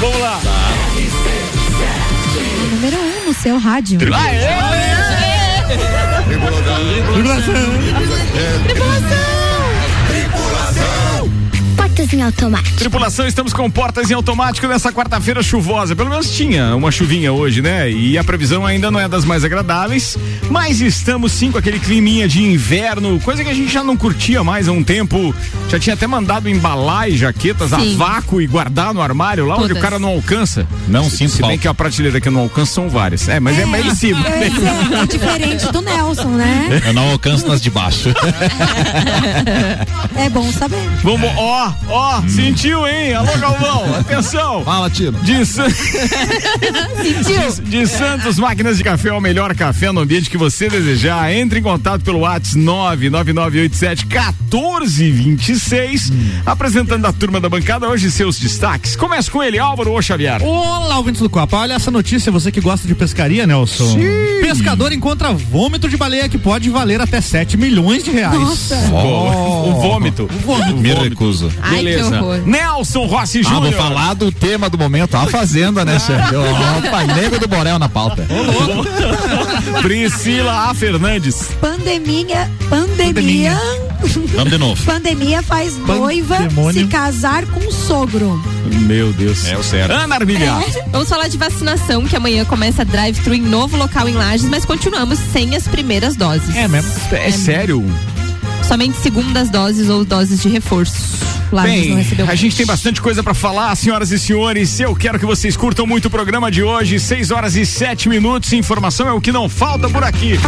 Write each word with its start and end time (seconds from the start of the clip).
Vamos 0.00 0.20
lá. 0.20 0.40
Número 2.70 2.96
um 2.96 3.26
no 3.26 3.34
seu 3.34 3.58
rádio. 3.58 3.98
Portas 11.98 12.12
em 12.12 12.22
automático. 12.22 12.76
Tripulação, 12.76 13.26
estamos 13.26 13.52
com 13.52 13.68
portas 13.68 14.08
em 14.08 14.14
automático 14.14 14.68
nessa 14.68 14.92
quarta-feira 14.92 15.42
chuvosa. 15.42 15.96
Pelo 15.96 16.08
menos 16.08 16.30
tinha 16.30 16.76
uma 16.76 16.92
chuvinha 16.92 17.32
hoje, 17.32 17.60
né? 17.60 17.90
E 17.90 18.16
a 18.16 18.22
previsão 18.22 18.64
ainda 18.64 18.88
não 18.88 19.00
é 19.00 19.08
das 19.08 19.24
mais 19.24 19.42
agradáveis, 19.42 20.16
mas 20.48 20.80
estamos 20.80 21.32
sim 21.32 21.50
com 21.50 21.58
aquele 21.58 21.80
climinha 21.80 22.28
de 22.28 22.40
inverno, 22.40 23.18
coisa 23.18 23.42
que 23.42 23.50
a 23.50 23.52
gente 23.52 23.72
já 23.72 23.82
não 23.82 23.96
curtia 23.96 24.44
mais 24.44 24.68
há 24.68 24.72
um 24.72 24.84
tempo. 24.84 25.34
Já 25.68 25.78
tinha 25.78 25.92
até 25.92 26.06
mandado 26.06 26.48
embalar 26.48 27.10
e 27.10 27.16
jaquetas 27.18 27.74
a 27.74 27.78
Sim. 27.80 27.94
vácuo 27.94 28.40
e 28.40 28.46
guardar 28.46 28.94
no 28.94 29.02
armário, 29.02 29.44
lá 29.44 29.54
onde 29.56 29.64
o 29.66 29.68
Todas. 29.68 29.82
cara 29.82 29.98
não 29.98 30.08
alcança. 30.08 30.66
Não 30.88 31.04
se, 31.10 31.18
sinto 31.18 31.32
Se 31.32 31.42
bem 31.42 31.58
que 31.58 31.68
a 31.68 31.74
prateleira 31.74 32.18
que 32.22 32.28
eu 32.28 32.32
não 32.32 32.40
alcanço 32.40 32.72
são 32.72 32.88
várias. 32.88 33.28
É, 33.28 33.38
mas 33.38 33.58
é, 33.58 33.66
mais 33.66 33.84
de 33.84 33.94
cima. 33.94 34.18
Ia 34.26 34.48
dizer, 34.48 34.68
é 35.02 35.06
diferente 35.06 35.70
do 35.70 35.82
Nelson, 35.82 36.28
né? 36.30 36.80
Eu 36.86 36.94
não 36.94 37.10
alcanço 37.10 37.46
nas 37.46 37.60
de 37.60 37.68
baixo. 37.68 38.08
É 40.16 40.30
bom 40.30 40.50
saber. 40.52 40.80
Vamos, 41.02 41.30
ó, 41.36 41.70
ó, 41.90 42.22
sentiu, 42.26 42.86
hein? 42.88 43.12
Alô, 43.12 43.36
Galvão, 43.38 43.94
atenção. 44.00 44.64
Fala, 44.64 44.88
Tino. 44.88 45.18
De, 45.20 45.44
San- 45.44 45.68
Sentiu? 45.68 47.64
de 47.64 47.86
Santos 47.86 48.38
Máquinas 48.38 48.78
de 48.78 48.84
Café, 48.84 49.12
o 49.12 49.20
melhor 49.20 49.54
café 49.54 49.92
no 49.92 50.00
ambiente 50.00 50.30
que 50.30 50.38
você 50.38 50.70
desejar. 50.70 51.30
Entre 51.30 51.58
em 51.60 51.62
contato 51.62 52.00
pelo 52.02 52.20
WhatsApp 52.20 52.56
99987 52.58 54.06
1426. 54.06 55.57
Apresentando 56.46 57.04
a 57.06 57.12
turma 57.12 57.40
da 57.40 57.48
bancada, 57.48 57.88
hoje 57.88 58.10
seus 58.10 58.38
destaques. 58.38 58.94
Começa 58.96 59.30
com 59.30 59.42
ele, 59.42 59.58
Álvaro 59.58 59.92
Ô 59.92 60.00
Xavier. 60.00 60.42
Olá, 60.42 60.96
ouvintes 60.98 61.20
do 61.20 61.28
Copa. 61.28 61.56
Olha 61.58 61.74
essa 61.74 61.90
notícia, 61.90 62.30
você 62.32 62.50
que 62.52 62.60
gosta 62.60 62.86
de 62.86 62.94
pescaria, 62.94 63.46
Nelson. 63.46 63.96
Pescador 64.40 64.92
encontra 64.92 65.32
vômito 65.32 65.88
de 65.88 65.96
baleia 65.96 66.28
que 66.28 66.38
pode 66.38 66.70
valer 66.70 67.00
até 67.00 67.20
7 67.20 67.56
milhões 67.56 68.02
de 68.04 68.10
reais. 68.10 68.38
Nossa. 68.38 68.76
O 68.76 69.80
vômito. 69.80 70.24
O 70.32 70.38
vômito. 70.46 70.76
Me 70.76 70.94
recuso. 70.94 71.50
Ai, 71.60 71.78
que 71.78 71.84
Beleza. 71.84 72.20
horror. 72.22 72.42
Nelson 72.46 73.06
Rossi 73.06 73.40
Ah, 73.44 73.50
vou 73.50 73.62
Júnior. 73.64 73.74
falar 73.74 74.14
do 74.14 74.30
tema 74.32 74.70
do 74.70 74.78
momento, 74.78 75.16
a 75.16 75.26
fazenda, 75.26 75.84
né, 75.84 75.98
Sérgio? 75.98 76.40
Opa, 76.78 77.04
nego 77.14 77.38
do 77.38 77.48
Borel 77.48 77.78
na 77.78 77.88
pauta. 77.88 78.26
Priscila 79.82 80.70
A. 80.70 80.74
Fernandes. 80.74 81.48
Pandemia. 81.60 82.50
Pandemia. 82.70 83.58
Vamos 84.34 84.50
de 84.52 84.58
novo. 84.58 84.82
Pandemia 84.84 85.42
faz 85.48 85.78
noiva 85.78 86.36
Pandemônio. 86.36 86.82
se 86.82 86.86
casar 86.88 87.46
com 87.46 87.70
sogro. 87.72 88.38
Meu 88.82 89.12
Deus. 89.14 89.46
É 89.46 89.56
o 89.56 89.62
certo. 89.62 89.92
Ana 89.92 90.16
Armilhar. 90.16 90.62
Vamos 90.92 91.08
falar 91.08 91.26
de 91.26 91.38
vacinação, 91.38 92.04
que 92.04 92.14
amanhã 92.14 92.44
começa 92.44 92.84
drive-thru 92.84 93.34
em 93.34 93.40
novo 93.40 93.76
local 93.78 94.06
em 94.08 94.12
Lages, 94.12 94.48
mas 94.48 94.66
continuamos 94.66 95.18
sem 95.32 95.56
as 95.56 95.66
primeiras 95.66 96.16
doses. 96.16 96.54
É 96.54 96.68
mesmo. 96.68 96.92
É, 97.12 97.30
sério? 97.30 97.82
Somente 98.66 98.98
segundas 98.98 99.48
doses 99.48 99.88
ou 99.88 100.04
doses 100.04 100.42
de 100.42 100.50
reforço. 100.50 101.37
Lages 101.50 101.78
não 101.88 101.94
Bem, 101.94 101.96
recebeu. 101.96 102.28
a 102.28 102.34
gente 102.34 102.56
tem 102.56 102.66
bastante 102.66 103.00
coisa 103.00 103.22
pra 103.22 103.34
falar, 103.34 103.74
senhoras 103.76 104.10
e 104.10 104.18
senhores. 104.18 104.78
Eu 104.80 104.94
quero 104.94 105.18
que 105.18 105.24
vocês 105.26 105.56
curtam 105.56 105.86
muito 105.86 106.06
o 106.06 106.10
programa 106.10 106.50
de 106.50 106.62
hoje, 106.62 107.00
6 107.00 107.30
horas 107.30 107.56
e 107.56 107.64
7 107.64 108.08
minutos. 108.08 108.52
Informação 108.52 109.08
é 109.08 109.12
o 109.12 109.20
que 109.20 109.32
não 109.32 109.48
falta 109.48 109.88
por 109.88 110.04
aqui. 110.04 110.38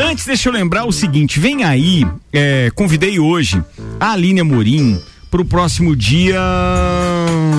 Antes, 0.00 0.24
deixa 0.24 0.48
eu 0.48 0.52
lembrar 0.52 0.84
o 0.86 0.92
seguinte: 0.92 1.38
vem 1.38 1.64
aí, 1.64 2.06
é, 2.32 2.70
convidei 2.74 3.18
hoje 3.18 3.62
a 4.00 4.12
Aline 4.12 4.40
Amorim 4.40 4.98
pro 5.30 5.44
próximo 5.44 5.94
dia. 5.94 6.40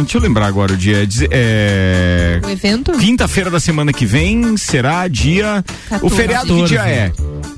Deixa 0.01 0.17
eu 0.17 0.21
lembrar 0.21 0.47
agora 0.47 0.73
o 0.73 0.77
dia. 0.77 1.07
É, 1.29 2.39
O 2.43 2.49
evento? 2.49 2.91
Quinta-feira 2.93 3.49
da 3.51 3.59
semana 3.59 3.93
que 3.93 4.05
vem 4.05 4.57
será 4.57 5.07
dia. 5.07 5.63
O 6.01 6.09
14. 6.09 6.15
feriado 6.15 6.55
que 6.55 6.63
dia 6.63 6.87
é? 6.87 7.11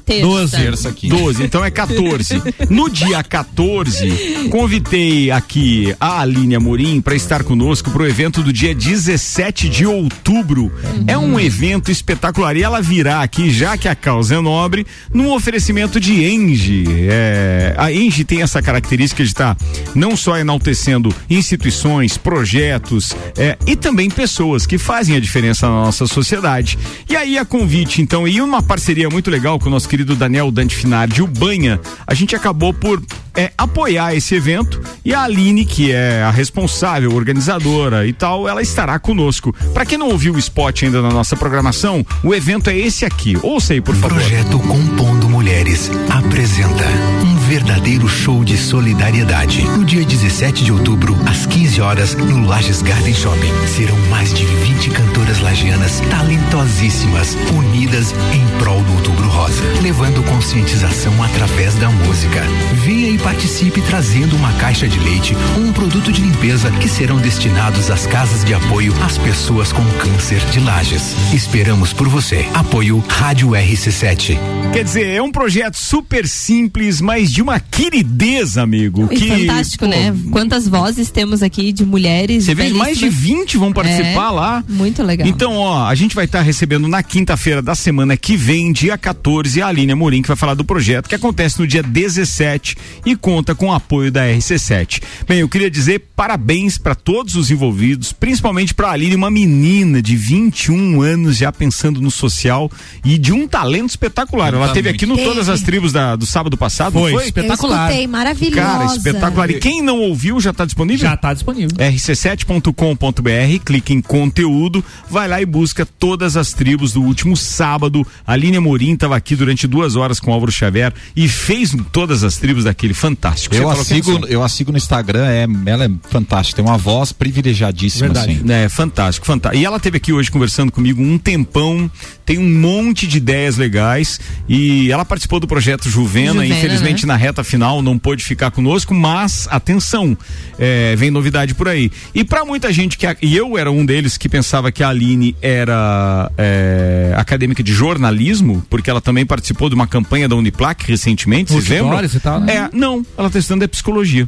Terça. 0.06 0.28
12. 0.28 0.58
Terça 0.58 0.90
aqui. 0.90 1.08
12, 1.08 1.44
então 1.44 1.64
é 1.64 1.72
14. 1.72 2.42
No 2.70 2.90
dia 2.90 3.24
14, 3.24 4.50
convidei 4.50 5.32
aqui 5.32 5.96
a 6.00 6.22
Aline 6.22 6.56
Amorim 6.56 7.02
para 7.02 7.16
estar 7.16 7.44
conosco 7.44 7.92
pro 7.92 8.08
evento 8.08 8.42
do 8.42 8.52
dia 8.52 8.74
17 8.74 9.70
de 9.70 9.86
outubro. 9.86 10.72
É 11.08 11.18
um 11.18 11.40
evento 11.40 11.92
espetacular 11.92 12.56
e 12.56 12.64
ela 12.64 12.82
virá 12.82 13.22
aqui, 13.22 13.50
já 13.50 13.78
que 13.78 13.88
a 13.88 13.96
causa 13.96 14.36
é 14.36 14.42
nobre, 14.42 14.86
num 15.14 15.32
oferecimento 15.32 16.00
de 16.00 16.26
Engie. 16.26 16.86
É, 17.10 17.76
a 17.78 17.92
Engie 17.92 18.24
tem 18.24 18.42
essa 18.42 18.62
característica 18.62 19.24
de 19.24 19.30
estar 19.30 19.56
não 19.96 20.16
só 20.16 20.38
enaltecendo 20.38 21.14
instituições, 21.30 22.18
projetos 22.18 23.16
é, 23.38 23.58
e 23.66 23.76
também 23.76 24.10
pessoas 24.10 24.66
que 24.66 24.78
fazem 24.78 25.16
a 25.16 25.20
diferença 25.20 25.68
na 25.68 25.84
nossa 25.86 26.08
sociedade. 26.08 26.78
E 27.08 27.16
aí 27.16 27.38
a 27.38 27.46
convite, 27.46 28.02
então, 28.02 28.28
e 28.28 28.42
uma 28.42 28.62
parceria 28.62 29.10
muito 29.10 29.30
legal 29.30 29.60
com 29.60 29.68
o 29.68 29.72
nosso 29.72 29.79
querido 29.88 30.16
Daniel 30.16 30.52
Dante 30.52 30.76
Finardi, 30.76 31.22
o 31.22 31.28
Banha, 31.28 31.80
a 32.06 32.14
gente 32.14 32.36
acabou 32.36 32.74
por 32.74 33.02
é, 33.36 33.52
apoiar 33.58 34.14
esse 34.14 34.36
evento 34.36 34.82
e 35.06 35.14
a 35.14 35.24
Aline, 35.24 35.66
que 35.66 35.92
é 35.92 36.22
a 36.24 36.32
responsável, 36.32 37.14
organizadora 37.14 38.06
e 38.06 38.12
tal, 38.12 38.48
ela 38.48 38.62
estará 38.62 39.00
conosco. 39.00 39.56
Para 39.74 39.86
quem 39.86 39.98
não 39.98 40.10
ouviu 40.10 40.34
o 40.34 40.40
spot 40.40 40.84
ainda 40.84 41.02
na 41.02 41.10
nossa 41.10 41.36
programação, 41.36 42.06
o 42.24 42.34
evento 42.34 42.70
é 42.70 42.78
esse 42.78 43.06
aqui. 43.06 43.38
Ouça 43.42 43.74
aí, 43.74 43.82
por 43.82 43.96
favor. 43.96 44.18
Projeto 44.18 44.60
Compondo 44.60 45.30
Mulheres 45.30 45.90
apresenta 46.10 46.86
um 47.24 47.36
verdadeiro 47.48 48.08
show 48.08 48.44
de 48.44 48.58
solidariedade. 48.58 49.64
No 49.64 49.86
dia 49.86 50.04
17 50.04 50.64
de 50.64 50.72
outubro, 50.72 51.16
às 51.26 51.46
15 51.46 51.82
horas, 51.82 52.16
no 52.16 52.46
Lages 52.46 52.82
Garden 52.82 53.14
Shopping, 53.14 53.68
serão 53.68 53.98
mais 54.10 54.34
de 54.34 54.46
20 54.46 54.90
cantoras 55.30 55.40
lagianas 55.40 56.02
talentosíssimas, 56.10 57.38
unidas 57.56 58.14
em 58.34 58.58
prol 58.58 58.82
do 58.84 58.94
Outubro 58.94 59.28
Rosa, 59.30 59.62
levando 59.82 60.24
conscientização 60.24 61.22
através 61.24 61.76
da 61.76 61.90
música. 61.90 62.42
Venha 62.84 63.10
e 63.10 63.18
participe 63.18 63.82
trazendo 63.82 64.36
uma 64.36 64.52
caixa 64.54 64.88
de 64.88 64.98
leite 65.00 65.36
ou 65.56 65.64
um 65.64 65.74
produto 65.74 66.12
de 66.12 66.22
limpeza 66.22 66.72
que 66.72 66.90
serão 66.90 67.18
destinados 67.18 67.92
às 67.92 68.08
casas 68.08 68.44
de 68.44 68.54
apoio 68.54 68.94
às 69.04 69.18
pessoas 69.18 69.72
com 69.72 69.84
câncer 70.00 70.40
de 70.52 70.60
Lages. 70.60 71.16
Esperamos 71.34 71.94
por 71.94 72.08
você. 72.08 72.48
Apoio 72.54 73.04
Rádio 73.08 73.50
RC7. 73.50 74.38
Quer 74.74 74.84
dizer, 74.84 75.08
é 75.16 75.22
um 75.22 75.32
projeto 75.32 75.76
super 75.76 76.28
simples, 76.28 77.02
mas 77.02 77.32
de 77.32 77.42
uma 77.42 77.60
querideza, 77.60 78.62
amigo. 78.62 79.08
E 79.12 79.16
que, 79.16 79.28
fantástico, 79.28 79.86
pô, 79.86 79.92
né? 79.92 80.16
Quantas 80.32 80.68
vozes 80.68 81.10
temos 81.10 81.42
aqui 81.42 81.72
de 81.72 81.86
mulheres. 81.86 82.46
Você 82.46 82.56
vê 82.56 82.70
mais 82.70 82.98
de 82.98 83.06
belíssimas. 83.10 83.40
20 83.40 83.58
vão 83.58 83.74
participar 83.74 84.28
É, 84.28 84.32
lá. 84.32 84.64
Muito 84.68 85.02
legal. 85.04 85.19
Então, 85.28 85.56
ó, 85.58 85.86
a 85.86 85.96
gente 85.96 86.16
vai 86.16 86.26
estar 86.26 86.42
recebendo 86.42 86.88
na 86.88 87.02
quinta-feira 87.04 87.62
da 87.62 87.76
semana 87.76 88.16
que 88.16 88.36
vem, 88.38 88.72
dia 88.72 88.98
14, 88.98 89.62
a 89.62 89.68
Aline 89.68 89.92
Amorim, 89.92 90.22
que 90.22 90.28
vai 90.28 90.38
falar 90.38 90.54
do 90.54 90.64
projeto 90.64 91.08
que 91.10 91.16
acontece 91.16 91.60
no 91.60 91.68
dia 91.68 91.82
17 91.84 92.76
e 93.06 93.16
conta 93.16 93.54
com 93.56 93.68
o 93.68 93.74
apoio 93.74 94.12
da 94.12 94.26
RC7. 94.26 95.02
Bem, 95.28 95.40
eu 95.40 95.50
queria 95.50 95.70
dizer 95.70 96.06
parabéns 96.16 96.78
para 96.78 96.96
todos 96.96 97.36
os 97.36 97.50
envolvidos, 97.52 98.12
principalmente 98.14 98.74
para 98.74 98.90
a 98.90 98.92
Aline, 98.92 99.16
uma 99.16 99.32
menina 99.32 100.02
de 100.02 100.16
21 100.16 101.02
anos 101.02 101.38
já 101.38 101.52
pensando 101.52 102.02
no 102.02 102.12
social 102.12 102.70
e 103.06 103.18
de 103.18 103.32
um 103.34 103.48
talento 103.48 103.90
espetacular. 103.90 104.54
Ela 104.54 104.68
Tá 104.68 104.74
teve 104.74 104.90
aqui 104.90 105.06
no 105.06 105.16
Teve. 105.16 105.28
Todas 105.30 105.50
as 105.50 105.62
Tribos 105.62 105.92
da- 105.92 106.16
do 106.16 106.26
sábado 106.26 106.58
passado, 106.58 106.94
Foi, 106.94 107.12
foi? 107.12 107.26
espetacular. 107.26 107.78
Eu 107.78 107.86
escutei, 107.88 108.08
maravilhosa. 108.08 108.62
Cara, 108.68 108.86
espetacular. 108.86 109.50
E 109.52 109.60
quem 109.60 109.82
não 109.82 110.00
ouviu 110.00 110.40
já 110.40 110.52
está 110.52 110.66
disponível? 110.66 111.08
Já 111.10 111.16
tá 111.18 111.34
disponível. 111.34 111.70
rc7.com.br, 111.78 113.64
clique 113.66 113.94
em 113.94 114.02
conteúdo, 114.02 114.84
vai 115.10 115.28
lá 115.28 115.42
e 115.42 115.46
busca 115.46 115.86
todas 115.86 116.38
as 116.38 116.54
tribos 116.54 116.94
do 116.94 117.02
último 117.02 117.36
sábado. 117.36 118.06
A 118.26 118.34
Aline 118.34 118.58
Amorim 118.58 118.94
estava 118.94 119.16
aqui 119.16 119.36
durante 119.36 119.68
duas 119.68 119.96
horas 119.96 120.20
com 120.20 120.32
o 120.32 120.34
Álvaro 120.34 120.52
Xavier 120.52 120.94
e 121.16 121.28
fez 121.28 121.76
todas 121.92 122.24
as 122.24 122.38
tribos 122.38 122.64
daquele 122.64 122.94
fantástico. 122.94 123.56
Eu 123.56 123.70
a, 123.70 123.76
sigo, 123.84 124.26
eu 124.28 124.44
a 124.44 124.50
sigo 124.50 124.72
no 124.72 124.78
Instagram, 124.78 125.26
é, 125.28 125.48
ela 125.66 125.86
é 125.86 125.90
fantástica, 126.10 126.62
tem 126.62 126.70
uma 126.72 126.78
voz 126.78 127.12
privilegiadíssima, 127.12 128.08
Verdade. 128.08 128.40
assim. 128.44 128.52
É, 128.52 128.70
fantástico, 128.70 129.26
fantástico. 129.26 129.62
E 129.62 129.66
ela 129.66 129.80
teve 129.80 129.98
aqui 129.98 130.14
hoje 130.14 130.30
conversando 130.30 130.72
comigo 130.72 131.02
um 131.02 131.18
tempão, 131.18 131.90
tem 132.26 132.38
um 132.38 132.50
monte 132.60 133.08
de 133.08 133.18
ideias 133.18 133.58
legais 133.58 134.20
e 134.48 134.92
ela 134.92 135.04
participou 135.06 135.40
do 135.40 135.48
projeto 135.48 135.90
Juvena, 135.90 136.34
Juvena, 136.34 136.46
infelizmente 136.46 137.06
né? 137.06 137.14
na 137.14 137.18
reta 137.18 137.44
final 137.44 137.82
não 137.82 137.98
pôde 137.98 138.24
ficar 138.24 138.52
conosco, 138.52 138.94
mas 138.94 139.48
atenção, 139.50 140.18
é, 140.58 140.96
vem 140.96 141.10
novidade 141.10 141.56
por 141.56 141.68
aí. 141.68 141.92
E 142.14 142.24
pra 142.24 142.46
muita 142.46 142.72
gente 142.72 142.98
que 142.98 143.06
a- 143.08 143.16
e 143.22 143.36
eu 143.36 143.58
era 143.58 143.72
um 143.72 143.86
deles 143.86 144.18
que 144.18 144.30
pensava 144.30 144.72
que 144.72 144.84
a 144.84 144.92
Aline 145.00 145.36
era 145.42 146.30
é, 146.38 147.14
acadêmica 147.16 147.64
de 147.64 147.72
jornalismo, 147.72 148.64
porque 148.70 148.90
ela 148.90 149.00
também 149.00 149.26
participou 149.26 149.70
de 149.70 149.76
uma 149.76 149.88
campanha 149.88 150.28
da 150.28 150.36
Uniplac 150.36 150.86
recentemente, 150.86 151.54
vocês 151.54 151.70
lembram? 151.70 152.04
E 152.04 152.20
tal, 152.20 152.42
né? 152.42 152.54
É, 152.54 152.70
não, 152.74 153.06
ela 153.18 153.28
está 153.28 153.40
estudando 153.40 153.64
é 153.64 153.68
psicologia. 153.68 154.28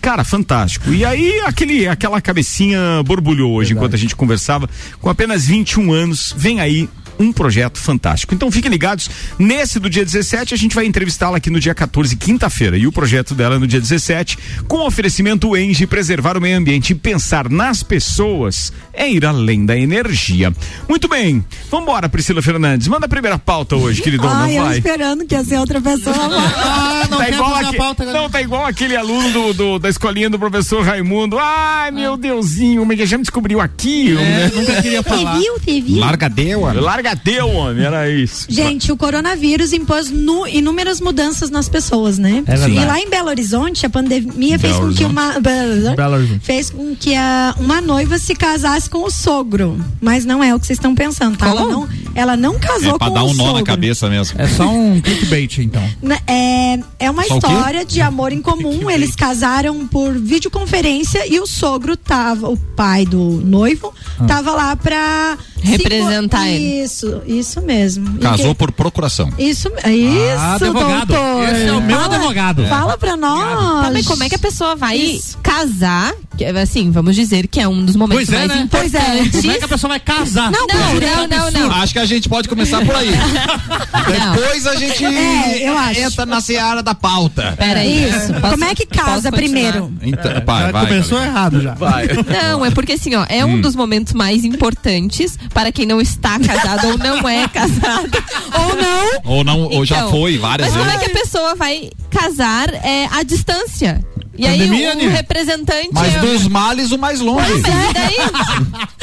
Cara, 0.00 0.24
fantástico. 0.24 0.90
E 0.90 1.04
aí, 1.04 1.40
aquele, 1.40 1.86
aquela 1.86 2.20
cabecinha 2.20 3.02
borbulhou 3.04 3.52
hoje 3.52 3.74
enquanto 3.74 3.94
a 3.94 3.98
gente 3.98 4.14
conversava. 4.14 4.68
Com 5.00 5.10
apenas 5.10 5.46
21 5.46 5.92
anos, 5.92 6.32
vem 6.36 6.60
aí 6.60 6.88
um 7.18 7.32
projeto 7.32 7.78
fantástico. 7.78 8.34
Então 8.34 8.50
fiquem 8.50 8.70
ligados, 8.70 9.10
nesse 9.38 9.78
do 9.78 9.88
dia 9.90 10.04
17 10.04 10.54
a 10.54 10.56
gente 10.56 10.74
vai 10.74 10.86
entrevistá-la 10.86 11.36
aqui 11.38 11.50
no 11.50 11.58
dia 11.60 11.74
14, 11.74 12.16
quinta-feira, 12.16 12.76
e 12.76 12.86
o 12.86 12.92
projeto 12.92 13.34
dela 13.34 13.56
é 13.56 13.58
no 13.58 13.66
dia 13.66 13.80
17, 13.80 14.38
com 14.68 14.86
oferecimento 14.86 15.56
Engie, 15.56 15.86
preservar 15.86 16.36
o 16.36 16.40
meio 16.40 16.56
ambiente 16.56 16.90
e 16.90 16.94
pensar 16.94 17.48
nas 17.48 17.82
pessoas 17.82 18.72
é 18.92 19.10
ir 19.10 19.24
além 19.24 19.64
da 19.66 19.76
energia. 19.76 20.52
Muito 20.88 21.08
bem, 21.08 21.44
vambora 21.70 22.08
Priscila 22.08 22.42
Fernandes, 22.42 22.88
manda 22.88 23.06
a 23.06 23.08
primeira 23.08 23.38
pauta 23.38 23.76
hoje, 23.76 24.00
queridona, 24.02 24.44
Ai, 24.44 24.58
eu 24.58 24.64
vai. 24.64 24.78
esperando 24.78 25.24
que 25.26 25.34
ia 25.34 25.44
ser 25.44 25.58
outra 25.58 25.80
pessoa. 25.80 26.16
Ah, 26.16 27.06
não 27.10 27.18
Tá 27.18 27.28
igual, 27.28 27.74
pauta, 27.74 28.04
né? 28.04 28.12
não, 28.12 28.30
tá 28.30 28.40
igual 28.40 28.64
aquele 28.66 28.96
aluno 28.96 29.30
do, 29.32 29.52
do- 29.54 29.78
da 29.78 29.88
escolinha 29.88 30.28
do 30.30 30.38
professor 30.38 30.84
Raimundo. 30.84 31.38
Ai, 31.38 31.90
meu 31.90 32.16
Deusinho, 32.16 32.84
mas 32.84 32.98
já 33.08 33.16
me 33.16 33.22
descobriu 33.22 33.60
aqui. 33.60 34.16
É, 34.16 34.50
nunca 34.54 34.80
queria 34.82 35.02
falar. 35.02 35.34
Você 35.36 35.40
viu, 35.42 35.54
você 35.58 35.80
viu? 35.80 35.98
Larga 36.00 36.28
deu, 36.28 36.60
Larga 36.80 37.07
teu, 37.16 37.48
homem, 37.48 37.84
era 37.84 38.10
isso. 38.10 38.46
Gente, 38.48 38.90
o 38.92 38.96
coronavírus 38.96 39.72
impôs 39.72 40.10
nu- 40.10 40.46
inúmeras 40.46 41.00
mudanças 41.00 41.50
nas 41.50 41.68
pessoas, 41.68 42.18
né? 42.18 42.42
É 42.46 42.56
verdade. 42.56 42.72
e 42.72 42.84
lá 42.84 43.00
em 43.00 43.08
Belo 43.08 43.28
Horizonte, 43.28 43.84
a 43.86 43.90
pandemia 43.90 44.58
fez 44.58 44.74
Belo 44.76 44.88
com 44.88 44.94
que 44.94 45.04
uma 45.04 45.40
Belo 45.40 46.14
Horizonte. 46.14 46.40
fez 46.44 46.70
com 46.70 46.94
que 46.96 47.14
a, 47.14 47.54
uma 47.58 47.80
noiva 47.80 48.18
se 48.18 48.34
casasse 48.34 48.88
com 48.90 49.04
o 49.04 49.10
sogro, 49.10 49.78
mas 50.00 50.24
não 50.24 50.42
é 50.42 50.54
o 50.54 50.60
que 50.60 50.66
vocês 50.66 50.78
estão 50.78 50.94
pensando, 50.94 51.36
tá? 51.36 51.48
Ela 51.48 51.64
não, 51.64 51.88
ela 52.14 52.36
não 52.36 52.58
casou 52.58 52.94
É 52.96 52.98
pra 52.98 53.08
com 53.08 53.14
dar 53.14 53.22
o 53.24 53.30
um 53.30 53.34
nó 53.34 53.44
sogro. 53.44 53.58
na 53.60 53.62
cabeça 53.64 54.08
mesmo. 54.08 54.40
É 54.40 54.46
só 54.48 54.68
um 54.68 55.00
clickbait, 55.00 55.58
então. 55.58 55.82
É, 56.26 56.78
é 56.98 57.10
uma 57.10 57.24
Só 57.24 57.36
história 57.36 57.84
de 57.84 58.00
amor 58.00 58.32
em 58.32 58.40
comum. 58.42 58.90
Eles 58.90 59.14
casaram 59.16 59.86
por 59.86 60.14
videoconferência 60.18 61.26
e 61.26 61.38
o 61.40 61.46
sogro 61.46 61.96
tava, 61.96 62.48
o 62.48 62.56
pai 62.56 63.04
do 63.06 63.18
noivo, 63.44 63.92
Ah. 64.18 64.24
tava 64.26 64.52
lá 64.52 64.76
pra 64.76 65.36
se 65.60 65.66
Representar 65.66 66.48
ele. 66.48 66.82
Isso, 66.84 66.97
isso 67.26 67.60
mesmo. 67.62 68.16
E 68.16 68.20
Casou 68.20 68.48
que- 68.54 68.58
por 68.58 68.72
procuração. 68.72 69.30
Isso, 69.38 69.68
isso, 69.68 70.38
Ah, 70.38 70.54
advogado. 70.54 71.06
doutor. 71.08 71.48
Esse 71.48 71.66
é 71.66 71.72
o 71.72 71.80
meu 71.80 71.98
Fala- 71.98 72.14
advogado. 72.16 72.66
Fala 72.66 72.98
pra 72.98 73.16
nós. 73.16 73.84
Tá, 73.84 73.90
mas 73.92 74.06
como 74.06 74.22
é 74.24 74.28
que 74.28 74.34
a 74.34 74.38
pessoa 74.38 74.74
vai 74.76 74.96
Isso. 74.96 75.38
casar? 75.42 76.12
Que, 76.38 76.44
assim, 76.44 76.90
vamos 76.90 77.16
dizer 77.16 77.48
que 77.48 77.58
é 77.60 77.66
um 77.66 77.84
dos 77.84 77.96
momentos 77.96 78.26
Pois 78.28 78.32
é, 78.40 78.46
mais 78.46 78.60
né? 78.60 78.68
Pois 78.70 78.94
é. 78.94 78.98
importantes. 78.98 79.40
Como 79.40 79.52
é 79.52 79.58
que 79.58 79.64
a 79.64 79.68
pessoa 79.68 79.88
vai 79.90 80.00
casar? 80.00 80.50
Não, 80.52 80.66
não, 80.68 80.94
não, 81.28 81.50
não, 81.50 81.50
não. 81.68 81.72
Acho 81.72 81.92
que 81.92 81.98
a 81.98 82.06
gente 82.06 82.28
pode 82.28 82.48
começar 82.48 82.84
por 82.86 82.94
aí. 82.94 83.10
Depois 84.34 84.66
a 84.66 84.74
gente 84.76 85.04
É, 85.04 85.68
eu 85.68 85.76
acho. 85.76 86.00
entra 86.00 86.26
na 86.26 86.40
seara 86.40 86.82
da 86.82 86.94
pauta. 86.94 87.54
Peraí. 87.58 88.08
Isso. 88.08 88.32
Posso- 88.34 88.52
como 88.52 88.64
é 88.64 88.74
que 88.74 88.86
casa 88.86 89.30
primeiro? 89.32 89.92
Então, 90.02 90.30
Já 90.32 90.40
vai, 90.40 90.72
vai, 90.72 90.86
começou 90.86 91.22
errado 91.22 91.60
já. 91.60 91.74
Não, 91.74 92.64
é 92.64 92.70
porque 92.70 92.92
assim, 92.92 93.14
ó, 93.14 93.24
é 93.28 93.44
Hum. 93.44 93.54
um 93.54 93.60
dos 93.60 93.74
momentos 93.74 94.12
mais 94.12 94.44
importantes 94.44 95.38
para 95.52 95.72
quem 95.72 95.86
não 95.86 96.00
está 96.00 96.38
casado 96.38 96.88
ou 96.88 96.98
não 96.98 97.28
é 97.28 97.48
casado. 97.48 98.08
Ou 98.58 98.76
não? 98.76 99.08
Ou 99.24 99.44
não, 99.44 99.60
ou 99.64 99.84
já 99.84 99.96
Então, 99.98 100.10
foi 100.10 100.38
várias 100.38 100.68
Mas 100.68 100.76
como 100.76 100.90
vezes. 100.90 101.00
é 101.02 101.04
que 101.10 101.16
a 101.18 101.22
pessoa 101.22 101.54
vai 101.54 101.90
casar 102.10 102.68
é, 102.74 103.06
à 103.10 103.22
distância? 103.22 104.04
E 104.38 104.46
aí 104.46 104.58
Pandemia, 104.58 104.92
o, 104.92 104.96
né? 104.96 105.08
representante. 105.08 105.88
Mas 105.92 106.14
é- 106.14 106.18
dos 106.20 106.46
males 106.46 106.92
o 106.92 106.98
mais 106.98 107.18
longe, 107.20 107.50
Mas 107.50 107.58
e 107.58 107.62
daí? 107.92 108.16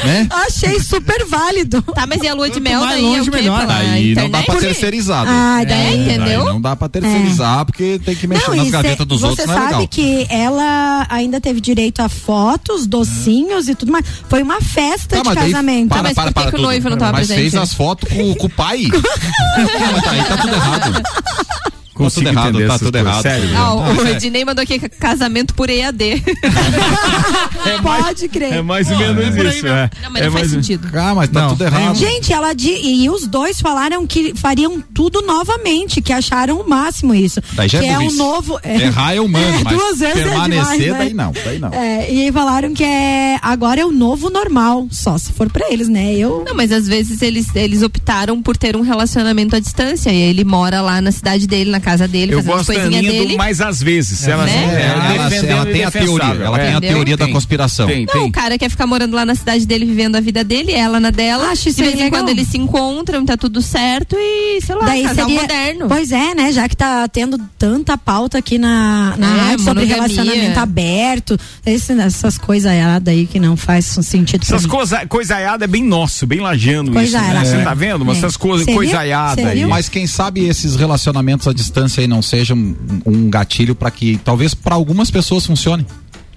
né? 0.04 0.28
Achei 0.30 0.80
super 0.80 1.26
válido. 1.26 1.82
Tá, 1.82 2.06
mas 2.06 2.22
e 2.22 2.28
a 2.28 2.32
lua 2.34 2.48
de 2.48 2.58
mel 2.58 2.80
daí 2.80 2.98
é 3.04 3.06
longe, 3.06 3.30
quê? 3.30 3.36
melhor. 3.36 3.60
Pela 3.60 3.76
Aí 3.76 4.14
não 4.14 4.30
dá 4.30 4.42
pra 4.42 4.54
terceirizar. 4.56 5.26
Ah, 5.28 5.60
É, 5.62 5.66
daí. 5.66 6.00
entendeu? 6.00 6.40
Aí 6.40 6.46
não 6.46 6.60
dá 6.60 6.74
pra 6.74 6.88
terceirizar 6.88 7.64
porque 7.66 8.00
tem 8.04 8.14
que 8.16 8.26
mexer 8.26 8.48
Não, 8.50 8.56
nas 8.56 8.70
gavetas 8.70 9.06
dos 9.06 9.20
você 9.20 9.26
outros, 9.26 9.46
não 9.46 9.54
é 9.54 9.56
sabe 9.58 9.72
legal. 9.72 9.88
que 9.88 10.26
ela 10.30 11.06
ainda 11.10 11.40
teve 11.40 11.60
direito 11.60 12.00
a 12.00 12.08
fotos, 12.08 12.86
docinhos 12.86 13.68
e 13.68 13.74
tudo 13.74 13.92
mais. 13.92 14.06
Foi 14.28 14.42
uma 14.42 14.60
festa 14.62 15.16
Tá, 15.16 15.22
de 15.22 15.24
mas 15.28 15.34
daí, 15.34 15.50
casamento. 15.52 15.88
para, 15.90 16.02
mas 16.02 16.14
para, 16.14 16.24
por 16.24 16.28
que 16.34 16.40
para 16.40 16.50
que 16.52 16.56
o 16.58 16.62
noivo 16.62 16.88
não 16.90 16.96
tava 16.96 17.12
Mas 17.12 17.26
presente? 17.26 17.50
fez 17.50 17.54
as 17.62 17.74
fotos 17.74 18.08
com, 18.08 18.34
com 18.36 18.46
o 18.46 18.50
pai. 18.50 18.84
Não, 18.88 19.92
mas 19.92 20.02
tá, 20.02 20.10
aí 20.12 20.24
tá 20.24 20.36
tudo 20.38 20.54
errado. 20.54 21.02
Consigo 21.96 22.26
tudo 22.26 22.34
errado, 22.38 22.48
entender 22.50 22.66
tá 22.68 22.78
tudo 22.78 22.92
coisas, 22.92 23.08
errado. 23.08 23.22
Sério. 23.22 23.50
Ah, 23.56 23.74
o 23.74 23.96
o 23.96 24.08
Ednei 24.08 24.44
mandou 24.44 24.62
aqui 24.62 24.78
casamento 24.78 25.54
por 25.54 25.70
EAD. 25.70 26.22
Pode 27.82 28.28
crer. 28.28 28.52
É 28.54 28.62
mais 28.62 28.90
ou 28.90 28.96
menos 28.98 29.24
aí 29.36 29.48
isso, 29.48 29.66
é. 29.66 29.90
Não, 30.02 30.10
mas 30.10 30.22
é 30.22 30.24
não 30.26 30.32
faz 30.32 30.32
mais- 30.32 30.50
sentido. 30.50 30.88
Ah, 30.94 31.14
mas 31.14 31.30
tá 31.30 31.40
Não, 31.42 31.48
tudo 31.50 31.64
errado. 31.64 31.96
Gente, 31.96 32.32
ela 32.32 32.52
di- 32.52 32.80
e 32.82 33.10
os 33.10 33.26
dois 33.26 33.60
falaram 33.60 34.06
que 34.06 34.34
fariam 34.36 34.80
tudo 34.94 35.22
novamente, 35.22 36.00
que 36.00 36.12
acharam 36.12 36.60
o 36.60 36.68
máximo 36.68 37.14
isso. 37.14 37.40
Daí 37.52 37.68
já 37.68 37.78
é 37.78 37.82
que 37.82 37.88
é 37.88 37.98
um 37.98 38.12
novo. 38.12 38.58
Errar 38.64 39.14
é 39.14 39.20
humano, 39.20 39.60
mas 39.64 39.76
duas 39.76 39.98
vezes 39.98 40.16
é 40.18 40.22
permanecer 40.28 40.78
demais, 40.78 40.92
né? 40.92 40.98
daí 40.98 41.14
não, 41.14 41.32
daí 41.44 41.58
não. 41.58 41.68
É, 41.72 42.10
e 42.10 42.32
falaram 42.32 42.72
que 42.74 42.84
é 42.84 43.38
agora 43.42 43.80
é 43.80 43.84
o 43.84 43.92
novo 43.92 44.30
normal, 44.30 44.86
só 44.90 45.16
se 45.18 45.32
for 45.32 45.50
pra 45.50 45.70
eles, 45.72 45.88
né? 45.88 46.14
Eu 46.14 46.44
Não, 46.46 46.54
mas 46.54 46.72
às 46.72 46.86
vezes 46.86 47.22
eles, 47.22 47.54
eles 47.54 47.82
optaram 47.82 48.42
por 48.42 48.56
ter 48.56 48.76
um 48.76 48.82
relacionamento 48.82 49.56
à 49.56 49.60
distância. 49.60 50.10
E 50.10 50.16
ele 50.16 50.44
mora 50.44 50.80
lá 50.80 51.00
na 51.00 51.10
cidade 51.12 51.46
dele, 51.46 51.70
na 51.70 51.80
casa 51.86 52.08
dele, 52.08 52.34
Eu 52.34 52.42
fazendo 52.42 52.60
as 52.60 52.66
coisinhas 52.66 53.06
do 53.06 53.12
dele. 53.12 53.36
mais 53.36 53.60
às 53.60 53.80
vezes. 53.82 54.26
Ela, 54.26 54.44
Né? 54.44 54.52
é, 54.52 54.86
ela, 55.14 55.28
defendendo 55.28 55.50
ela 55.52 55.66
tem 55.66 55.84
a 55.84 55.90
teoria, 55.90 56.44
ela 56.44 56.58
tem 56.58 56.74
a 56.74 56.80
teoria 56.80 57.16
da 57.16 57.28
conspiração. 57.28 57.86
Tem, 57.86 58.04
Não, 58.06 58.12
tem. 58.12 58.22
o 58.24 58.32
cara 58.32 58.58
quer 58.58 58.68
ficar 58.68 58.86
morando 58.86 59.14
lá 59.14 59.24
na 59.24 59.34
cidade 59.36 59.64
dele, 59.66 59.84
vivendo 59.84 60.16
a 60.16 60.20
vida 60.20 60.42
dele, 60.42 60.72
ela 60.72 60.98
na 60.98 61.10
dela. 61.10 61.50
Acho 61.50 61.68
isso 61.68 61.78
de 61.82 61.88
vez 61.88 62.00
em 62.00 62.10
quando 62.10 62.28
eles 62.28 62.48
se 62.48 62.58
encontram, 62.58 63.24
tá 63.24 63.36
tudo 63.36 63.62
certo 63.62 64.16
e, 64.18 64.60
sei 64.62 64.74
lá, 64.74 64.84
Daí 64.86 65.02
casal 65.04 65.26
seria, 65.26 65.40
moderno. 65.42 65.86
Pois 65.88 66.10
é, 66.12 66.34
né? 66.34 66.50
Já 66.52 66.68
que 66.68 66.76
tá 66.76 67.06
tendo 67.08 67.38
tanta 67.58 67.96
pauta 67.96 68.38
aqui 68.38 68.58
na, 68.58 69.14
na 69.16 69.26
É, 69.36 69.40
rádio 69.40 69.64
sobre 69.64 69.84
relacionamento 69.84 70.58
aberto, 70.58 71.38
esse- 71.64 71.92
essas 72.00 72.36
coisaiadas 72.36 73.12
aí 73.14 73.26
que 73.26 73.38
não 73.38 73.56
faz 73.56 73.84
sentido 73.84 74.42
Essas 74.42 74.62
mim. 74.64 74.68
coisa, 74.68 75.06
coisaiada 75.06 75.64
é 75.64 75.68
bem 75.68 75.84
nosso, 75.84 76.26
bem 76.26 76.40
lajando 76.40 76.90
isso. 76.90 76.98
Coisaiada. 77.12 77.38
Né? 77.38 77.44
Você 77.44 77.62
tá 77.62 77.74
vendo? 77.74 78.04
Mas 78.04 78.16
É. 78.16 78.18
essas 78.18 78.36
coisas, 78.36 78.64
Seria? 78.64 78.74
coisaiada 78.76 79.40
aí. 79.40 79.46
Seria? 79.48 79.68
Mas 79.68 79.88
quem 79.88 80.06
sabe 80.06 80.46
esses 80.48 80.74
relacionamentos 80.76 81.46
à 81.46 81.52
distância 81.52 81.75
aí 82.00 82.06
não 82.06 82.22
sejam 82.22 82.56
um, 82.56 82.74
um 83.04 83.30
gatilho 83.30 83.74
para 83.74 83.90
que 83.90 84.18
talvez 84.24 84.54
para 84.54 84.74
algumas 84.74 85.10
pessoas 85.10 85.46
funcione. 85.46 85.86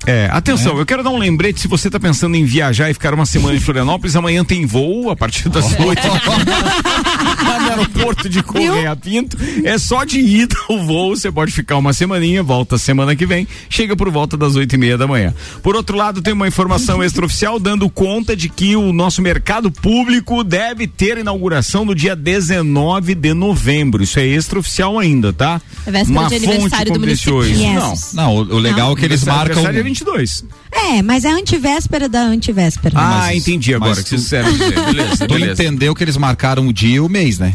É, 0.06 0.30
atenção, 0.32 0.78
eu 0.78 0.86
quero 0.86 1.04
dar 1.04 1.10
um 1.10 1.18
lembrete 1.18 1.60
se 1.60 1.68
você 1.68 1.90
tá 1.90 2.00
pensando 2.00 2.36
em 2.36 2.46
viajar 2.46 2.90
e 2.90 2.94
ficar 2.94 3.14
uma 3.14 3.26
semana 3.26 3.56
em 3.56 3.60
Florianópolis, 3.60 4.16
amanhã 4.16 4.44
tem 4.46 4.66
voo 4.66 5.10
a 5.10 5.16
partir 5.16 5.50
das 5.50 5.78
oito 5.80 6.08
lá 6.08 7.60
no 7.60 7.70
aeroporto 7.70 8.30
de 8.30 8.42
Correia 8.42 8.96
Pinto. 8.96 9.38
É 9.64 9.78
só 9.78 10.04
de 10.06 10.20
ida 10.20 10.56
o 10.70 10.84
voo, 10.84 11.16
você 11.16 11.32
pode 11.32 11.52
ficar 11.52 11.78
uma 11.78 11.92
semaninha, 11.92 12.42
volta 12.42 12.78
semana 12.78 13.16
que 13.16 13.26
vem, 13.26 13.48
chega 13.70 13.96
por 13.96 14.10
volta 14.10 14.38
das 14.38 14.56
oito 14.56 14.74
e 14.74 14.78
meia 14.78 14.98
da 14.98 15.06
manhã. 15.06 15.34
Por 15.62 15.76
outro 15.76 15.98
lado, 15.98 16.22
tem 16.22 16.34
uma 16.34 16.48
informação 16.48 17.04
extraoficial 17.04 17.60
dando 17.60 17.90
conta 17.90 18.36
de 18.36 18.48
que 18.48 18.76
o 18.76 18.94
nosso 18.94 19.22
mercado 19.22 19.70
público 19.70 20.44
deve 20.44 20.88
ter 20.88 21.18
inauguração 21.18 21.84
no 21.84 21.94
dia 21.94 22.16
19 22.16 23.16
de 23.16 23.34
novembro. 23.34 24.02
Isso 24.02 24.20
é 24.20 24.26
extraoficial 24.26 24.98
ainda, 24.98 25.34
tá? 25.34 25.62
É 25.86 25.90
uma 26.04 26.30
de 26.30 26.40
fonte 26.40 26.46
aniversário 26.52 26.94
do 26.94 27.00
município. 27.00 27.44
Não. 27.74 27.94
Não, 28.14 28.36
o, 28.36 28.56
o 28.56 28.60
legal 28.60 28.94
é 28.94 28.96
que 28.96 29.06
eles 29.06 29.24
marcam. 29.24 29.64
Aniversário 29.90 30.16
é 30.16 30.20
22. 30.20 30.46
É, 30.72 31.02
mas 31.02 31.26
é 31.26 31.30
a 31.30 31.34
antivéspera 31.36 32.08
da 32.10 32.22
antivéspera. 32.22 32.98
Ah, 32.98 33.20
Mas- 33.28 33.38
entendi 33.38 33.74
agora 33.74 34.02
que 34.02 34.10
vocês 34.10 34.22
tu- 34.22 34.24
disseram 34.24 34.52
dizer. 34.52 34.76
Beleza, 34.86 35.28
Tu 35.28 35.34
beleza. 35.34 35.64
entendeu 35.64 35.96
que 35.96 36.04
eles 36.04 36.18
marcaram 36.18 36.68
o 36.68 36.74
dia 36.74 36.96
e 36.96 37.00
o 37.00 37.10
mês, 37.10 37.40
né? 37.40 37.54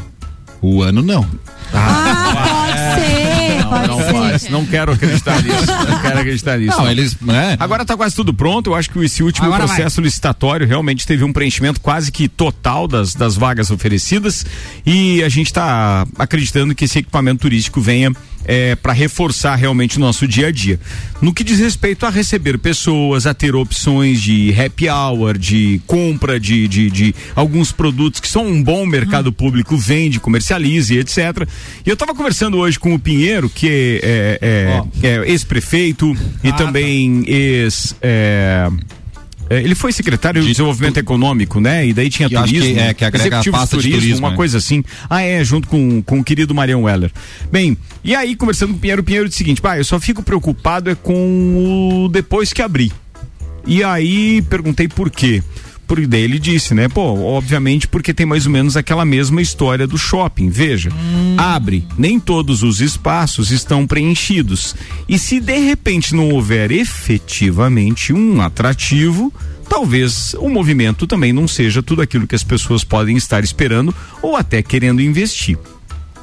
O 0.61 0.83
ano 0.83 1.03
não. 1.03 1.29
Ah, 1.73 2.67
pode 2.67 3.05
ser, 3.07 3.65
pode 3.65 3.89
Não 3.89 3.99
ser. 3.99 4.13
faz, 4.13 4.49
não 4.49 4.65
quero 4.65 4.93
acreditar 4.93 5.43
nisso. 5.43 5.67
Não 5.67 6.01
quero 6.01 6.19
acreditar 6.21 6.59
nisso. 6.59 6.79
Não, 6.79 6.91
eles. 6.91 7.17
Né? 7.21 7.57
Agora 7.59 7.85
tá 7.85 7.97
quase 7.97 8.15
tudo 8.15 8.33
pronto. 8.33 8.71
Eu 8.71 8.75
acho 8.75 8.89
que 8.91 8.99
esse 9.01 9.23
último 9.23 9.47
Agora 9.47 9.67
processo 9.67 10.01
licitatório 10.01 10.67
realmente 10.67 11.07
teve 11.07 11.25
um 11.25 11.33
preenchimento 11.33 11.81
quase 11.81 12.13
que 12.13 12.29
total 12.29 12.87
das, 12.87 13.15
das 13.15 13.35
vagas 13.37 13.71
oferecidas. 13.71 14.47
E 14.87 15.23
a 15.23 15.29
gente 15.29 15.47
está 15.49 16.07
acreditando 16.19 16.75
que 16.75 16.85
esse 16.85 17.01
equipamento 17.01 17.43
turístico 17.43 17.81
venha 17.81 18.13
para 18.83 18.93
reforçar 18.93 19.55
realmente 19.57 19.97
o 19.97 20.01
nosso 20.01 20.27
dia 20.29 20.49
a 20.49 20.53
dia. 20.53 20.79
No 21.21 21.33
que 21.33 21.43
diz 21.45 21.59
respeito 21.59 22.05
a 22.07 22.11
receber 22.11 22.59
pessoas, 22.59 23.27
a 23.27 23.33
ter 23.35 23.55
opções 23.55 24.21
de 24.21 24.55
happy 24.59 24.89
hour, 24.89 25.39
de 25.39 25.81
compra 25.87 26.39
de, 26.39 26.69
de, 26.69 26.91
de 26.91 27.15
alguns 27.35 27.73
produtos 27.73 28.21
que 28.21 28.29
são 28.29 28.47
um 28.47 28.63
bom 28.63 28.85
mercado 28.87 29.33
público 29.33 29.77
vende, 29.77 30.21
comercializa 30.21 30.95
e 30.95 30.99
etc. 30.99 31.49
E 31.87 31.89
eu 31.89 31.95
estava 31.95 32.15
conversando 32.15 32.59
hoje 32.59 32.79
com 32.79 32.95
o 32.95 32.99
Pinheiro, 32.99 33.49
que 33.49 34.01
é, 34.03 34.39
é- 34.43 34.83
é 35.03 35.31
ex-prefeito 35.31 36.15
e 36.43 36.53
também 36.53 37.25
ex. 37.27 37.95
É, 39.51 39.57
é, 39.57 39.63
ele 39.63 39.75
foi 39.75 39.93
secretário 39.93 40.41
de, 40.41 40.47
De 40.47 40.53
desenvolvimento 40.53 40.99
econômico, 40.99 41.61
né? 41.61 41.87
E 41.87 41.93
daí 41.93 42.09
tinha 42.09 42.29
Que 42.29 42.35
turismo, 42.35 42.75
que 42.75 42.81
é, 42.81 42.95
que 42.95 43.05
agrega 43.05 43.27
executivo 43.27 43.57
de 43.57 43.61
pasta 43.61 43.77
de 43.77 43.83
turismo, 43.83 44.01
turismo, 44.01 44.19
uma 44.25 44.31
né? 44.31 44.37
coisa 44.37 44.59
assim. 44.59 44.85
Ah, 45.09 45.23
é, 45.23 45.45
junto 45.45 45.69
com, 45.69 46.03
com 46.03 46.21
o 46.21 46.25
querido 46.25 46.55
Marião 46.55 46.83
Weller. 46.83 47.11
Bem, 47.51 47.77
e 48.03 48.15
aí 48.15 48.35
conversando 48.37 48.73
com 48.73 48.79
o 48.79 48.81
Pinheiro, 48.81 49.03
o 49.03 49.05
Pinheiro 49.05 49.29
disse 49.29 49.37
o 49.37 49.39
seguinte, 49.39 49.61
pai, 49.61 49.81
eu 49.81 49.85
só 49.85 49.99
fico 50.01 50.23
preocupado 50.23 50.91
é 50.91 50.95
com 50.95 52.05
o 52.05 52.09
depois 52.09 52.53
que 52.53 52.63
abrir. 52.63 52.93
E 53.67 53.83
aí 53.83 54.43
perguntei 54.43 54.89
por 54.89 55.11
quê. 55.11 55.43
Porque 55.87 56.07
daí 56.07 56.23
ele 56.23 56.39
disse, 56.39 56.75
né? 56.75 56.89
Pô, 56.89 57.03
obviamente 57.03 57.87
porque 57.87 58.15
tem 58.15 58.25
mais 58.25 58.47
ou 58.47 58.53
menos 58.53 58.77
aquela 58.77 59.05
mesma 59.05 59.43
história 59.43 59.87
do 59.87 59.99
shopping. 59.99 60.49
Veja, 60.49 60.91
abre, 61.37 61.87
nem 61.99 62.19
todos 62.19 62.63
os 62.63 62.81
espaços 62.81 63.51
estão 63.51 63.87
preenchidos. 63.87 64.75
E 65.09 65.19
se 65.19 65.41
de 65.41 65.59
repente 65.59 66.15
não 66.15 66.31
houver 66.31 66.71
efetivamente 66.71 68.13
um 68.13 68.41
atrativo, 68.41 69.33
talvez 69.69 70.35
o 70.39 70.49
movimento 70.49 71.07
também 71.07 71.33
não 71.33 71.47
seja 71.47 71.83
tudo 71.83 72.03
aquilo 72.03 72.27
que 72.27 72.35
as 72.35 72.45
pessoas 72.45 72.83
podem 72.85 73.17
estar 73.17 73.45
esperando 73.45 73.95
ou 74.23 74.37
até 74.37 74.63
querendo 74.63 75.03
investir. 75.03 75.59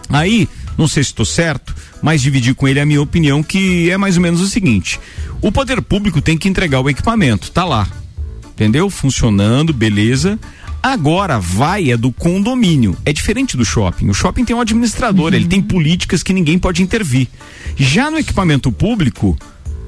Aí, 0.10 0.50
não 0.78 0.88
sei 0.88 1.04
se 1.04 1.12
estou 1.12 1.26
certo, 1.26 1.74
mas 2.02 2.22
dividi 2.22 2.54
com 2.54 2.68
ele 2.68 2.80
a 2.80 2.86
minha 2.86 3.02
opinião 3.02 3.42
que 3.44 3.90
é 3.90 3.98
mais 3.98 4.18
ou 4.18 4.24
menos 4.24 4.42
o 4.42 4.48
seguinte: 4.48 5.00
o 5.42 5.52
poder 5.52 5.82
público 5.82 6.22
tem 6.22 6.38
que 6.38 6.50
entregar 6.50 6.82
o 6.82 6.90
equipamento, 6.90 7.52
tá 7.52 7.64
lá, 7.64 7.88
entendeu? 8.54 8.90
Funcionando, 8.90 9.74
beleza. 9.74 10.40
Agora 10.82 11.40
vai 11.40 11.92
é 11.92 11.98
do 11.98 12.12
condomínio. 12.12 12.98
É 13.06 13.14
diferente 13.14 13.56
do 13.56 13.64
shopping. 13.64 14.10
O 14.10 14.14
shopping 14.14 14.44
tem 14.44 14.56
um 14.56 14.62
administrador, 14.62 15.32
uhum. 15.32 15.36
ele 15.36 15.48
tem 15.48 15.62
políticas 15.62 16.24
que 16.24 16.34
ninguém 16.34 16.58
pode 16.58 16.82
intervir. 16.82 17.28
Já 17.76 18.10
no 18.10 18.18
equipamento 18.18 18.72
público, 18.72 19.38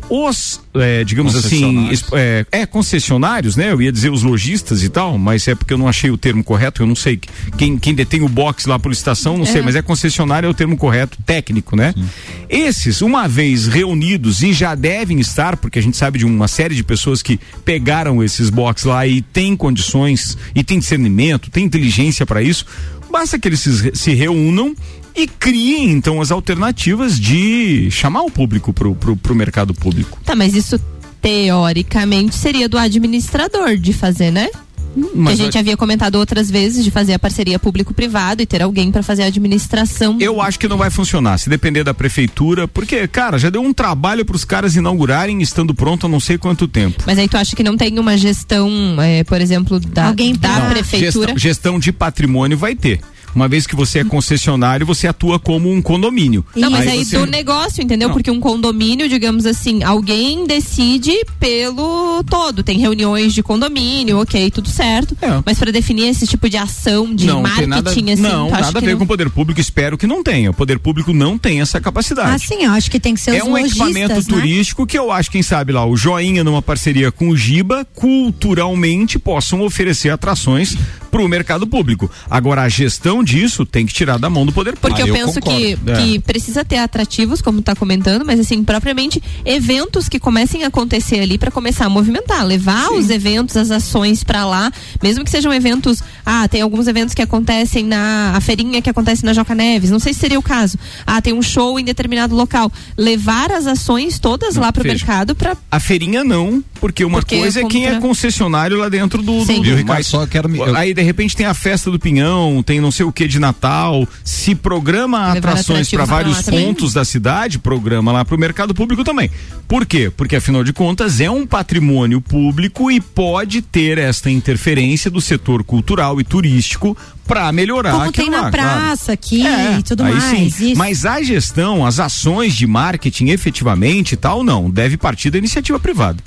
os, 0.09 0.61
é, 0.75 1.03
digamos 1.03 1.35
assim, 1.35 1.89
é, 2.13 2.45
é, 2.51 2.65
concessionários, 2.65 3.55
né? 3.55 3.71
Eu 3.71 3.81
ia 3.81 3.91
dizer 3.91 4.11
os 4.11 4.23
lojistas 4.23 4.83
e 4.83 4.89
tal, 4.89 5.17
mas 5.17 5.47
é 5.47 5.55
porque 5.55 5.73
eu 5.73 5.77
não 5.77 5.87
achei 5.87 6.11
o 6.11 6.17
termo 6.17 6.43
correto, 6.43 6.81
eu 6.81 6.87
não 6.87 6.95
sei. 6.95 7.19
Quem, 7.57 7.77
quem 7.77 7.93
detém 7.93 8.21
o 8.21 8.29
box 8.29 8.65
lá 8.65 8.77
por 8.77 8.91
estação, 8.91 9.37
não 9.37 9.43
é. 9.43 9.47
sei, 9.47 9.61
mas 9.61 9.75
é 9.75 9.81
concessionário 9.81 10.47
é 10.47 10.49
o 10.49 10.53
termo 10.53 10.77
correto, 10.77 11.17
técnico, 11.25 11.75
né? 11.75 11.93
Sim. 11.95 12.05
Esses, 12.49 13.01
uma 13.01 13.27
vez 13.27 13.67
reunidos 13.67 14.43
e 14.43 14.53
já 14.53 14.75
devem 14.75 15.19
estar, 15.19 15.57
porque 15.57 15.79
a 15.79 15.81
gente 15.81 15.97
sabe 15.97 16.19
de 16.19 16.25
uma 16.25 16.47
série 16.47 16.75
de 16.75 16.83
pessoas 16.83 17.21
que 17.21 17.39
pegaram 17.63 18.23
esses 18.23 18.49
box 18.49 18.85
lá 18.85 19.07
e 19.07 19.21
tem 19.21 19.55
condições, 19.55 20.37
e 20.53 20.63
tem 20.63 20.79
discernimento, 20.79 21.49
tem 21.49 21.63
inteligência 21.63 22.25
para 22.25 22.41
isso, 22.41 22.65
basta 23.11 23.39
que 23.39 23.47
eles 23.47 23.59
se, 23.59 23.91
se 23.95 24.13
reúnam 24.13 24.75
e 25.15 25.27
criem 25.27 25.91
então 25.91 26.21
as 26.21 26.31
alternativas 26.31 27.19
de 27.19 27.89
chamar 27.91 28.23
o 28.23 28.31
público 28.31 28.73
pro, 28.73 28.95
pro, 28.95 29.15
pro 29.15 29.35
mercado 29.35 29.73
público. 29.73 30.19
Tá, 30.25 30.35
mas 30.35 30.55
isso 30.55 30.79
teoricamente 31.21 32.35
seria 32.35 32.67
do 32.67 32.77
administrador 32.77 33.77
de 33.77 33.93
fazer, 33.93 34.31
né? 34.31 34.49
Hum, 34.95 35.25
que 35.25 35.31
a 35.31 35.35
gente 35.35 35.57
havia 35.57 35.75
comentado 35.75 36.15
outras 36.15 36.51
vezes 36.51 36.83
de 36.83 36.91
fazer 36.91 37.13
a 37.13 37.19
parceria 37.19 37.57
público-privado 37.57 38.41
e 38.41 38.45
ter 38.45 38.61
alguém 38.61 38.91
para 38.91 39.01
fazer 39.01 39.23
a 39.23 39.25
administração. 39.25 40.17
Eu 40.19 40.39
acho 40.39 40.59
que 40.59 40.67
não 40.67 40.77
vai 40.77 40.89
funcionar, 40.89 41.37
se 41.39 41.49
depender 41.49 41.83
da 41.83 41.93
prefeitura, 41.93 42.67
porque, 42.67 43.07
cara, 43.07 43.39
já 43.39 43.49
deu 43.49 43.61
um 43.61 43.73
trabalho 43.73 44.23
para 44.23 44.35
os 44.35 44.45
caras 44.45 44.75
inaugurarem 44.75 45.41
estando 45.41 45.73
pronto 45.73 46.05
há 46.05 46.09
não 46.09 46.19
sei 46.19 46.37
quanto 46.37 46.67
tempo. 46.67 47.03
Mas 47.07 47.17
aí 47.17 47.27
tu 47.27 47.37
acha 47.37 47.55
que 47.55 47.63
não 47.63 47.75
tem 47.75 47.97
uma 47.97 48.17
gestão, 48.17 48.69
é, 49.01 49.23
por 49.23 49.41
exemplo, 49.41 49.79
da, 49.79 50.07
alguém 50.07 50.35
da 50.35 50.69
prefeitura? 50.69 51.27
Gestão, 51.29 51.37
gestão 51.37 51.79
de 51.79 51.91
patrimônio 51.91 52.57
vai 52.57 52.75
ter. 52.75 52.99
Uma 53.35 53.47
vez 53.47 53.65
que 53.65 53.75
você 53.75 53.99
é 53.99 54.03
concessionário, 54.03 54.85
você 54.85 55.07
atua 55.07 55.39
como 55.39 55.71
um 55.71 55.81
condomínio. 55.81 56.45
Não, 56.55 56.69
mas 56.69 56.87
aí, 56.87 56.99
aí 56.99 57.05
você... 57.05 57.17
do 57.17 57.25
negócio, 57.25 57.83
entendeu? 57.83 58.09
Não. 58.09 58.13
Porque 58.13 58.29
um 58.29 58.39
condomínio, 58.39 59.09
digamos 59.09 59.45
assim, 59.45 59.83
alguém 59.83 60.45
decide 60.45 61.13
pelo 61.39 62.23
todo. 62.23 62.63
Tem 62.63 62.77
reuniões 62.77 63.33
de 63.33 63.41
condomínio, 63.41 64.19
ok, 64.19 64.51
tudo 64.51 64.69
certo. 64.69 65.17
É. 65.21 65.41
Mas 65.45 65.57
para 65.57 65.71
definir 65.71 66.07
esse 66.07 66.27
tipo 66.27 66.49
de 66.49 66.57
ação 66.57 67.13
de 67.13 67.25
não, 67.25 67.41
marketing, 67.41 67.69
nada, 67.69 67.89
assim, 67.89 68.01
não, 68.15 68.49
nada 68.49 68.77
a 68.77 68.81
ver 68.81 68.91
não... 68.91 68.97
com 68.99 69.03
o 69.03 69.07
poder 69.07 69.29
público. 69.29 69.59
Espero 69.59 69.97
que 69.97 70.07
não 70.07 70.23
tenha. 70.23 70.51
O 70.51 70.53
poder 70.53 70.79
público 70.79 71.13
não 71.13 71.37
tem 71.37 71.61
essa 71.61 71.81
capacidade. 71.81 72.35
Ah, 72.35 72.37
sim, 72.37 72.63
eu 72.63 72.71
acho 72.71 72.89
que 72.89 72.99
tem 72.99 73.13
que 73.13 73.21
ser 73.21 73.35
É 73.35 73.43
um 73.43 73.57
equipamento 73.57 74.15
né? 74.15 74.21
turístico 74.21 74.85
que 74.85 74.97
eu 74.97 75.11
acho, 75.11 75.31
quem 75.31 75.41
sabe 75.41 75.71
lá, 75.71 75.85
o 75.85 75.95
Joinha 75.95 76.43
numa 76.43 76.61
parceria 76.61 77.11
com 77.11 77.29
o 77.29 77.37
Giba, 77.37 77.85
culturalmente 77.93 79.17
possam 79.17 79.61
oferecer 79.61 80.09
atrações 80.09 80.75
para 81.13 81.21
o 81.21 81.27
mercado 81.27 81.67
público. 81.67 82.09
Agora, 82.27 82.63
a 82.63 82.69
gestão 82.69 83.23
disso 83.23 83.67
tem 83.67 83.85
que 83.85 83.93
tirar 83.93 84.17
da 84.17 84.31
mão 84.31 84.47
do 84.47 84.51
poder 84.51 84.75
público. 84.75 84.97
Porque 84.97 85.03
ah, 85.03 85.05
eu, 85.05 85.15
eu, 85.15 85.25
penso 85.27 85.39
que, 85.39 85.77
é. 85.85 85.95
que 85.95 86.19
precisa 86.19 86.65
ter 86.65 86.77
atrativos, 86.77 87.39
como 87.39 87.59
está 87.59 87.75
comentando, 87.75 88.25
mas 88.25 88.39
assim, 88.39 88.63
propriamente 88.63 89.21
eventos 89.45 90.09
que 90.09 90.19
comecem 90.19 90.63
a 90.63 90.69
acontecer 90.69 91.19
ali 91.19 91.37
para 91.37 91.51
começar 91.51 91.85
a 91.85 91.89
movimentar, 91.89 92.43
levar 92.43 92.87
Sim. 92.87 92.97
os 92.97 93.11
eventos, 93.11 93.55
as 93.55 93.69
ações 93.69 94.23
para 94.23 94.43
lá, 94.43 94.71
mesmo 95.03 95.23
que 95.23 95.29
sejam 95.29 95.53
eventos, 95.53 96.01
ah, 96.25 96.47
tem 96.47 96.61
alguns 96.61 96.87
eventos 96.87 97.13
que 97.13 97.21
acontecem 97.21 97.85
na 97.85 98.33
a 98.35 98.41
feirinha 98.41 98.81
que 98.81 98.89
acontece 98.89 99.23
na 99.23 99.33
Joca 99.33 99.53
Neves, 99.53 99.91
não 99.91 99.99
sei 99.99 100.15
se 100.15 100.19
seria 100.19 100.39
o 100.39 100.41
caso. 100.41 100.79
Ah, 101.05 101.21
tem 101.21 101.31
um 101.31 101.43
show 101.43 101.79
em 101.79 101.83
determinado 101.83 102.35
local, 102.35 102.71
levar 102.97 103.51
as 103.51 103.67
ações 103.67 104.17
todas 104.17 104.55
não, 104.55 104.63
lá 104.63 104.71
para 104.71 104.81
o 104.81 104.85
mercado 104.85 105.35
para 105.35 105.55
A 105.69 105.79
feirinha 105.79 106.23
não, 106.23 106.63
porque 106.79 107.05
uma 107.05 107.19
porque 107.19 107.37
coisa 107.37 107.61
é 107.61 107.65
quem 107.65 107.85
é 107.85 107.99
concessionário 107.99 108.77
lá 108.77 108.89
dentro 108.89 109.21
do, 109.21 109.45
Sim. 109.45 109.61
do, 109.61 109.77
do 109.77 109.85
mas, 109.85 110.07
só 110.07 110.25
quero 110.25 110.49
me, 110.49 110.57
eu... 110.57 110.75
aí 110.75 110.93
de 110.93 111.02
repente 111.03 111.35
tem 111.35 111.45
a 111.45 111.53
festa 111.53 111.91
do 111.91 111.99
Pinhão, 111.99 112.63
tem 112.63 112.79
não 112.79 112.91
sei 112.91 113.05
o 113.05 113.11
que 113.11 113.27
de 113.27 113.39
Natal, 113.39 114.07
se 114.23 114.55
programa 114.55 115.33
Levar 115.33 115.37
atrações 115.37 115.89
para 115.89 116.05
vários 116.05 116.41
pontos 116.43 116.93
da 116.93 117.05
cidade, 117.05 117.59
programa 117.59 118.11
lá 118.11 118.25
para 118.25 118.35
o 118.35 118.39
mercado 118.39 118.73
público 118.73 119.03
também. 119.03 119.29
Por 119.67 119.85
quê? 119.85 120.11
Porque 120.15 120.35
afinal 120.35 120.63
de 120.63 120.73
contas 120.73 121.19
é 121.19 121.29
um 121.29 121.45
patrimônio 121.47 122.21
público 122.21 122.91
e 122.91 122.99
pode 122.99 123.61
ter 123.61 123.97
esta 123.97 124.29
interferência 124.29 125.09
do 125.09 125.21
setor 125.21 125.63
cultural 125.63 126.19
e 126.19 126.23
turístico 126.23 126.97
para 127.25 127.51
melhorar 127.51 127.91
Como 127.91 128.11
tem 128.11 128.29
na 128.29 128.41
lá, 128.41 128.51
praça 128.51 129.05
claro. 129.05 129.13
aqui 129.13 129.47
é, 129.47 129.79
e 129.79 129.83
tudo 129.83 130.03
mais. 130.03 130.59
Mas 130.75 131.05
a 131.05 131.21
gestão, 131.21 131.85
as 131.85 131.99
ações 131.99 132.53
de 132.53 132.67
marketing 132.67 133.29
efetivamente 133.29 134.13
e 134.13 134.17
tal, 134.17 134.43
não, 134.43 134.69
deve 134.69 134.97
partir 134.97 135.29
da 135.29 135.37
iniciativa 135.37 135.79
privada. 135.79 136.21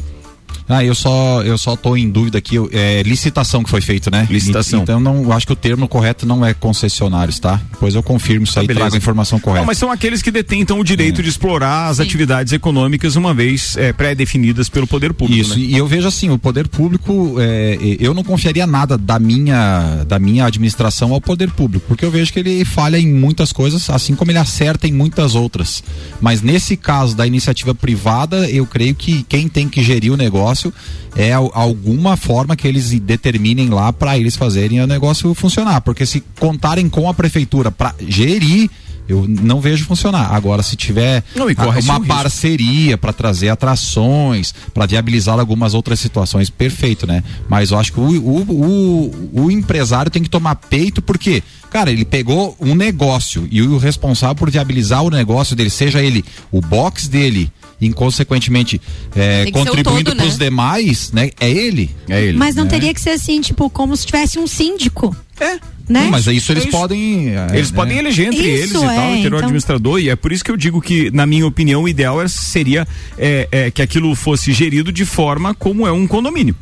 Ah, 0.68 0.84
eu 0.84 0.94
só 0.94 1.42
eu 1.42 1.56
só 1.56 1.76
tô 1.76 1.96
em 1.96 2.10
dúvida 2.10 2.38
aqui, 2.38 2.56
é 2.72 3.02
licitação 3.02 3.62
que 3.62 3.70
foi 3.70 3.80
feito, 3.80 4.10
né? 4.10 4.26
Licitação. 4.28 4.82
Então 4.82 4.98
não, 4.98 5.32
acho 5.32 5.46
que 5.46 5.52
o 5.52 5.56
termo 5.56 5.86
correto 5.86 6.26
não 6.26 6.44
é 6.44 6.52
concessionários, 6.52 7.38
tá? 7.38 7.60
Depois 7.70 7.94
eu 7.94 8.02
confirmo 8.02 8.44
isso 8.44 8.54
tá, 8.54 8.60
aí, 8.60 8.66
beleza. 8.66 8.80
trago 8.84 8.96
a 8.96 8.98
informação 8.98 9.38
correta. 9.38 9.60
Não, 9.60 9.66
mas 9.66 9.78
são 9.78 9.90
aqueles 9.90 10.22
que 10.22 10.30
detêm 10.30 10.60
então 10.60 10.80
o 10.80 10.84
direito 10.84 11.20
é. 11.20 11.22
de 11.22 11.28
explorar 11.28 11.88
as 11.88 11.98
Sim. 11.98 12.02
atividades 12.02 12.52
econômicas 12.52 13.14
uma 13.14 13.32
vez 13.32 13.76
é, 13.76 13.92
pré-definidas 13.92 14.68
pelo 14.68 14.86
poder 14.86 15.12
público. 15.12 15.40
Isso, 15.40 15.58
né? 15.58 15.66
e 15.66 15.76
eu 15.76 15.86
vejo 15.86 16.08
assim, 16.08 16.30
o 16.30 16.38
poder 16.38 16.66
público, 16.66 17.36
é, 17.38 17.78
eu 18.00 18.12
não 18.12 18.24
confiaria 18.24 18.66
nada 18.66 18.98
da 18.98 19.18
minha 19.18 20.04
da 20.06 20.18
minha 20.18 20.46
administração 20.46 21.12
ao 21.12 21.20
poder 21.20 21.50
público, 21.50 21.84
porque 21.86 22.04
eu 22.04 22.10
vejo 22.10 22.32
que 22.32 22.40
ele 22.40 22.64
falha 22.64 22.98
em 22.98 23.12
muitas 23.12 23.52
coisas, 23.52 23.88
assim 23.88 24.14
como 24.14 24.30
ele 24.30 24.38
acerta 24.38 24.88
em 24.88 24.92
muitas 24.92 25.34
outras. 25.34 25.82
Mas 26.20 26.42
nesse 26.42 26.76
caso 26.76 27.16
da 27.16 27.26
iniciativa 27.26 27.74
privada, 27.74 28.50
eu 28.50 28.66
creio 28.66 28.94
que 28.94 29.24
quem 29.28 29.48
tem 29.48 29.68
que 29.68 29.82
gerir 29.82 30.12
o 30.12 30.16
negócio 30.16 30.55
negócio 30.56 30.72
é 31.14 31.32
alguma 31.32 32.16
forma 32.16 32.56
que 32.56 32.66
eles 32.66 32.90
determinem 33.00 33.68
lá 33.68 33.92
para 33.92 34.18
eles 34.18 34.36
fazerem 34.36 34.80
o 34.80 34.86
negócio 34.86 35.32
funcionar. 35.34 35.80
Porque 35.82 36.06
se 36.06 36.22
contarem 36.38 36.88
com 36.88 37.08
a 37.08 37.14
prefeitura 37.14 37.70
para 37.70 37.94
gerir 38.00 38.70
eu 39.08 39.24
não 39.28 39.60
vejo 39.60 39.84
funcionar. 39.84 40.34
Agora, 40.34 40.64
se 40.64 40.74
tiver 40.74 41.22
não, 41.32 41.46
uma 41.46 42.00
parceria 42.00 42.98
para 42.98 43.12
trazer 43.12 43.48
atrações, 43.48 44.52
para 44.74 44.84
viabilizar 44.84 45.38
algumas 45.38 45.74
outras 45.74 46.00
situações, 46.00 46.50
perfeito, 46.50 47.06
né? 47.06 47.22
Mas 47.48 47.70
eu 47.70 47.78
acho 47.78 47.92
que 47.92 48.00
o, 48.00 48.02
o, 48.02 48.42
o, 48.42 49.44
o, 49.44 49.50
empresário 49.52 50.10
tem 50.10 50.24
que 50.24 50.28
tomar 50.28 50.56
peito, 50.56 51.00
porque, 51.00 51.40
cara, 51.70 51.88
ele 51.88 52.04
pegou 52.04 52.56
um 52.58 52.74
negócio 52.74 53.46
e 53.48 53.62
o 53.62 53.78
responsável 53.78 54.34
por 54.34 54.50
viabilizar 54.50 55.04
o 55.04 55.10
negócio 55.10 55.54
dele, 55.54 55.70
seja 55.70 56.02
ele 56.02 56.24
o 56.50 56.60
box 56.60 57.06
dele, 57.06 57.48
inconsequentemente 57.80 58.80
é, 59.14 59.50
contribuindo 59.50 60.14
para 60.14 60.26
os 60.26 60.38
né? 60.38 60.44
demais, 60.46 61.12
né? 61.12 61.30
É 61.38 61.50
ele. 61.50 61.90
É 62.08 62.22
ele. 62.22 62.38
Mas 62.38 62.54
não 62.54 62.64
né? 62.64 62.70
teria 62.70 62.94
que 62.94 63.00
ser 63.00 63.10
assim, 63.10 63.40
tipo, 63.40 63.68
como 63.70 63.96
se 63.96 64.06
tivesse 64.06 64.38
um 64.38 64.46
síndico. 64.46 65.14
É. 65.40 65.58
Né? 65.88 66.08
Mas 66.10 66.26
isso 66.26 66.50
eles 66.50 66.64
é 66.64 66.68
isso. 66.68 66.76
podem. 66.76 67.36
É, 67.36 67.48
eles 67.52 67.70
né? 67.70 67.76
podem 67.76 67.98
eleger 67.98 68.26
entre 68.26 68.42
isso 68.42 68.62
eles 68.62 68.70
e 68.70 68.74
tal, 68.74 68.90
é, 68.90 69.16
ter 69.16 69.24
o 69.24 69.26
então... 69.26 69.38
administrador. 69.38 70.00
E 70.00 70.08
é 70.10 70.16
por 70.16 70.32
isso 70.32 70.44
que 70.44 70.50
eu 70.50 70.56
digo 70.56 70.80
que, 70.80 71.10
na 71.12 71.26
minha 71.26 71.46
opinião, 71.46 71.84
o 71.84 71.88
ideal 71.88 72.28
seria 72.28 72.86
é, 73.16 73.48
é, 73.52 73.70
que 73.70 73.80
aquilo 73.80 74.14
fosse 74.14 74.52
gerido 74.52 74.90
de 74.90 75.04
forma 75.04 75.54
como 75.54 75.86
é 75.86 75.92
um 75.92 76.06
condomínio. 76.06 76.56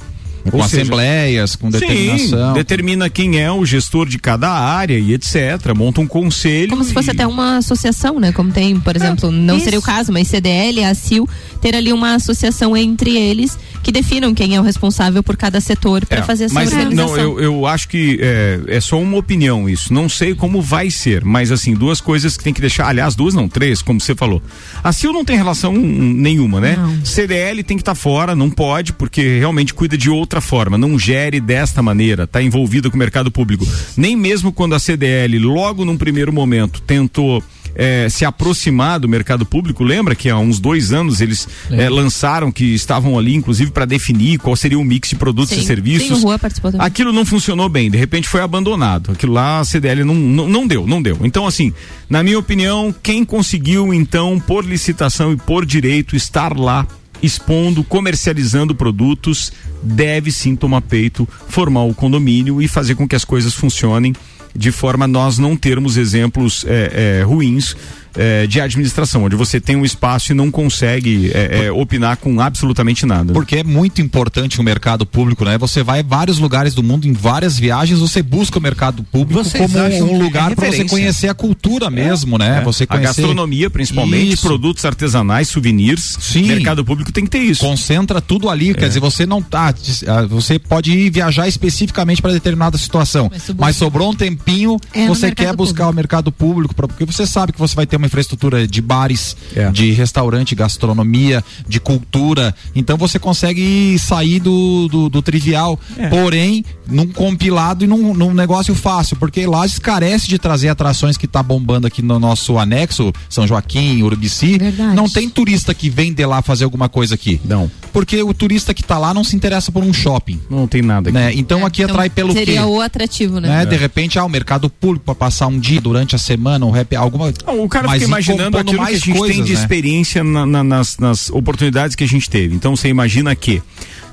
Com 0.50 0.58
Ou 0.58 0.62
assembleias, 0.62 1.50
seja, 1.50 1.58
com 1.60 1.70
determinação. 1.70 2.48
Sim, 2.48 2.54
determina 2.54 3.08
quem 3.08 3.40
é 3.40 3.50
o 3.50 3.64
gestor 3.64 4.06
de 4.06 4.18
cada 4.18 4.50
área 4.50 4.98
e 4.98 5.14
etc. 5.14 5.74
Monta 5.74 6.00
um 6.00 6.06
conselho. 6.06 6.68
Como 6.68 6.82
e... 6.82 6.84
se 6.84 6.92
fosse 6.92 7.10
até 7.10 7.26
uma 7.26 7.56
associação, 7.56 8.20
né? 8.20 8.30
Como 8.30 8.52
tem, 8.52 8.78
por 8.78 8.94
exemplo, 8.94 9.30
é, 9.30 9.32
não 9.32 9.56
isso. 9.56 9.64
seria 9.64 9.78
o 9.78 9.82
caso, 9.82 10.12
mas 10.12 10.28
CDL, 10.28 10.84
a 10.84 10.94
CIL, 10.94 11.28
ter 11.64 11.75
ali 11.75 11.94
uma 11.94 12.14
associação 12.14 12.76
entre 12.76 13.16
eles 13.16 13.59
que 13.83 13.90
definam 13.90 14.35
quem 14.35 14.54
é 14.54 14.61
o 14.61 14.62
responsável 14.62 15.23
por 15.23 15.35
cada 15.35 15.62
setor 15.62 16.04
para 16.04 16.18
é, 16.18 16.23
fazer 16.23 16.44
essa 16.44 16.54
mas 16.54 16.71
organização. 16.71 17.16
Não, 17.16 17.18
eu, 17.18 17.40
eu 17.40 17.66
acho 17.66 17.88
que 17.88 18.18
é, 18.21 18.61
é 18.66 18.80
só 18.83 19.00
uma 19.00 19.16
opinião 19.16 19.66
isso. 19.66 19.90
Não 19.90 20.06
sei 20.06 20.35
como 20.35 20.61
vai 20.61 20.90
ser, 20.90 21.25
mas 21.25 21.50
assim, 21.50 21.73
duas 21.73 22.02
coisas 22.02 22.37
que 22.37 22.44
tem 22.44 22.52
que 22.52 22.61
deixar, 22.61 22.87
aliás, 22.88 23.14
duas 23.14 23.33
não, 23.33 23.49
três, 23.49 23.80
como 23.80 23.99
você 23.99 24.14
falou. 24.14 24.42
A 24.83 24.92
CIL 24.92 25.14
não 25.14 25.25
tem 25.25 25.38
relação 25.38 25.73
nenhuma, 25.73 26.61
né? 26.61 26.76
Não. 26.76 27.02
CDL 27.02 27.64
tem 27.64 27.78
que 27.78 27.83
estar 27.83 27.92
tá 27.92 27.97
fora, 27.97 28.37
não 28.37 28.50
pode, 28.50 28.92
porque 28.92 29.38
realmente 29.38 29.73
cuida 29.73 29.97
de 29.97 30.11
outra 30.11 30.42
forma, 30.42 30.76
não 30.76 30.99
gere 30.99 31.40
desta 31.40 31.80
maneira, 31.83 32.25
está 32.25 32.42
envolvida 32.42 32.90
com 32.90 32.97
o 32.97 32.99
mercado 32.99 33.30
público. 33.30 33.66
Nem 33.97 34.14
mesmo 34.14 34.52
quando 34.52 34.75
a 34.75 34.78
CDL, 34.78 35.38
logo 35.38 35.83
num 35.83 35.97
primeiro 35.97 36.30
momento, 36.30 36.83
tentou 36.83 37.42
é, 37.75 38.09
se 38.09 38.25
aproximar 38.25 38.99
do 38.99 39.09
mercado 39.09 39.45
público. 39.45 39.83
Lembra 39.85 40.14
que 40.14 40.31
há 40.31 40.38
uns 40.38 40.59
dois 40.59 40.93
anos 40.93 41.21
eles 41.21 41.49
é, 41.71 41.88
lançaram 41.88 42.50
que 42.50 42.75
estavam 42.75 43.19
ali, 43.19 43.35
inclusive, 43.35 43.71
para 43.71 43.85
definir 43.85 44.38
qual 44.38 44.54
seria 44.57 44.78
o 44.78 44.85
mix 44.85 45.11
de 45.11 45.16
produtos 45.16 45.54
sim, 45.54 45.62
e 45.62 45.64
serviços. 45.64 46.09
Sim, 46.09 46.14
o 46.14 46.26
Rua 46.26 46.38
participou 46.38 46.71
também. 46.71 46.87
Aquilo 46.87 47.12
não 47.12 47.25
funcionou 47.25 47.69
bem, 47.69 47.90
de 47.90 47.99
repente 47.99 48.28
foi 48.28 48.40
abandonado. 48.40 49.12
Aquilo 49.12 49.33
lá 49.33 49.61
a 49.61 49.64
CDL 49.64 50.04
não, 50.04 50.14
não, 50.14 50.49
não 50.49 50.66
deu, 50.66 50.87
não 50.87 51.02
deu. 51.02 51.19
Então, 51.23 51.47
assim, 51.47 51.73
na 52.09 52.23
minha 52.23 52.38
opinião, 52.38 52.95
quem 53.02 53.25
conseguiu, 53.25 53.93
então, 53.93 54.40
por 54.40 54.64
licitação 54.64 55.33
e 55.33 55.37
por 55.37 55.66
direito, 55.66 56.16
estar 56.16 56.57
lá 56.57 56.87
expondo, 57.23 57.83
comercializando 57.83 58.75
produtos, 58.75 59.52
deve 59.83 60.31
sim 60.31 60.54
tomar 60.54 60.83
peito, 60.83 61.26
formar 61.49 61.85
o 61.85 61.95
condomínio 61.95 62.61
e 62.61 62.69
fazer 62.69 62.95
com 62.95 63.09
que 63.09 63.16
as 63.16 63.25
coisas 63.25 63.54
funcionem 63.54 64.14
de 64.54 64.70
forma 64.70 65.04
a 65.04 65.08
nós 65.08 65.38
não 65.38 65.56
termos 65.56 65.96
exemplos 65.96 66.64
é, 66.66 67.20
é, 67.20 67.23
ruins 67.23 67.76
é, 68.16 68.47
de 68.47 68.61
administração, 68.61 69.25
onde 69.25 69.37
você 69.37 69.61
tem 69.61 69.76
um 69.76 69.85
espaço 69.85 70.33
e 70.33 70.35
não 70.35 70.50
consegue 70.50 71.30
é, 71.35 71.66
é, 71.66 71.73
opinar 71.73 72.16
com 72.16 72.40
absolutamente 72.40 73.04
nada. 73.06 73.33
Porque 73.33 73.56
é 73.56 73.64
muito 73.64 74.00
importante 74.00 74.61
o 74.61 74.62
mercado 74.62 75.04
público, 75.06 75.44
né? 75.44 75.59
Você 75.59 75.83
vai 75.83 76.00
em 76.00 76.04
vários 76.04 76.38
lugares 76.38 76.75
do 76.75 76.83
mundo, 76.83 77.06
em 77.06 77.12
várias 77.12 77.59
viagens, 77.59 77.99
você 78.00 78.23
busca 78.23 78.59
o 78.59 78.62
mercado 78.62 79.02
público 79.02 79.42
Vocês 79.42 79.62
como 79.71 79.78
um 79.78 80.16
é 80.21 80.23
lugar 80.23 80.54
para 80.54 80.71
você 80.71 80.85
conhecer 80.85 81.28
a 81.28 81.35
cultura 81.35 81.90
mesmo, 81.90 82.38
né? 82.38 82.61
Você 82.64 82.85
a 82.85 82.87
conhecer 82.87 83.06
gastronomia, 83.23 83.68
principalmente, 83.71 84.35
Isso. 84.35 84.47
produtos 84.47 84.85
artesanais, 84.85 85.49
souvenirs. 85.49 86.16
Sim. 86.21 86.42
Mercado 86.44 86.85
público 86.85 87.12
tem 87.12 87.25
que 87.25 87.30
ter 87.30 87.38
isso. 87.40 87.61
concentra 87.64 88.21
tudo 88.21 88.49
ali, 88.49 88.71
É. 88.71 88.75
quer 88.75 88.88
dizer, 88.88 89.00
você 89.00 89.26
não 89.26 89.42
tá, 89.42 89.75
ah, 90.06 90.23
você 90.26 90.59
pode 90.59 90.92
ir 90.92 91.11
viajar 91.11 91.49
especificamente 91.49 92.21
para 92.23 92.33
determinada 92.33 92.76
situação, 92.78 93.28
Mas 93.30 93.42
sobrou- 93.42 93.66
mas 93.66 93.76
sobrou 93.76 94.11
um 94.11 94.14
tempinho, 94.14 94.76
É 94.92 95.06
você 95.06 95.30
quer 95.35 95.54
buscar 95.54 95.85
público. 95.85 95.90
o 95.92 95.94
mercado 95.94 96.33
público, 96.33 96.75
porque 96.75 97.04
você 97.04 97.26
sabe 97.26 97.52
que 97.52 97.59
você 97.59 97.75
vai 97.75 97.87
ter 97.87 97.97
uma 97.97 98.03
infraestrutura 98.06 98.66
de 98.66 98.80
bares, 98.80 99.37
É. 99.54 99.70
de 99.70 99.92
restaurante, 99.92 100.54
gastronomia, 100.54 101.42
de 101.66 101.80
cultura, 101.80 102.54
então 102.75 102.96
você 102.96 103.18
consegue 103.18 103.96
sair 103.99 104.40
do, 104.40 104.88
do, 104.88 105.08
do 105.08 105.23
trivial, 105.23 105.78
É. 105.96 106.08
porém, 106.08 106.64
num 106.87 107.06
compilado 107.06 107.84
e 107.84 107.87
num, 107.87 108.12
num 108.14 108.34
negócio 108.34 108.75
fácil, 108.75 109.16
porque 109.16 109.46
Lages 109.46 109.78
carece 109.78 110.28
de 110.28 110.38
trazer 110.38 110.68
atrações 110.68 111.16
que 111.16 111.26
tá 111.26 111.42
bombando 111.42 111.87
aqui 111.87 112.02
no 112.02 112.18
nosso 112.18 112.58
anexo, 112.58 113.12
São 113.28 113.46
Joaquim, 113.46 114.02
Urubici, 114.02 114.58
Verdade. 114.58 114.94
não 114.94 115.08
tem 115.08 115.28
turista 115.28 115.73
que 115.75 115.88
vem 115.88 116.12
de 116.12 116.25
lá 116.26 116.42
fazer 116.42 116.64
alguma 116.64 116.88
coisa 116.88 117.14
aqui. 117.14 117.40
Não. 117.44 117.70
Porque 117.92 118.23
o 118.23 118.34
turista 118.34 118.75
que 118.75 118.82
tá 118.82 118.99
lá 118.99 119.14
não 119.14 119.23
se 119.25 119.37
interessa 119.37 119.70
por 119.70 119.82
um 119.84 119.92
shopping. 119.92 120.40
Não 120.50 120.66
tem 120.66 120.82
nada 120.82 121.08
aqui. 121.11 121.18
Né? 121.18 121.32
Então 121.34 121.64
aqui 121.64 121.82
Então, 121.82 121.94
atrai 121.94 122.11
pelo 122.11 122.32
seria 122.32 122.61
quê? 122.62 122.66
o 122.66 122.80
atrativo, 122.80 123.40
né? 123.40 123.49
Né? 123.49 123.66
De 123.66 123.76
repente, 123.76 124.18
ah, 124.18 124.25
o 124.25 124.28
mercado 124.28 124.68
público 124.68 125.04
para 125.04 125.14
passar 125.14 125.46
um 125.46 125.58
dia 125.58 125.80
durante 125.80 126.14
a 126.14 126.18
semana, 126.18 126.66
um 126.66 126.70
rap, 126.70 126.94
alguma. 126.96 127.32
Não, 127.46 127.62
o 127.64 127.68
cara 127.68 127.87
Mas 127.94 128.02
fica 128.02 128.10
imaginando 128.10 128.58
aquilo 128.58 128.78
que 128.78 128.92
a 128.92 128.92
gente 128.92 129.04
tem 129.04 129.14
coisas, 129.16 129.46
de 129.46 129.52
né? 129.54 129.58
experiência 129.60 130.24
na- 130.24 130.46
na- 130.46 130.64
nas, 130.64 130.98
nas 130.98 131.30
oportunidades 131.30 131.94
que 131.96 132.04
a 132.04 132.08
gente 132.08 132.28
teve. 132.28 132.54
Então 132.54 132.74
você 132.76 132.88
imagina 132.88 133.34
que 133.34 133.62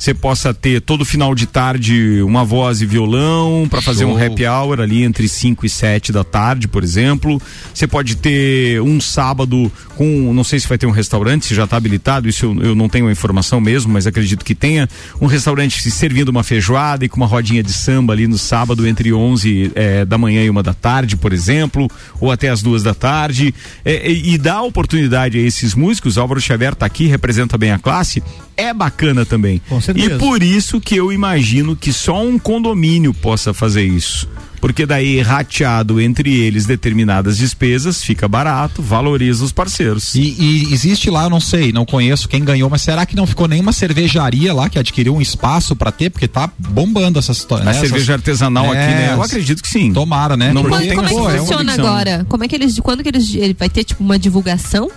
você 0.02 0.16
possa 0.16 0.52
ter 0.52 0.82
todo 0.82 1.06
final 1.06 1.36
de 1.36 1.46
tarde 1.46 2.24
uma 2.24 2.44
voz 2.44 2.82
e 2.82 2.88
violão 2.88 3.68
para 3.70 3.84
fazer 3.84 4.04
um 4.04 4.18
happy 4.18 4.48
hour 4.48 4.82
ali 4.82 5.04
entre 5.04 5.30
5 5.30 5.64
e 5.64 5.70
7 5.70 6.12
da 6.12 6.24
tarde, 6.24 6.68
por 6.68 6.84
exemplo. 6.84 7.40
Você 7.72 7.86
pode 7.86 8.16
ter 8.16 8.82
um 8.82 9.00
sábado 9.00 9.72
com, 9.96 10.34
não 10.34 10.44
sei 10.44 10.60
se 10.60 10.68
vai 10.68 10.80
ter 10.80 10.88
um 10.88 10.92
restaurante, 10.92 11.46
se 11.46 11.54
já 11.54 11.66
está 11.66 11.78
habilitado, 11.78 12.28
isso 12.28 12.48
eu, 12.48 12.64
eu 12.70 12.76
não 12.76 12.90
tenho 12.90 13.10
a 13.10 13.12
informação 13.12 13.62
mesmo, 13.62 13.94
mas 13.94 14.08
acredito 14.08 14.44
que 14.44 14.56
tenha 14.56 14.90
um 15.22 15.28
restaurante 15.28 15.80
se 15.80 15.92
servindo 15.92 16.30
uma 16.30 16.42
feijoada 16.42 17.06
e 17.06 17.10
com 17.10 17.18
uma 17.18 17.28
rodinha 17.28 17.62
de 17.62 17.72
samba 17.72 18.14
ali 18.14 18.28
no 18.28 18.40
sábado 18.40 18.88
entre 18.88 19.14
11 19.14 19.72
eh, 19.76 20.04
da 20.04 20.18
manhã 20.18 20.44
e 20.44 20.50
uma 20.50 20.64
da 20.64 20.74
tarde, 20.74 21.16
por 21.16 21.32
exemplo, 21.32 21.88
ou 22.20 22.32
até 22.32 22.50
as 22.50 22.64
duas 22.64 22.82
da 22.82 22.96
tarde, 22.96 23.54
eh, 23.86 24.12
e, 24.12 24.34
e 24.34 24.38
dá 24.40 24.64
oportunidade 24.64 25.38
a 25.38 25.42
esses 25.42 25.76
músicos. 25.76 26.18
Álvaro 26.18 26.42
Xavier 26.42 26.74
tá 26.74 26.88
aqui, 26.88 27.06
representa 27.06 27.56
bem 27.56 27.72
a 27.72 27.78
classe, 27.78 28.24
é 28.58 28.74
bacana 28.74 29.26
também. 29.26 29.62
Certeza. 29.94 30.16
E 30.16 30.20
por 30.20 30.44
isso 30.44 30.80
que 30.82 30.96
eu 30.96 31.12
imagino 31.12 31.76
que 31.76 31.92
só 31.92 32.24
um 32.24 32.38
condomínio 32.40 33.14
possa 33.14 33.54
fazer 33.54 33.84
isso. 33.84 34.28
Porque 34.60 34.86
daí, 34.86 35.20
rateado 35.22 36.00
entre 36.00 36.32
eles 36.32 36.68
determinadas 36.68 37.36
despesas, 37.36 38.04
fica 38.04 38.28
barato, 38.28 38.80
valoriza 38.80 39.44
os 39.44 39.52
parceiros. 39.52 40.14
E, 40.14 40.36
e 40.40 40.72
existe 40.72 41.10
lá, 41.10 41.24
eu 41.24 41.32
não 41.32 41.40
sei, 41.40 41.72
não 41.72 41.84
conheço 41.84 42.30
quem 42.30 42.44
ganhou, 42.46 42.70
mas 42.70 42.84
será 42.84 43.04
que 43.04 43.16
não 43.16 43.26
ficou 43.26 43.48
nenhuma 43.48 43.72
cervejaria 43.74 44.54
lá 44.54 44.70
que 44.70 44.78
adquiriu 44.78 45.16
um 45.16 45.22
espaço 45.22 45.76
para 45.76 45.92
ter? 45.92 46.12
Porque 46.12 46.28
tá 46.28 46.48
bombando 46.60 47.18
essa 47.18 47.32
história. 47.32 47.64
A 47.64 47.74
né? 47.74 47.80
cerveja 47.80 48.14
artesanal 48.14 48.66
É, 48.66 48.70
aqui, 48.70 48.94
né? 48.94 49.14
Eu 49.14 49.24
acredito 49.24 49.64
que 49.64 49.68
sim. 49.68 49.92
Tomara, 49.92 50.38
né? 50.38 50.54
Não, 50.54 50.62
não 50.62 50.78
tem 50.78 50.94
Como 50.94 51.08
é 51.08 51.10
que 51.10 51.16
é 51.16 51.40
funciona 51.40 51.64
convicção. 51.64 51.88
agora? 51.88 52.26
Como 52.30 52.44
é 52.44 52.48
que 52.48 52.56
eles, 52.56 52.80
quando 52.82 53.02
que 53.02 53.10
eles, 53.10 53.34
ele 53.34 53.56
vai 53.58 53.68
ter 53.68 53.84
tipo 53.84 54.04
uma 54.04 54.20
divulgação? 54.20 54.92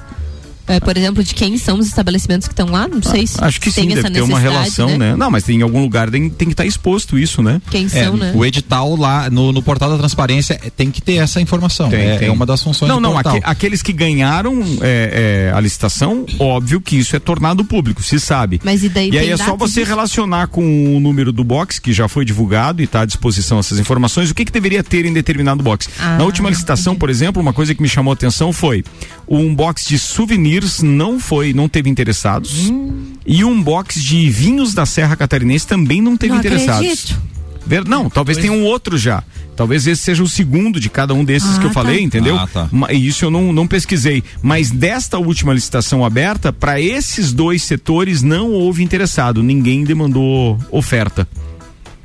É, 0.66 0.80
por 0.80 0.96
exemplo, 0.96 1.22
de 1.22 1.34
quem 1.34 1.58
são 1.58 1.78
os 1.78 1.86
estabelecimentos 1.86 2.48
que 2.48 2.52
estão 2.52 2.66
lá? 2.68 2.88
Não 2.88 3.02
sei 3.02 3.26
se 3.26 3.42
Acho 3.42 3.60
que 3.60 3.70
tem 3.72 3.84
sim, 3.84 3.92
essa 3.92 4.02
deve 4.04 4.14
ter 4.14 4.20
uma 4.22 4.38
necessidade, 4.40 4.54
relação, 4.54 4.98
né? 4.98 5.14
Não, 5.16 5.30
mas 5.30 5.48
em 5.48 5.60
algum 5.62 5.80
lugar 5.82 6.10
tem, 6.10 6.30
tem 6.30 6.48
que 6.48 6.54
estar 6.54 6.64
exposto 6.64 7.18
isso, 7.18 7.42
né? 7.42 7.60
Quem 7.70 7.86
É, 7.86 8.04
são, 8.04 8.16
né? 8.16 8.32
O 8.34 8.44
edital 8.44 8.96
lá 8.96 9.28
no, 9.28 9.52
no 9.52 9.62
portal 9.62 9.90
da 9.90 9.98
transparência 9.98 10.58
é, 10.64 10.70
tem 10.70 10.90
que 10.90 11.02
ter 11.02 11.14
essa 11.16 11.40
informação. 11.40 11.88
Tem, 11.90 12.00
é, 12.00 12.18
tem. 12.18 12.28
é 12.28 12.32
uma 12.32 12.46
das 12.46 12.62
funções 12.62 12.88
Não, 12.88 12.96
do 12.96 13.02
não, 13.02 13.12
portal. 13.12 13.36
aque- 13.36 13.42
aqueles 13.44 13.82
que 13.82 13.92
ganharam 13.92 14.62
é, 14.80 15.50
é, 15.50 15.56
a 15.56 15.60
licitação, 15.60 16.24
óbvio 16.38 16.80
que 16.80 16.96
isso 16.96 17.14
é 17.14 17.18
tornado 17.18 17.64
público, 17.64 18.02
se 18.02 18.18
sabe. 18.18 18.60
Mas 18.64 18.82
e 18.84 18.88
daí 18.88 19.10
E 19.10 19.18
aí 19.18 19.30
é 19.30 19.36
só 19.36 19.56
você 19.56 19.80
disso? 19.80 19.90
relacionar 19.90 20.46
com 20.48 20.96
o 20.96 21.00
número 21.00 21.32
do 21.32 21.44
box, 21.44 21.78
que 21.78 21.92
já 21.92 22.08
foi 22.08 22.24
divulgado 22.24 22.80
e 22.80 22.84
está 22.84 23.02
à 23.02 23.04
disposição 23.04 23.58
essas 23.58 23.78
informações, 23.78 24.30
o 24.30 24.34
que, 24.34 24.44
que 24.44 24.52
deveria 24.52 24.82
ter 24.82 25.04
em 25.04 25.12
determinado 25.12 25.62
box. 25.62 25.88
Ah, 25.98 26.16
Na 26.18 26.24
última 26.24 26.48
licitação, 26.48 26.94
por 26.96 27.10
exemplo, 27.10 27.42
uma 27.42 27.52
coisa 27.52 27.74
que 27.74 27.82
me 27.82 27.88
chamou 27.88 28.12
a 28.12 28.14
atenção 28.14 28.52
foi 28.52 28.82
um 29.28 29.54
box 29.54 29.86
de 29.88 29.98
souvenirs 29.98 30.82
não 30.82 31.18
foi, 31.18 31.52
não 31.52 31.68
teve 31.68 31.88
interessados. 31.90 32.70
E 33.26 33.44
um 33.44 33.62
box 33.62 34.02
de 34.02 34.28
vinhos 34.30 34.74
da 34.74 34.84
Serra 34.86 35.16
Catarinense 35.16 35.66
também 35.66 36.00
não 36.02 36.16
teve 36.16 36.32
Não 36.32 36.40
interessados. 36.40 36.80
acredito. 36.86 37.22
Ver- 37.66 37.88
não, 37.88 38.10
talvez 38.10 38.36
tenha 38.38 38.52
um 38.52 38.64
outro 38.64 38.98
já. 38.98 39.24
Talvez 39.56 39.86
esse 39.86 40.02
seja 40.02 40.22
o 40.22 40.28
segundo 40.28 40.78
de 40.80 40.90
cada 40.90 41.14
um 41.14 41.24
desses 41.24 41.56
Ah, 41.56 41.60
que 41.60 41.66
eu 41.66 41.70
tá. 41.70 41.74
falei, 41.74 42.00
entendeu? 42.02 42.36
Ah, 42.36 42.46
tá. 42.46 42.68
E 42.90 43.06
Isso 43.06 43.24
eu 43.24 43.30
não, 43.30 43.52
não 43.52 43.66
pesquisei. 43.68 44.22
Mas 44.42 44.70
desta 44.70 45.16
última 45.16 45.54
licitação 45.54 46.04
aberta, 46.04 46.52
para 46.52 46.80
esses 46.80 47.32
dois 47.32 47.62
setores 47.62 48.20
não 48.20 48.50
houve 48.50 48.82
interessado. 48.82 49.42
Ninguém 49.42 49.84
demandou 49.84 50.58
oferta. 50.70 51.26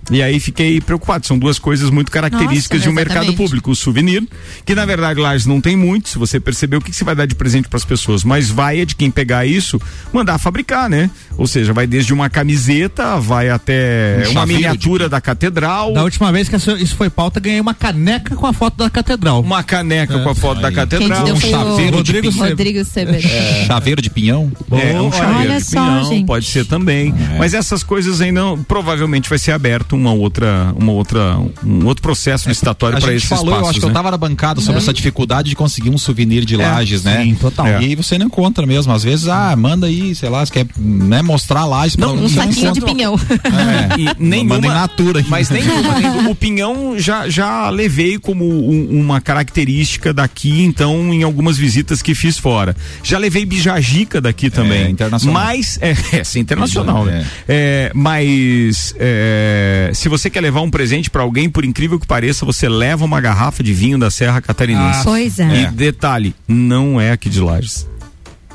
E 0.10 0.22
aí 0.24 0.40
fiquei 0.40 0.80
preocupado. 0.82 1.26
São 1.26 1.38
duas 1.38 1.60
coisas 1.60 1.90
muito 1.90 2.12
características 2.12 2.80
Nossa, 2.80 2.84
de 2.84 2.90
um 2.90 2.94
mercado 2.94 3.18
exatamente. 3.24 3.38
público. 3.38 3.72
O 3.72 3.76
souvenir, 3.76 4.24
que 4.66 4.74
na 4.76 4.86
verdade 4.86 5.20
lá 5.20 5.34
não 5.46 5.62
tem 5.62 5.76
muito. 5.76 6.10
Se 6.10 6.18
você 6.18 6.40
perceber 6.40 6.78
o 6.78 6.82
que, 6.82 6.92
que 6.92 6.96
você 6.98 7.04
vai 7.04 7.16
dar 7.16 7.26
de 7.26 7.36
presente 7.36 7.68
para 7.68 7.78
as 7.78 7.86
pessoas, 7.86 8.24
mas 8.24 8.50
vai 8.50 8.80
é 8.82 8.86
de 8.86 8.96
quem 8.96 9.10
pegar 9.12 9.46
isso, 9.46 9.80
mandar 10.12 10.38
fabricar, 10.38 10.90
né? 10.90 11.10
Ou 11.38 11.48
seja, 11.48 11.72
vai 11.74 11.86
desde 11.88 12.14
uma 12.14 12.30
camiseta, 12.30 13.20
vai 13.20 13.50
até 13.50 14.24
Um 14.28 14.32
uma 14.32 14.46
miniatura 14.46 15.08
da 15.08 15.22
catedral. 15.22 15.94
Da 15.94 16.04
última 16.04 16.32
vez 16.32 16.50
que 16.50 16.56
isso 16.56 16.96
foi 16.96 17.10
pauta, 17.10 17.40
ganhei 17.40 17.60
uma 17.62 17.74
caneca 17.74 18.36
com 18.36 18.46
a 18.48 18.54
foto 18.54 18.78
da 18.78 18.90
catedral. 18.90 19.42
Uma 19.42 19.64
caneca 19.64 20.16
É. 20.18 20.24
com 20.24 20.30
a 20.30 20.36
foto 20.36 20.62
da 20.62 20.68
Aí. 20.70 20.74
Quem 20.76 20.84
catedral. 20.86 21.20
te 21.20 21.26
deu 21.26 21.36
Um 21.36 21.40
chaveiro 21.40 21.98
o 22.00 22.04
de 22.04 22.12
Rodrigo 22.14 22.32
pinhão. 22.34 22.50
Rodrigo 22.50 22.86
Sever. 22.86 23.22
Chaveiro 23.68 24.02
de 24.02 24.10
pinhão? 24.10 24.52
É, 24.72 25.00
um 25.02 25.12
chaveiro 25.12 25.52
Olha 25.52 25.58
de 25.60 25.66
só, 25.66 25.72
pinhão, 25.86 26.04
gente. 26.10 26.26
pode 26.26 26.46
ser 26.46 26.66
também. 26.66 27.14
Mas 27.38 27.54
essas 27.54 27.84
coisas 27.84 28.22
ainda 28.22 28.42
provavelmente 28.68 29.30
vai 29.30 29.38
ser 29.40 29.52
aberto 29.52 29.96
uma 30.00 30.14
outra, 30.14 30.74
uma 30.78 30.92
outra, 30.92 31.38
um 31.64 31.86
outro 31.86 32.02
processo 32.02 32.48
licitatório 32.48 32.98
A 32.98 33.02
para 33.02 33.14
esses 33.14 33.28
falou, 33.28 33.46
espaços. 33.46 33.64
eu 33.64 33.70
acho 33.70 33.80
que 33.80 33.86
eu 33.86 33.90
né? 33.90 33.94
tava 33.94 34.12
na 34.12 34.18
bancada 34.18 34.62
sobre 34.62 34.80
essa 34.82 34.94
dificuldade 34.94 35.50
de 35.50 35.56
conseguir 35.56 35.90
um 35.90 35.98
souvenir 35.98 36.46
de 36.46 36.56
lajes, 36.56 37.04
né? 37.04 37.24
sim, 37.24 37.36
total. 37.36 37.68
E 37.68 37.74
aí 37.76 37.96
você 37.96 38.18
não 38.18 38.28
encontra 38.28 38.66
mesmo. 38.66 38.92
Às 38.94 39.04
vezes, 39.04 39.28
ah, 39.28 39.56
manda 39.56 39.88
aí, 39.88 40.16
sei 40.16 40.30
lá, 40.30 40.46
você 40.46 40.52
quer 40.54 40.66
né, 40.78 41.22
mostrar 41.22 41.66
lajes 41.66 41.96
pra 41.96 42.08
Não, 42.08 42.16
Um 42.16 42.22
Não 42.22 42.30
saquinho 42.30 42.72
de 42.72 42.82
pinhão. 42.82 43.16
É. 43.16 44.00
E 44.00 44.10
nenhuma, 44.18 44.56
Manda 44.56 44.68
em 44.68 44.70
natura. 44.72 45.24
Mas 45.28 45.50
nenhuma, 45.50 46.00
nenhuma. 46.00 46.30
O 46.30 46.36
pinhão 46.36 46.98
já, 46.98 47.28
já 47.30 47.70
levei 47.70 48.18
como 48.18 48.46
um- 48.46 49.00
uma 49.00 49.20
característica 49.22 50.14
daqui, 50.14 50.64
então, 50.64 51.14
em 51.14 51.24
algumas 51.24 51.58
visitas 51.58 52.02
que 52.02 52.16
fiz 52.16 52.38
fora. 52.38 52.76
Já 53.04 53.18
levei 53.18 53.46
bijagica 53.46 54.22
daqui 54.22 54.50
também. 54.50 54.90
internacional. 54.92 55.34
Mas, 55.44 55.78
é, 55.82 55.92
essa 56.20 56.38
é 56.38 56.42
internacional, 56.42 57.06
né? 57.06 57.26
É, 57.48 57.92
mas, 57.94 58.94
é, 59.00 59.79
se 59.94 60.10
você 60.10 60.30
quer 60.30 60.42
levar 60.42 60.62
um 60.62 60.70
presente 60.70 61.10
para 61.10 61.22
alguém, 61.22 61.50
por 61.50 61.66
incrível 61.66 62.00
que 62.00 62.08
pareça, 62.08 62.46
você 62.46 62.68
leva 62.70 63.06
uma 63.06 63.20
garrafa 63.20 63.64
de 63.64 63.74
vinho 63.74 63.98
da 63.98 64.10
Serra 64.10 64.42
Catarinense. 64.42 65.04
Pois 65.04 65.40
E 65.40 65.42
é. 65.42 65.72
detalhe, 65.72 66.36
não 66.48 67.00
é 67.00 67.12
aqui 67.12 67.30
de 67.30 67.40
Lages. 67.40 67.88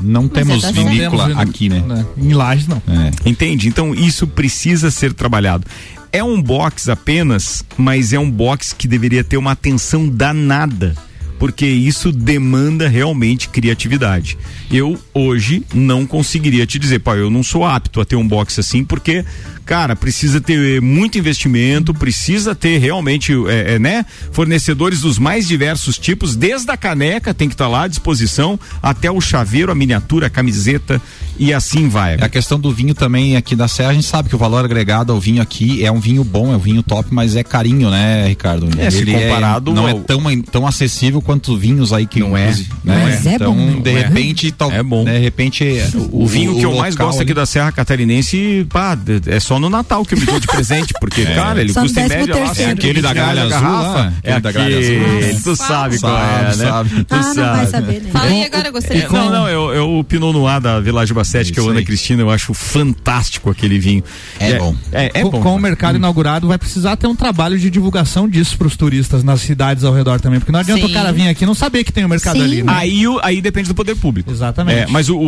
Não 0.01 0.29
temos 0.29 0.57
é 0.57 0.61
certo. 0.61 0.75
vinícola 0.75 1.29
Temos, 1.29 1.43
aqui, 1.43 1.69
né? 1.69 1.81
né? 1.87 2.05
Em 2.17 2.33
Lages, 2.33 2.67
não. 2.67 2.83
É. 2.89 3.29
Entende? 3.29 3.69
Então 3.69 3.95
isso 3.95 4.27
precisa 4.27 4.91
ser 4.91 5.13
trabalhado. 5.13 5.65
É 6.13 6.23
um 6.23 6.41
box 6.41 6.89
apenas, 6.89 7.65
mas 7.77 8.13
é 8.13 8.19
um 8.19 8.31
box 8.31 8.75
que 8.77 8.87
deveria 8.87 9.25
ter 9.25 9.37
uma 9.37 9.53
atenção 9.53 10.09
danada. 10.09 10.95
Porque 11.39 11.67
isso 11.67 12.13
demanda 12.13 12.89
realmente 12.89 13.49
criatividade. 13.49 14.39
Eu 14.75 14.99
hoje 15.15 15.63
não 15.73 16.05
conseguiria 16.05 16.67
te 16.67 16.81
dizer, 16.81 16.99
pai, 16.99 17.21
eu 17.21 17.31
não 17.31 17.45
sou 17.45 17.65
apto 17.65 18.01
a 18.01 18.05
ter 18.05 18.17
um 18.17 18.27
box 18.27 18.59
assim, 18.59 18.85
porque, 18.85 19.25
cara, 19.65 19.95
precisa 19.95 20.41
ter 20.41 20.83
muito 20.83 21.17
investimento, 21.17 21.95
precisa 21.95 22.57
ter 22.57 22.79
realmente, 22.79 23.33
é, 23.47 23.75
é, 23.75 23.79
né, 23.79 24.05
fornecedores 24.33 25.01
dos 25.03 25.17
mais 25.17 25.47
diversos 25.47 25.97
tipos, 25.97 26.35
desde 26.35 26.69
a 26.73 26.77
caneca 26.77 27.33
tem 27.33 27.47
que 27.49 27.55
estar 27.55 27.69
lá 27.69 27.85
à 27.85 27.87
disposição, 27.89 28.59
até 28.83 29.09
o 29.09 29.21
chaveiro, 29.21 29.71
a 29.71 29.77
miniatura, 29.77 30.27
a 30.27 30.31
camiseta 30.31 31.01
e 31.39 31.55
assim 31.55 31.89
vai. 31.89 32.15
A 32.21 32.29
questão 32.29 32.59
do 32.59 32.73
vinho 32.73 32.95
também 32.97 33.37
aqui 33.37 33.55
da 33.55 33.69
Serra, 33.69 33.91
a 33.91 33.95
gente 33.95 34.07
sabe 34.07 34.29
que 34.29 34.35
o 34.35 34.39
valor 34.39 34.65
agregado 34.65 35.13
ao 35.13 35.21
vinho 35.21 35.41
aqui 35.41 35.85
é 35.85 35.93
um 35.93 36.01
vinho 36.01 36.25
bom, 36.25 36.53
é 36.53 36.57
um 36.57 36.61
vinho 36.61 36.83
top, 36.83 37.11
mas 37.15 37.37
é 37.37 37.45
carinho, 37.45 37.91
né, 37.91 38.27
Ricardo? 38.27 38.69
É, 38.77 38.91
se 38.91 39.07
comparado 39.07 39.73
não 39.73 39.85
ao- 39.87 39.99
é 39.99 40.01
tão, 40.01 40.43
tão 40.43 40.67
acessível 40.67 41.23
quantos 41.23 41.57
vinhos 41.61 41.93
aí 41.93 42.07
que 42.09 42.19
Não 42.19 42.37
é. 42.37 42.43
inclusive, 42.43 42.71
Mas 42.83 43.25
é 43.25 43.35
então, 43.37 43.55
bom. 43.55 43.81
de 43.81 43.91
é. 43.91 44.03
repente, 44.03 44.51
tal, 44.71 44.79
É 44.79 44.83
bom. 44.83 45.05
De 45.05 45.19
repente, 45.19 45.65
O, 46.13 46.27
vinho 46.27 46.57
que 46.59 46.65
eu 46.65 46.75
mais 46.77 46.95
gosto 46.95 47.17
aqui 47.21 47.31
ali- 47.33 47.35
da 47.35 47.47
Serra 47.47 47.73
Catarinense, 47.73 48.67
pá, 48.71 48.97
é 49.27 49.41
só 49.41 49.59
no 49.59 49.69
Natal 49.71 50.05
que 50.05 50.15
eu 50.15 50.19
me 50.19 50.27
dou 50.27 50.39
de 50.41 50.47
presente, 50.47 50.93
porque, 51.01 51.25
cara, 51.35 51.61
ele 51.61 51.73
Só 51.73 51.83
custa 51.83 52.01
em 52.01 52.09
média 52.09 52.35
lá 52.35 52.41
13º. 52.53 52.55
120 52.55 52.65
É 52.69 52.71
aquele 52.73 53.03
da 53.03 53.13
reais 53.13 53.35
gralha 53.35 53.43
a 53.43 53.45
azul 53.59 53.69
garrafa. 53.69 53.99
lá, 53.99 54.13
É 54.23 54.33
aquele 54.33 54.41
da 54.41 54.51
aquele, 54.51 55.27
azul. 55.29 55.41
tu 55.43 55.57
sabe 55.57 55.99
qual 56.01 56.15
Sabe, 56.17 56.33
é, 56.33 56.45
né? 56.45 56.53
sabe. 56.71 56.91
Tu 57.05 57.15
Ah, 57.15 57.23
não 57.35 57.35
vai 57.57 57.67
saber, 57.67 58.03
né? 58.03 58.11
Fala 58.13 58.25
aí 58.27 58.45
agora, 58.45 58.69
eu 58.69 58.73
gostaria. 58.73 59.05
É, 59.05 59.09
não, 59.09 59.31
não, 59.31 59.49
é, 59.49 59.59
o- 59.59 59.73
é 59.75 59.81
o 59.81 60.05
Pinot 60.05 60.33
Noir 60.33 60.61
da 60.61 60.81
Village 60.81 61.13
Bassett, 61.15 61.53
que 61.53 61.59
é 61.59 61.63
o 61.63 61.65
Isso 61.67 61.71
Ana. 61.71 61.83
Cristina, 61.83 62.23
eu 62.23 62.31
acho 62.31 62.53
fantástico 62.55 63.51
aquele 63.51 63.79
vinho. 63.79 64.03
É 64.39 64.59
bom. 64.59 64.75
É, 64.93 65.07
é 65.15 65.23
com, 65.23 65.31
bom. 65.31 65.41
com 65.41 65.55
o 65.57 65.59
mercado 65.59 65.97
inaugurado, 65.97 66.49
vai 66.49 66.59
precisar 66.59 66.97
ter 66.97 67.07
um 67.07 67.15
trabalho 67.17 67.59
de 67.59 67.71
divulgação 67.71 68.29
disso 68.29 68.57
pros 68.59 68.77
turistas 68.77 69.23
nas 69.25 69.41
cidades 69.41 69.85
ao 69.85 69.93
redor 69.95 70.21
também. 70.21 70.39
Porque 70.41 70.53
não 70.53 70.61
adianta 70.61 70.87
o 70.87 70.93
cara 70.93 71.13
vir 71.13 71.29
aqui 71.29 71.45
e 71.45 71.47
não 71.47 71.55
saber 71.55 71.85
que 71.85 71.93
tem 71.93 72.05
o 72.05 72.09
mercado 72.09 72.43
ali, 72.43 72.63
né? 72.63 72.73
Aí, 72.75 73.07
o- 73.07 73.21
aí 73.23 73.41
depende 73.41 73.69
do 73.69 73.75
poder 73.75 73.95
público. 73.97 74.31
Exatamente. 74.45 74.79
É, 74.81 74.87
mas 74.89 75.09
o, 75.09 75.17
o, 75.17 75.27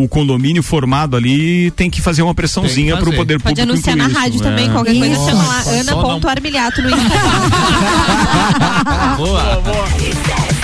o- 0.00 0.04
o 0.04 0.08
condomínio 0.08 0.62
formado 0.62 1.16
ali 1.16 1.70
tem 1.72 1.90
que 1.90 2.00
fazer 2.00 2.22
uma 2.22 2.34
pressãozinha 2.34 2.96
pro 2.96 3.06
fazer. 3.06 3.16
poder 3.16 3.40
Pode 3.40 3.54
público. 3.54 3.72
anunciar 3.72 3.96
na 3.96 4.04
incluir 4.04 4.18
rádio 4.22 4.34
isso, 4.36 4.44
também, 4.44 4.66
é. 4.66 4.68
qualquer 4.72 4.94
coisa 4.98 5.14
Isso. 5.14 5.24
chama 5.28 5.42
lá, 5.44 5.64
não- 5.84 6.10
ana.armiliato 6.10 6.82
no 6.82 6.88
Instagram. 6.90 7.18
Boa, 9.18 9.42
boa. 9.60 9.88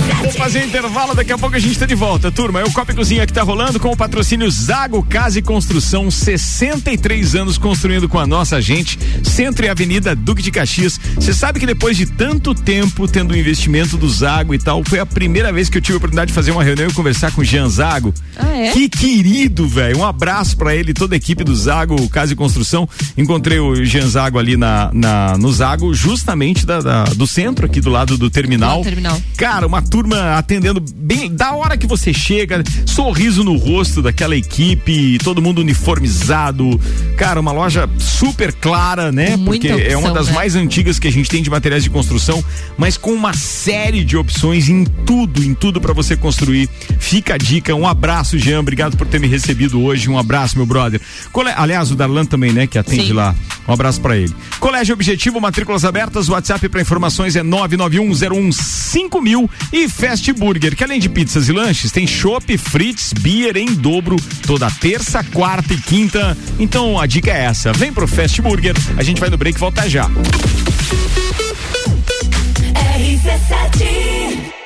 Vamos 0.08 0.36
fazer 0.36 0.64
intervalo, 0.64 1.14
daqui 1.14 1.32
a 1.32 1.38
pouco 1.38 1.54
a 1.56 1.58
gente 1.58 1.78
tá 1.78 1.86
de 1.86 1.94
volta. 1.94 2.30
Turma, 2.30 2.60
é 2.60 2.64
o 2.64 2.70
Copa 2.72 2.92
e 2.92 2.94
Cozinha 2.94 3.26
que 3.26 3.32
tá 3.32 3.42
rolando 3.42 3.78
com 3.78 3.90
o 3.90 3.96
patrocínio 3.96 4.50
Zago 4.50 5.02
Casa 5.02 5.38
e 5.38 5.42
Construção, 5.42 6.10
63 6.10 7.34
anos 7.34 7.58
construindo 7.58 8.08
com 8.08 8.18
a 8.18 8.26
nossa 8.26 8.60
gente, 8.60 8.98
Centro 9.22 9.64
e 9.64 9.68
Avenida 9.68 10.14
Duque 10.16 10.42
de 10.42 10.50
Caxias. 10.50 10.98
Você 11.16 11.32
sabe 11.34 11.60
que 11.60 11.66
depois 11.66 11.96
de 11.96 12.06
tanto 12.06 12.54
tempo 12.54 13.06
tendo 13.06 13.32
o 13.32 13.36
investimento 13.36 13.96
do 13.96 14.08
Zago 14.08 14.54
e 14.54 14.58
tal, 14.58 14.82
foi 14.84 14.98
a 14.98 15.06
primeira 15.06 15.52
vez 15.52 15.68
que 15.68 15.78
eu 15.78 15.82
tive 15.82 15.94
a 15.94 15.98
oportunidade 15.98 16.28
de 16.28 16.34
fazer 16.34 16.50
uma 16.52 16.64
reunião 16.64 16.88
e 16.88 16.92
conversar 16.92 17.30
com 17.32 17.40
o 17.40 17.44
Jean 17.44 17.68
Zago. 17.68 18.12
Ah, 18.36 18.48
é? 18.56 18.70
Que 18.72 18.88
querido, 18.88 19.68
velho. 19.68 19.98
Um 19.98 20.04
abraço 20.04 20.56
pra 20.56 20.74
ele, 20.74 20.92
toda 20.94 21.14
a 21.14 21.18
equipe 21.18 21.44
do 21.44 21.54
Zago 21.54 22.08
Casa 22.08 22.32
e 22.32 22.36
Construção. 22.36 22.88
Encontrei 23.16 23.58
o 23.58 23.84
Jean 23.84 24.08
Zago 24.08 24.38
ali 24.38 24.56
na, 24.56 24.90
na- 24.92 25.36
no 25.38 25.52
Zago, 25.52 25.92
justamente 25.94 26.64
da- 26.66 26.80
da- 26.80 27.04
do 27.04 27.26
centro, 27.26 27.66
aqui 27.66 27.80
do 27.80 27.90
lado 27.90 28.16
do 28.16 28.30
terminal. 28.30 28.78
Do 28.78 28.84
terminal. 28.84 29.20
Cara, 29.36 29.66
uma 29.66 29.82
turma 29.94 30.36
atendendo 30.36 30.80
bem 30.80 31.32
da 31.32 31.52
hora 31.52 31.76
que 31.76 31.86
você 31.86 32.12
chega, 32.12 32.64
sorriso 32.84 33.44
no 33.44 33.56
rosto 33.56 34.02
daquela 34.02 34.34
equipe, 34.34 35.18
todo 35.22 35.40
mundo 35.40 35.60
uniformizado. 35.60 36.80
Cara, 37.16 37.38
uma 37.38 37.52
loja 37.52 37.88
super 37.96 38.52
clara, 38.52 39.12
né? 39.12 39.36
Muita 39.36 39.68
Porque 39.68 39.82
é 39.84 39.96
uma 39.96 40.08
opção, 40.08 40.12
das 40.12 40.26
né? 40.26 40.32
mais 40.32 40.56
antigas 40.56 40.98
que 40.98 41.06
a 41.06 41.12
gente 41.12 41.30
tem 41.30 41.44
de 41.44 41.48
materiais 41.48 41.84
de 41.84 41.90
construção, 41.90 42.44
mas 42.76 42.96
com 42.96 43.12
uma 43.12 43.34
série 43.34 44.02
de 44.02 44.16
opções 44.16 44.68
em 44.68 44.84
tudo, 44.84 45.44
em 45.44 45.54
tudo 45.54 45.80
para 45.80 45.92
você 45.92 46.16
construir. 46.16 46.68
Fica 46.98 47.34
a 47.34 47.38
dica. 47.38 47.72
Um 47.72 47.86
abraço, 47.86 48.36
Jean. 48.36 48.58
Obrigado 48.58 48.96
por 48.96 49.06
ter 49.06 49.20
me 49.20 49.28
recebido 49.28 49.80
hoje. 49.80 50.10
Um 50.10 50.18
abraço, 50.18 50.56
meu 50.56 50.66
brother. 50.66 51.00
Cole... 51.30 51.50
Aliás, 51.54 51.92
o 51.92 51.94
Darlan 51.94 52.24
também, 52.24 52.52
né? 52.52 52.66
Que 52.66 52.78
atende 52.78 53.06
Sim. 53.06 53.12
lá. 53.12 53.32
Um 53.66 53.72
abraço 53.72 54.00
para 54.00 54.16
ele. 54.16 54.34
Colégio 54.60 54.94
Objetivo, 54.94 55.40
matrículas 55.40 55.84
abertas. 55.84 56.28
WhatsApp 56.28 56.68
para 56.68 56.80
informações 56.80 57.36
é 57.36 57.42
991015000 57.42 59.22
mil 59.22 59.50
e 59.72 59.88
Fast 59.88 60.32
Burger, 60.32 60.76
que 60.76 60.84
além 60.84 61.00
de 61.00 61.08
pizzas 61.08 61.48
e 61.48 61.52
lanches, 61.52 61.90
tem 61.90 62.06
chopp, 62.06 62.56
fritz, 62.58 63.12
beer 63.12 63.56
em 63.56 63.74
dobro 63.74 64.16
toda 64.46 64.70
terça, 64.70 65.24
quarta 65.24 65.72
e 65.72 65.78
quinta. 65.78 66.36
Então 66.58 66.98
a 66.98 67.06
dica 67.06 67.30
é 67.30 67.44
essa. 67.44 67.72
Vem 67.72 67.92
pro 67.92 68.06
Fast 68.06 68.40
Burger. 68.42 68.74
A 68.96 69.02
gente 69.02 69.20
vai 69.20 69.30
no 69.30 69.38
break 69.38 69.56
e 69.56 69.60
volta 69.60 69.88
já. 69.88 70.10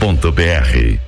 É 0.00 1.07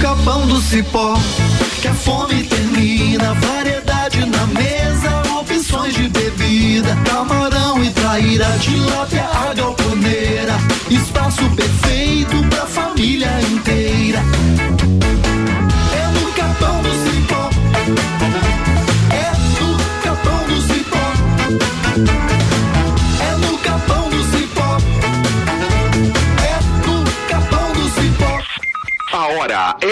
capão 0.00 0.46
do 0.46 0.60
cipó 0.60 1.14
que 1.80 1.88
a 1.88 1.94
fome 1.94 2.42
termina. 2.44 3.34
Variedade 3.34 4.24
na 4.26 4.46
mesa, 4.46 5.22
opções 5.38 5.94
de 5.94 6.08
bebida. 6.08 6.96
Camarão 7.04 7.82
e 7.82 7.90
traíra, 7.90 8.46
tilápia, 8.60 9.24
a 9.24 9.54
galponeira. 9.54 10.54
Espaço 10.90 11.48
perfeito 11.50 12.36
pra 12.48 12.66
família 12.66 13.30
inteira. 13.52 14.20
É 15.92 16.06
no 16.12 16.32
capão 16.32 16.82
do 16.82 16.90
cipó. 17.04 17.50
É 19.10 19.30
no 19.60 19.78
capão 20.02 20.46
do 20.46 20.62
cipó. 20.62 21.16
A 29.12 29.26
hora 29.28 29.75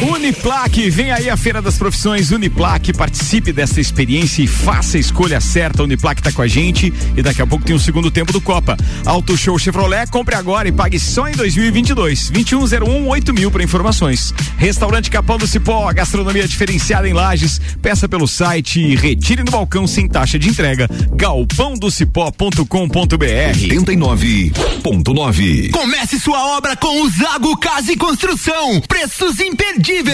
Who 0.00 0.13
Uniplaque, 0.24 0.88
vem 0.88 1.12
aí 1.12 1.28
a 1.28 1.36
Feira 1.36 1.60
das 1.60 1.76
Profissões 1.76 2.30
Uniplaque, 2.30 2.94
participe 2.94 3.52
dessa 3.52 3.78
experiência 3.78 4.42
e 4.42 4.46
faça 4.46 4.96
a 4.96 5.00
escolha 5.00 5.38
certa. 5.38 5.82
A 5.82 5.84
Uniplaque 5.84 6.22
tá 6.22 6.32
com 6.32 6.40
a 6.40 6.46
gente 6.46 6.90
e 7.14 7.20
daqui 7.20 7.42
a 7.42 7.46
pouco 7.46 7.62
tem 7.62 7.76
o 7.76 7.78
segundo 7.78 8.10
tempo 8.10 8.32
do 8.32 8.40
Copa. 8.40 8.74
Auto 9.04 9.36
Show 9.36 9.58
Chevrolet, 9.58 10.10
compre 10.10 10.34
agora 10.34 10.66
e 10.66 10.72
pague 10.72 10.98
só 10.98 11.28
em 11.28 11.32
2022. 11.32 12.30
2101 12.30 13.06
8000 13.06 13.50
para 13.50 13.62
informações. 13.62 14.32
Restaurante 14.56 15.10
Capão 15.10 15.36
do 15.36 15.46
Cipó, 15.46 15.92
gastronomia 15.92 16.48
diferenciada 16.48 17.06
em 17.06 17.12
Lages. 17.12 17.60
Peça 17.82 18.08
pelo 18.08 18.26
site 18.26 18.80
e 18.80 18.96
retire 18.96 19.44
no 19.44 19.50
balcão 19.50 19.86
sem 19.86 20.08
taxa 20.08 20.38
de 20.38 20.48
entrega. 20.48 20.88
galpãodocipó.com.br 21.12 22.64
89.9 23.60 25.70
Comece 25.70 26.18
sua 26.18 26.56
obra 26.56 26.74
com 26.76 27.02
o 27.02 27.10
Zago 27.10 27.58
Casa 27.58 27.92
e 27.92 27.96
Construção. 27.98 28.80
Preços 28.88 29.38
imperdíveis. 29.38 30.13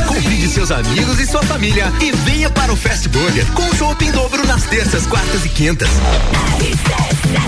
Convide 0.23 0.47
seus 0.49 0.69
amigos 0.69 1.19
e 1.19 1.25
sua 1.25 1.41
família 1.41 1.91
e 1.99 2.11
venha 2.11 2.49
para 2.49 2.71
o 2.71 2.75
Fast 2.75 3.09
Burger 3.09 3.45
com 3.53 3.73
chopp 3.75 4.05
em 4.05 4.11
dobro 4.11 4.45
nas 4.45 4.63
terças, 4.65 5.07
quartas 5.07 5.43
e 5.45 5.49
quintas. 5.49 5.89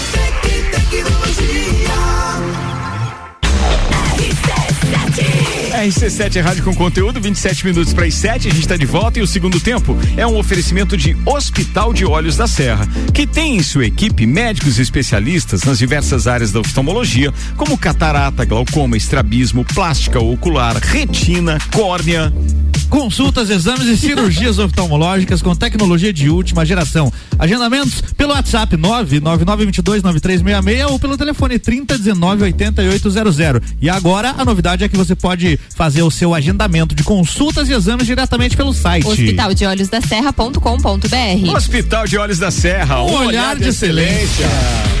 RC7 5.81 6.35
é 6.35 6.41
rádio 6.41 6.63
com 6.63 6.75
conteúdo, 6.75 7.19
27 7.19 7.65
minutos 7.65 7.91
para 7.91 8.05
as 8.05 8.13
7, 8.13 8.47
a 8.47 8.51
gente 8.51 8.61
está 8.61 8.77
de 8.77 8.85
volta 8.85 9.17
e 9.17 9.21
o 9.23 9.27
segundo 9.27 9.59
tempo 9.59 9.97
é 10.15 10.27
um 10.27 10.37
oferecimento 10.37 10.95
de 10.95 11.17
Hospital 11.25 11.91
de 11.91 12.05
Olhos 12.05 12.37
da 12.37 12.45
Serra, 12.45 12.87
que 13.11 13.25
tem 13.25 13.57
em 13.57 13.63
sua 13.63 13.87
equipe 13.87 14.27
médicos 14.27 14.77
especialistas 14.77 15.63
nas 15.63 15.79
diversas 15.79 16.27
áreas 16.27 16.51
da 16.51 16.59
oftalmologia, 16.59 17.33
como 17.57 17.75
catarata, 17.79 18.45
glaucoma, 18.45 18.95
estrabismo, 18.95 19.65
plástica 19.65 20.19
ocular, 20.19 20.77
retina, 20.77 21.57
córnea. 21.73 22.31
Consultas, 22.91 23.49
exames 23.49 23.87
e 23.87 23.95
cirurgias 23.95 24.59
oftalmológicas 24.59 25.41
com 25.41 25.55
tecnologia 25.55 26.11
de 26.11 26.29
última 26.29 26.65
geração. 26.65 27.09
Agendamentos 27.39 28.01
pelo 28.17 28.33
WhatsApp 28.33 28.75
999229366 28.75 30.91
ou 30.91 30.99
pelo 30.99 31.17
telefone 31.17 31.57
30198800. 31.57 33.61
E 33.81 33.89
agora 33.89 34.35
a 34.37 34.43
novidade 34.43 34.83
é 34.83 34.89
que 34.89 34.97
você 34.97 35.15
pode 35.15 35.57
fazer 35.73 36.01
o 36.01 36.11
seu 36.11 36.35
agendamento 36.35 36.93
de 36.93 37.01
consultas 37.01 37.69
e 37.69 37.73
exames 37.73 38.05
diretamente 38.05 38.57
pelo 38.57 38.73
site. 38.73 39.07
Hospital 39.07 39.53
de 39.53 39.65
Olhos 39.65 39.87
da 39.87 40.01
Serra.com.br. 40.01 41.55
Hospital 41.55 42.05
de 42.05 42.17
Olhos 42.17 42.39
da 42.39 42.51
Serra, 42.51 43.03
Um 43.03 43.25
olhar 43.25 43.55
de 43.55 43.69
excelência. 43.69 44.45
Ah, 44.45 45.00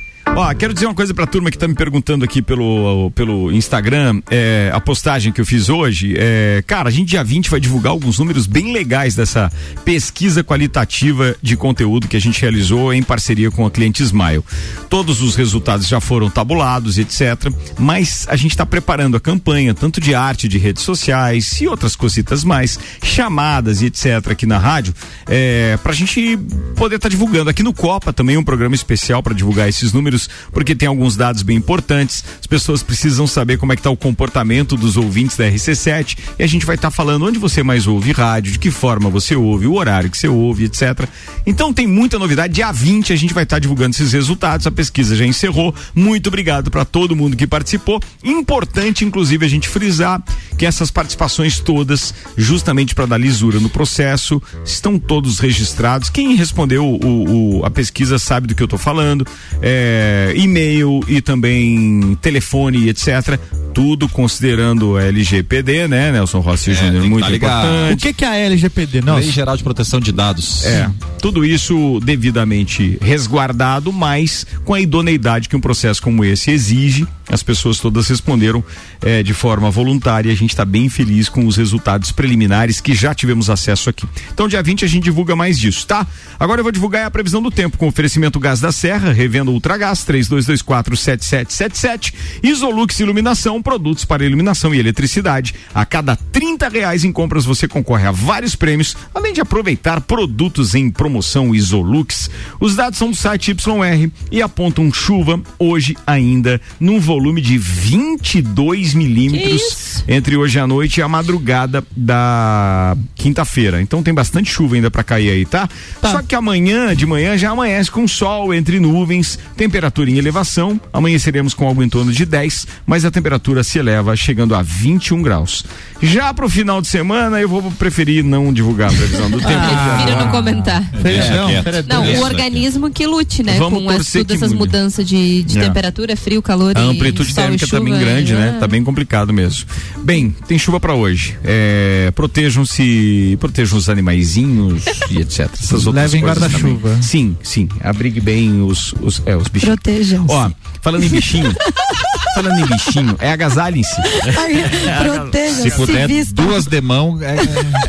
Ó, 0.33 0.53
quero 0.55 0.73
dizer 0.73 0.85
uma 0.85 0.95
coisa 0.95 1.13
pra 1.13 1.27
turma 1.27 1.51
que 1.51 1.57
tá 1.57 1.67
me 1.67 1.75
perguntando 1.75 2.23
aqui 2.23 2.41
pelo, 2.41 3.11
pelo 3.11 3.51
Instagram, 3.51 4.21
é, 4.31 4.71
a 4.73 4.79
postagem 4.79 5.33
que 5.33 5.41
eu 5.41 5.45
fiz 5.45 5.67
hoje. 5.67 6.15
É, 6.17 6.63
cara, 6.65 6.87
a 6.87 6.91
gente 6.91 7.09
dia 7.09 7.21
20 7.21 7.49
vai 7.49 7.59
divulgar 7.59 7.91
alguns 7.91 8.17
números 8.17 8.47
bem 8.47 8.71
legais 8.71 9.13
dessa 9.13 9.51
pesquisa 9.83 10.41
qualitativa 10.41 11.35
de 11.41 11.57
conteúdo 11.57 12.07
que 12.07 12.15
a 12.15 12.19
gente 12.21 12.39
realizou 12.39 12.93
em 12.93 13.03
parceria 13.03 13.51
com 13.51 13.65
a 13.65 13.71
cliente 13.71 14.01
Smile. 14.03 14.41
Todos 14.89 15.21
os 15.21 15.35
resultados 15.35 15.85
já 15.85 15.99
foram 15.99 16.29
tabulados, 16.29 16.97
etc. 16.97 17.51
Mas 17.77 18.25
a 18.29 18.37
gente 18.37 18.51
está 18.51 18.65
preparando 18.65 19.17
a 19.17 19.19
campanha, 19.19 19.73
tanto 19.73 19.99
de 19.99 20.15
arte, 20.15 20.47
de 20.47 20.57
redes 20.57 20.83
sociais 20.83 21.59
e 21.59 21.67
outras 21.67 21.93
cositas 21.93 22.45
mais, 22.45 22.79
chamadas 23.03 23.81
e 23.81 23.87
etc. 23.87 24.29
aqui 24.29 24.45
na 24.45 24.57
rádio, 24.57 24.93
é, 25.27 25.77
pra 25.83 25.91
gente 25.91 26.39
poder 26.77 26.95
estar 26.95 27.09
divulgando. 27.09 27.49
Aqui 27.49 27.63
no 27.63 27.73
Copa 27.73 28.13
também 28.13 28.37
um 28.37 28.43
programa 28.43 28.75
especial 28.75 29.21
para 29.21 29.33
divulgar 29.33 29.67
esses 29.67 29.91
números 29.91 30.20
porque 30.51 30.75
tem 30.75 30.87
alguns 30.87 31.15
dados 31.15 31.43
bem 31.43 31.57
importantes. 31.57 32.23
As 32.39 32.47
pessoas 32.47 32.83
precisam 32.83 33.27
saber 33.27 33.57
como 33.57 33.73
é 33.73 33.75
que 33.75 33.79
está 33.79 33.89
o 33.89 33.97
comportamento 33.97 34.75
dos 34.75 34.97
ouvintes 34.97 35.37
da 35.37 35.45
RC7 35.45 36.17
e 36.39 36.43
a 36.43 36.47
gente 36.47 36.65
vai 36.65 36.75
estar 36.75 36.89
tá 36.89 36.95
falando 36.95 37.25
onde 37.25 37.39
você 37.39 37.63
mais 37.63 37.87
ouve 37.87 38.11
rádio, 38.11 38.53
de 38.53 38.59
que 38.59 38.71
forma 38.71 39.09
você 39.09 39.35
ouve, 39.35 39.67
o 39.67 39.75
horário 39.75 40.09
que 40.09 40.17
você 40.17 40.27
ouve, 40.27 40.65
etc. 40.65 41.07
Então 41.45 41.73
tem 41.73 41.87
muita 41.87 42.17
novidade. 42.19 42.53
Dia 42.53 42.71
20 42.71 43.13
a 43.13 43.15
gente 43.15 43.33
vai 43.33 43.43
estar 43.43 43.57
tá 43.57 43.59
divulgando 43.59 43.95
esses 43.95 44.13
resultados. 44.13 44.67
A 44.67 44.71
pesquisa 44.71 45.15
já 45.15 45.25
encerrou. 45.25 45.73
Muito 45.93 46.27
obrigado 46.27 46.69
para 46.69 46.85
todo 46.85 47.15
mundo 47.15 47.37
que 47.37 47.47
participou. 47.47 47.99
Importante, 48.23 49.05
inclusive, 49.05 49.45
a 49.45 49.49
gente 49.49 49.67
frisar 49.67 50.21
que 50.57 50.65
essas 50.65 50.91
participações 50.91 51.59
todas, 51.59 52.13
justamente 52.37 52.93
para 52.93 53.05
dar 53.05 53.17
lisura 53.17 53.59
no 53.59 53.69
processo, 53.69 54.41
estão 54.63 54.99
todos 54.99 55.39
registrados. 55.39 56.09
Quem 56.09 56.35
respondeu 56.35 56.85
o, 56.85 57.59
o, 57.59 57.65
a 57.65 57.69
pesquisa 57.69 58.19
sabe 58.19 58.47
do 58.47 58.55
que 58.55 58.61
eu 58.61 58.65
estou 58.65 58.79
falando. 58.79 59.25
É, 59.61 60.10
e-mail 60.35 61.01
e 61.07 61.21
também 61.21 62.17
telefone, 62.21 62.89
etc. 62.89 63.39
Tudo 63.73 64.09
considerando 64.09 64.97
a 64.97 65.03
LGPD, 65.03 65.87
né, 65.87 66.11
Nelson 66.11 66.39
Rossi 66.39 66.71
É, 66.71 66.73
Júnior? 66.73 67.03
Muito 67.05 67.27
tá 67.27 67.35
importante. 67.35 67.93
O 67.93 67.97
que, 67.97 68.13
que 68.13 68.25
é 68.25 68.27
a 68.27 68.35
LGPD? 68.35 69.01
Não, 69.01 69.15
Lei 69.15 69.31
Geral 69.31 69.55
de 69.55 69.63
Proteção 69.63 69.99
de 69.99 70.11
Dados. 70.11 70.65
É, 70.65 70.89
tudo 71.21 71.45
isso 71.45 71.99
devidamente 72.03 72.97
resguardado, 73.01 73.91
mas 73.93 74.45
com 74.65 74.73
a 74.73 74.81
idoneidade 74.81 75.47
que 75.47 75.55
um 75.55 75.61
processo 75.61 76.01
como 76.01 76.25
esse 76.25 76.51
exige. 76.51 77.07
As 77.31 77.41
pessoas 77.41 77.79
todas 77.79 78.09
responderam 78.09 78.61
eh, 79.01 79.23
de 79.23 79.33
forma 79.33 79.71
voluntária. 79.71 80.31
A 80.31 80.35
gente 80.35 80.49
está 80.49 80.65
bem 80.65 80.89
feliz 80.89 81.29
com 81.29 81.47
os 81.47 81.55
resultados 81.55 82.11
preliminares 82.11 82.81
que 82.81 82.93
já 82.93 83.15
tivemos 83.15 83.49
acesso 83.49 83.89
aqui. 83.89 84.05
Então, 84.33 84.49
dia 84.49 84.61
20 84.61 84.83
a 84.83 84.87
gente 84.87 85.05
divulga 85.05 85.33
mais 85.33 85.57
disso, 85.57 85.87
tá? 85.87 86.05
Agora 86.37 86.59
eu 86.59 86.63
vou 86.63 86.73
divulgar 86.73 87.05
a 87.05 87.11
previsão 87.11 87.41
do 87.41 87.49
tempo 87.49 87.77
com 87.77 87.87
oferecimento 87.87 88.37
Gás 88.37 88.59
da 88.59 88.73
Serra, 88.73 89.13
revendo 89.13 89.51
Ultragás 89.51 90.05
32247777, 90.05 92.13
Isolux 92.43 92.99
Iluminação, 92.99 93.61
produtos 93.61 94.03
para 94.03 94.25
iluminação 94.25 94.75
e 94.75 94.79
eletricidade. 94.79 95.55
A 95.73 95.85
cada 95.85 96.17
30 96.17 96.67
reais 96.67 97.05
em 97.05 97.13
compras 97.13 97.45
você 97.45 97.65
concorre 97.65 98.07
a 98.07 98.11
vários 98.11 98.55
prêmios, 98.55 98.97
além 99.15 99.31
de 99.31 99.39
aproveitar 99.39 100.01
produtos 100.01 100.75
em 100.75 100.89
promoção 100.89 101.55
Isolux. 101.55 102.29
Os 102.59 102.75
dados 102.75 102.99
são 102.99 103.09
do 103.09 103.15
site 103.15 103.51
YR 103.51 104.11
e 104.29 104.41
apontam 104.41 104.91
chuva 104.91 105.39
hoje 105.57 105.95
ainda 106.05 106.59
num 106.79 106.99
volume 106.99 107.20
de 107.41 107.57
22 107.57 108.93
milímetros 108.93 110.03
entre 110.07 110.35
hoje 110.35 110.59
à 110.59 110.65
noite 110.65 110.97
e 110.97 111.03
a 111.03 111.07
madrugada 111.07 111.83
da 111.95 112.95
quinta-feira. 113.15 113.81
Então 113.81 114.01
tem 114.01 114.13
bastante 114.13 114.51
chuva 114.51 114.75
ainda 114.75 114.89
para 114.89 115.03
cair 115.03 115.29
aí, 115.29 115.45
tá? 115.45 115.69
Só 116.01 116.21
que 116.21 116.35
amanhã 116.35 116.95
de 116.95 117.05
manhã 117.05 117.37
já 117.37 117.51
amanhece 117.51 117.91
com 117.91 118.07
sol 118.07 118.53
entre 118.53 118.79
nuvens, 118.79 119.37
temperatura 119.55 120.09
em 120.09 120.17
elevação. 120.17 120.79
Amanheceremos 120.91 121.53
com 121.53 121.67
algo 121.67 121.83
em 121.83 121.89
torno 121.89 122.11
de 122.11 122.25
10, 122.25 122.67
mas 122.85 123.05
a 123.05 123.11
temperatura 123.11 123.63
se 123.63 123.77
eleva 123.77 124.15
chegando 124.15 124.55
a 124.55 124.61
21 124.61 125.21
graus. 125.21 125.63
Já 126.01 126.33
pro 126.33 126.49
final 126.49 126.81
de 126.81 126.87
semana 126.87 127.39
eu 127.39 127.47
vou 127.47 127.61
preferir 127.73 128.23
não 128.23 128.51
divulgar 128.51 128.89
a 128.89 128.93
previsão 128.93 129.29
do 129.29 129.37
tempo. 129.41 129.59
Prefiro 129.97 130.19
não 130.25 130.31
comentar. 130.31 130.83
Feriadão, 131.01 131.49
É, 131.49 131.83
Não, 131.87 132.05
o 132.19 132.23
organismo 132.23 132.89
que 132.89 133.05
lute, 133.05 133.43
né? 133.43 133.55
Vamos 133.57 133.83
com 133.83 133.89
as, 133.89 134.11
todas 134.11 134.27
que 134.27 134.33
essas 134.33 134.53
mudanças 134.53 135.07
de, 135.07 135.43
de 135.43 135.59
É. 135.59 135.61
temperatura, 135.63 136.15
frio, 136.15 136.41
calor 136.41 136.75
A 136.77 136.81
e 136.81 136.89
amplitude 136.89 137.33
térmica 137.33 137.65
e 137.65 137.67
tá 137.67 137.79
bem 137.79 137.93
chuva, 137.93 138.05
grande, 138.05 138.33
né? 138.33 138.53
é. 138.55 138.59
Tá 138.59 138.67
bem 138.67 138.83
complicado 138.83 139.31
mesmo. 139.31 139.65
Bem, 140.03 140.35
tem 140.47 140.57
chuva 140.57 140.79
para 140.79 140.93
hoje. 140.95 141.37
É, 141.43 142.11
protejam-se, 142.15 143.37
protejam 143.39 143.77
os 143.77 143.87
animaizinhos 143.89 144.83
e 145.09 145.19
etc. 145.19 145.49
Essas 145.53 145.85
outras 145.85 146.11
Levem 146.11 146.21
coisas 146.21 146.41
guarda-chuva. 146.43 146.97
Sim, 147.01 147.37
sim. 147.43 147.69
Abrigue 147.83 148.19
bem 148.19 148.61
os, 148.61 148.93
os, 149.01 149.21
é, 149.25 149.35
os 149.35 149.47
bichinhos. 149.47 149.75
Protejam-se. 149.75 150.33
Ó, 150.33 150.49
falando 150.81 151.03
em 151.03 151.09
bichinho, 151.09 151.53
falando 152.35 152.59
em 152.59 152.65
bichinho, 152.65 153.15
é 153.19 153.31
agasalhem-se. 153.31 153.95
Protejam-se. 155.03 155.90
Vistam. 156.07 156.45
duas 156.45 156.65
de 156.65 156.81
mão 156.81 157.19
é 157.21 157.35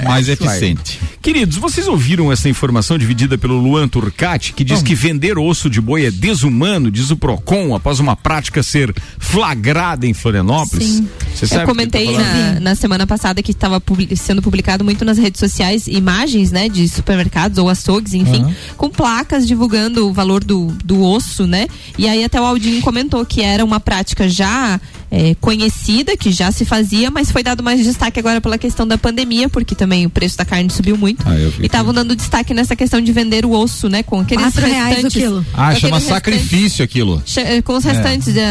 é 0.00 0.02
mais 0.08 0.28
aí. 0.28 0.34
eficiente. 0.34 1.00
Queridos, 1.22 1.56
vocês 1.56 1.86
ouviram 1.86 2.32
essa 2.32 2.48
informação 2.48 2.98
dividida 2.98 3.38
pelo 3.38 3.56
Luan 3.56 3.86
Turcati, 3.86 4.52
que 4.54 4.64
diz 4.64 4.82
que 4.82 4.92
vender 4.92 5.38
osso 5.38 5.70
de 5.70 5.80
boi 5.80 6.06
é 6.06 6.10
desumano, 6.10 6.90
diz 6.90 7.12
o 7.12 7.16
Procon, 7.16 7.76
após 7.76 8.00
uma 8.00 8.16
prática 8.16 8.60
ser 8.60 8.92
flagrada 9.18 10.04
em 10.04 10.12
Florianópolis? 10.12 10.88
Sim. 10.88 11.08
Você 11.32 11.46
sabe 11.46 11.62
Eu 11.62 11.66
comentei 11.68 12.06
falando? 12.06 12.24
na, 12.54 12.60
na 12.60 12.74
semana 12.74 13.06
passada 13.06 13.40
que 13.40 13.52
estava 13.52 13.80
sendo 14.16 14.42
publicado 14.42 14.82
muito 14.84 15.04
nas 15.04 15.16
redes 15.16 15.38
sociais 15.38 15.86
imagens, 15.86 16.50
né, 16.50 16.68
de 16.68 16.88
supermercados 16.88 17.56
ou 17.58 17.68
açougues, 17.68 18.14
enfim, 18.14 18.42
Aham. 18.42 18.54
com 18.76 18.90
placas 18.90 19.46
divulgando 19.46 20.08
o 20.08 20.12
valor 20.12 20.42
do, 20.42 20.66
do 20.84 21.02
osso, 21.04 21.46
né? 21.46 21.68
E 21.96 22.08
aí 22.08 22.24
até 22.24 22.40
o 22.40 22.44
Aldinho 22.44 22.80
comentou 22.82 23.24
que 23.24 23.42
era 23.42 23.64
uma 23.64 23.78
prática 23.78 24.28
já 24.28 24.80
é, 25.14 25.36
conhecida, 25.38 26.16
que 26.16 26.32
já 26.32 26.50
se 26.50 26.64
fazia, 26.64 27.10
mas 27.10 27.30
foi 27.30 27.42
dado 27.42 27.62
mais 27.62 27.84
destaque 27.84 28.18
agora 28.18 28.40
pela 28.40 28.56
questão 28.56 28.86
da 28.88 28.96
pandemia, 28.96 29.46
porque 29.46 29.74
também 29.74 30.06
o 30.06 30.10
preço 30.10 30.38
da 30.38 30.44
carne 30.46 30.70
subiu 30.70 30.96
muito. 30.96 31.22
Ah, 31.28 31.34
e 31.60 31.66
estavam 31.66 31.92
dando 31.92 32.16
destaque 32.16 32.54
nessa 32.54 32.74
questão 32.74 32.98
de 32.98 33.12
vender 33.12 33.44
o 33.44 33.50
osso, 33.50 33.90
né? 33.90 34.02
Com 34.02 34.20
aqueles 34.20 34.42
Quatro 34.42 34.66
reais 34.66 34.92
o 34.92 35.02
restantes. 35.02 35.22
quilo. 35.22 35.46
Ah, 35.52 35.74
com 35.74 35.80
chama 35.80 36.00
sacrifício 36.00 36.82
aquilo. 36.82 37.22
che- 37.26 37.60
Com 37.60 37.74
os 37.76 37.84
restantes 37.84 38.32
da. 38.32 38.42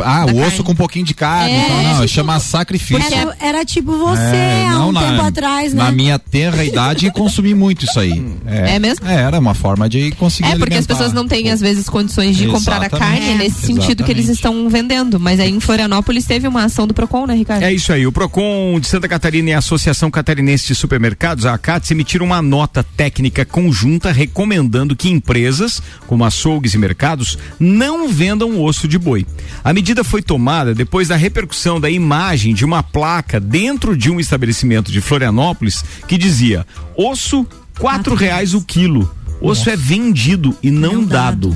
Ah, 0.00 0.26
da 0.26 0.32
o 0.32 0.38
osso 0.40 0.48
carne. 0.50 0.64
com 0.64 0.72
um 0.72 0.76
pouquinho 0.76 1.04
de 1.04 1.14
carne. 1.14 1.52
É, 1.54 1.64
então, 1.64 1.82
não, 1.84 1.94
tipo, 2.00 2.08
chama 2.08 2.40
sacrifício. 2.40 3.14
Era, 3.14 3.36
era 3.40 3.64
tipo 3.64 3.96
você 3.96 4.20
É, 4.20 4.66
há 4.66 4.70
não, 4.72 4.88
um 4.88 4.92
na- 4.92 5.00
tempo 5.12 5.22
atrás, 5.22 5.72
né? 5.72 5.82
Na 5.84 5.92
minha 5.92 6.18
tenra 6.18 6.64
idade, 6.64 7.08
consumi 7.12 7.54
muito 7.54 7.84
isso 7.84 8.00
aí. 8.00 8.20
É 8.46 8.80
mesmo? 8.80 9.06
É, 9.06 9.14
era 9.14 9.38
uma 9.38 9.54
forma 9.54 9.88
de 9.88 10.10
conseguir 10.12 10.48
É, 10.48 10.56
porque 10.56 10.74
as 10.74 10.78
alimentar. 10.78 10.94
pessoas 10.94 11.12
não 11.12 11.28
têm, 11.28 11.50
às 11.52 11.60
vezes, 11.60 11.88
condições 11.88 12.36
de 12.36 12.48
comprar 12.48 12.76
a 12.82 12.86
Exatamente. 12.86 13.20
carne, 13.20 13.30
é 13.30 13.34
nesse 13.36 13.60
sentido 13.66 14.02
que 14.02 14.10
eles 14.10 14.28
Exatamente. 14.28 14.34
estão 14.62 14.68
vendendo. 14.68 15.20
Mas 15.20 15.38
aí 15.38 15.50
em 15.50 15.60
Florianópolis 15.84 16.24
teve 16.24 16.48
uma 16.48 16.64
ação 16.64 16.86
do 16.86 16.94
Procon, 16.94 17.26
né, 17.26 17.34
Ricardo? 17.34 17.62
É 17.62 17.72
isso 17.72 17.92
aí. 17.92 18.06
O 18.06 18.12
Procon 18.12 18.78
de 18.80 18.86
Santa 18.86 19.06
Catarina 19.06 19.50
e 19.50 19.52
a 19.52 19.58
Associação 19.58 20.10
Catarinense 20.10 20.66
de 20.66 20.74
Supermercados, 20.74 21.44
a 21.44 21.52
ACATS, 21.52 21.90
emitiram 21.90 22.24
uma 22.24 22.40
nota 22.40 22.82
técnica 22.96 23.44
conjunta 23.44 24.10
recomendando 24.10 24.96
que 24.96 25.10
empresas, 25.10 25.82
como 26.06 26.24
açougues 26.24 26.72
e 26.72 26.78
mercados, 26.78 27.36
não 27.60 28.08
vendam 28.08 28.62
osso 28.62 28.88
de 28.88 28.98
boi. 28.98 29.26
A 29.62 29.74
medida 29.74 30.02
foi 30.02 30.22
tomada 30.22 30.74
depois 30.74 31.08
da 31.08 31.16
repercussão 31.16 31.78
da 31.78 31.90
imagem 31.90 32.54
de 32.54 32.64
uma 32.64 32.82
placa 32.82 33.38
dentro 33.38 33.94
de 33.94 34.10
um 34.10 34.18
estabelecimento 34.18 34.90
de 34.90 35.02
Florianópolis 35.02 35.84
que 36.08 36.16
dizia: 36.16 36.66
osso 36.96 37.46
quatro 37.78 38.14
reais 38.14 38.54
o 38.54 38.62
quilo. 38.62 39.14
Osso 39.40 39.68
é 39.68 39.76
vendido 39.76 40.56
e 40.62 40.70
não, 40.70 41.04
dado. 41.04 41.54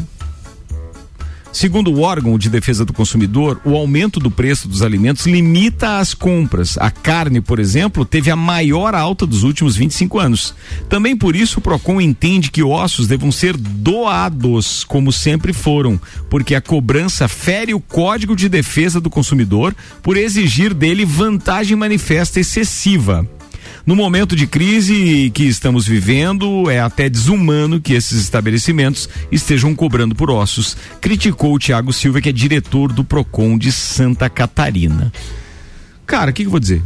Segundo 1.53 1.93
o 1.93 2.03
órgão 2.03 2.39
de 2.39 2.51
defesa 2.51 2.85
do 2.85 2.93
consumidor, 2.93 3.61
o 3.65 3.75
aumento 3.75 4.21
do 4.21 4.31
preço 4.31 4.69
dos 4.69 4.83
alimentos 4.83 5.27
limita 5.27 5.99
as 5.99 6.13
compras. 6.15 6.77
A 6.79 6.91
carne, 6.91 7.41
por 7.41 7.59
exemplo, 7.59 8.05
teve 8.05 8.31
a 8.31 8.37
maior 8.37 8.95
alta 8.95 9.27
dos 9.27 9.43
últimos 9.43 9.75
25 9.75 10.19
anos. 10.19 10.55
Também 10.89 11.17
por 11.17 11.35
isso 11.35 11.59
o 11.59 11.63
Procon 11.63 12.01
entende 12.01 12.51
que 12.51 12.63
ossos 12.63 13.07
devam 13.07 13.33
ser 13.33 13.57
doados, 13.57 14.85
como 14.85 15.13
sempre 15.13 15.53
foram, 15.53 15.99
porque 16.29 16.55
a 16.55 16.61
cobrança 16.61 17.27
fere 17.29 17.73
o 17.73 17.81
Código 17.81 18.37
de 18.37 18.49
Defesa 18.49 19.01
do 19.01 19.11
Consumidor 19.11 19.75
por 20.03 20.17
exigir 20.17 20.75
dele 20.75 21.05
vantagem 21.05 21.77
manifesta 21.77 22.39
excessiva. 22.39 23.27
No 23.89 23.97
momento 23.97 24.37
de 24.37 24.47
crise 24.47 25.31
que 25.31 25.45
estamos 25.45 25.89
vivendo, 25.89 26.71
é 26.71 26.79
até 26.79 27.09
desumano 27.09 27.81
que 27.81 27.95
esses 27.95 28.21
estabelecimentos 28.21 29.09
estejam 29.33 29.75
cobrando 29.75 30.15
por 30.15 30.31
ossos, 30.31 30.77
criticou 31.01 31.55
o 31.55 31.59
Tiago 31.59 31.91
Silva, 31.91 32.21
que 32.21 32.29
é 32.29 32.33
diretor 32.33 32.93
do 32.93 33.03
Procon 33.03 33.57
de 33.57 33.73
Santa 33.73 34.29
Catarina. 34.29 35.11
Cara, 36.09 36.31
o 36.31 36.35
que, 36.35 36.43
que 36.43 36.47
eu 36.47 36.51
vou 36.51 36.59
dizer? 36.59 36.83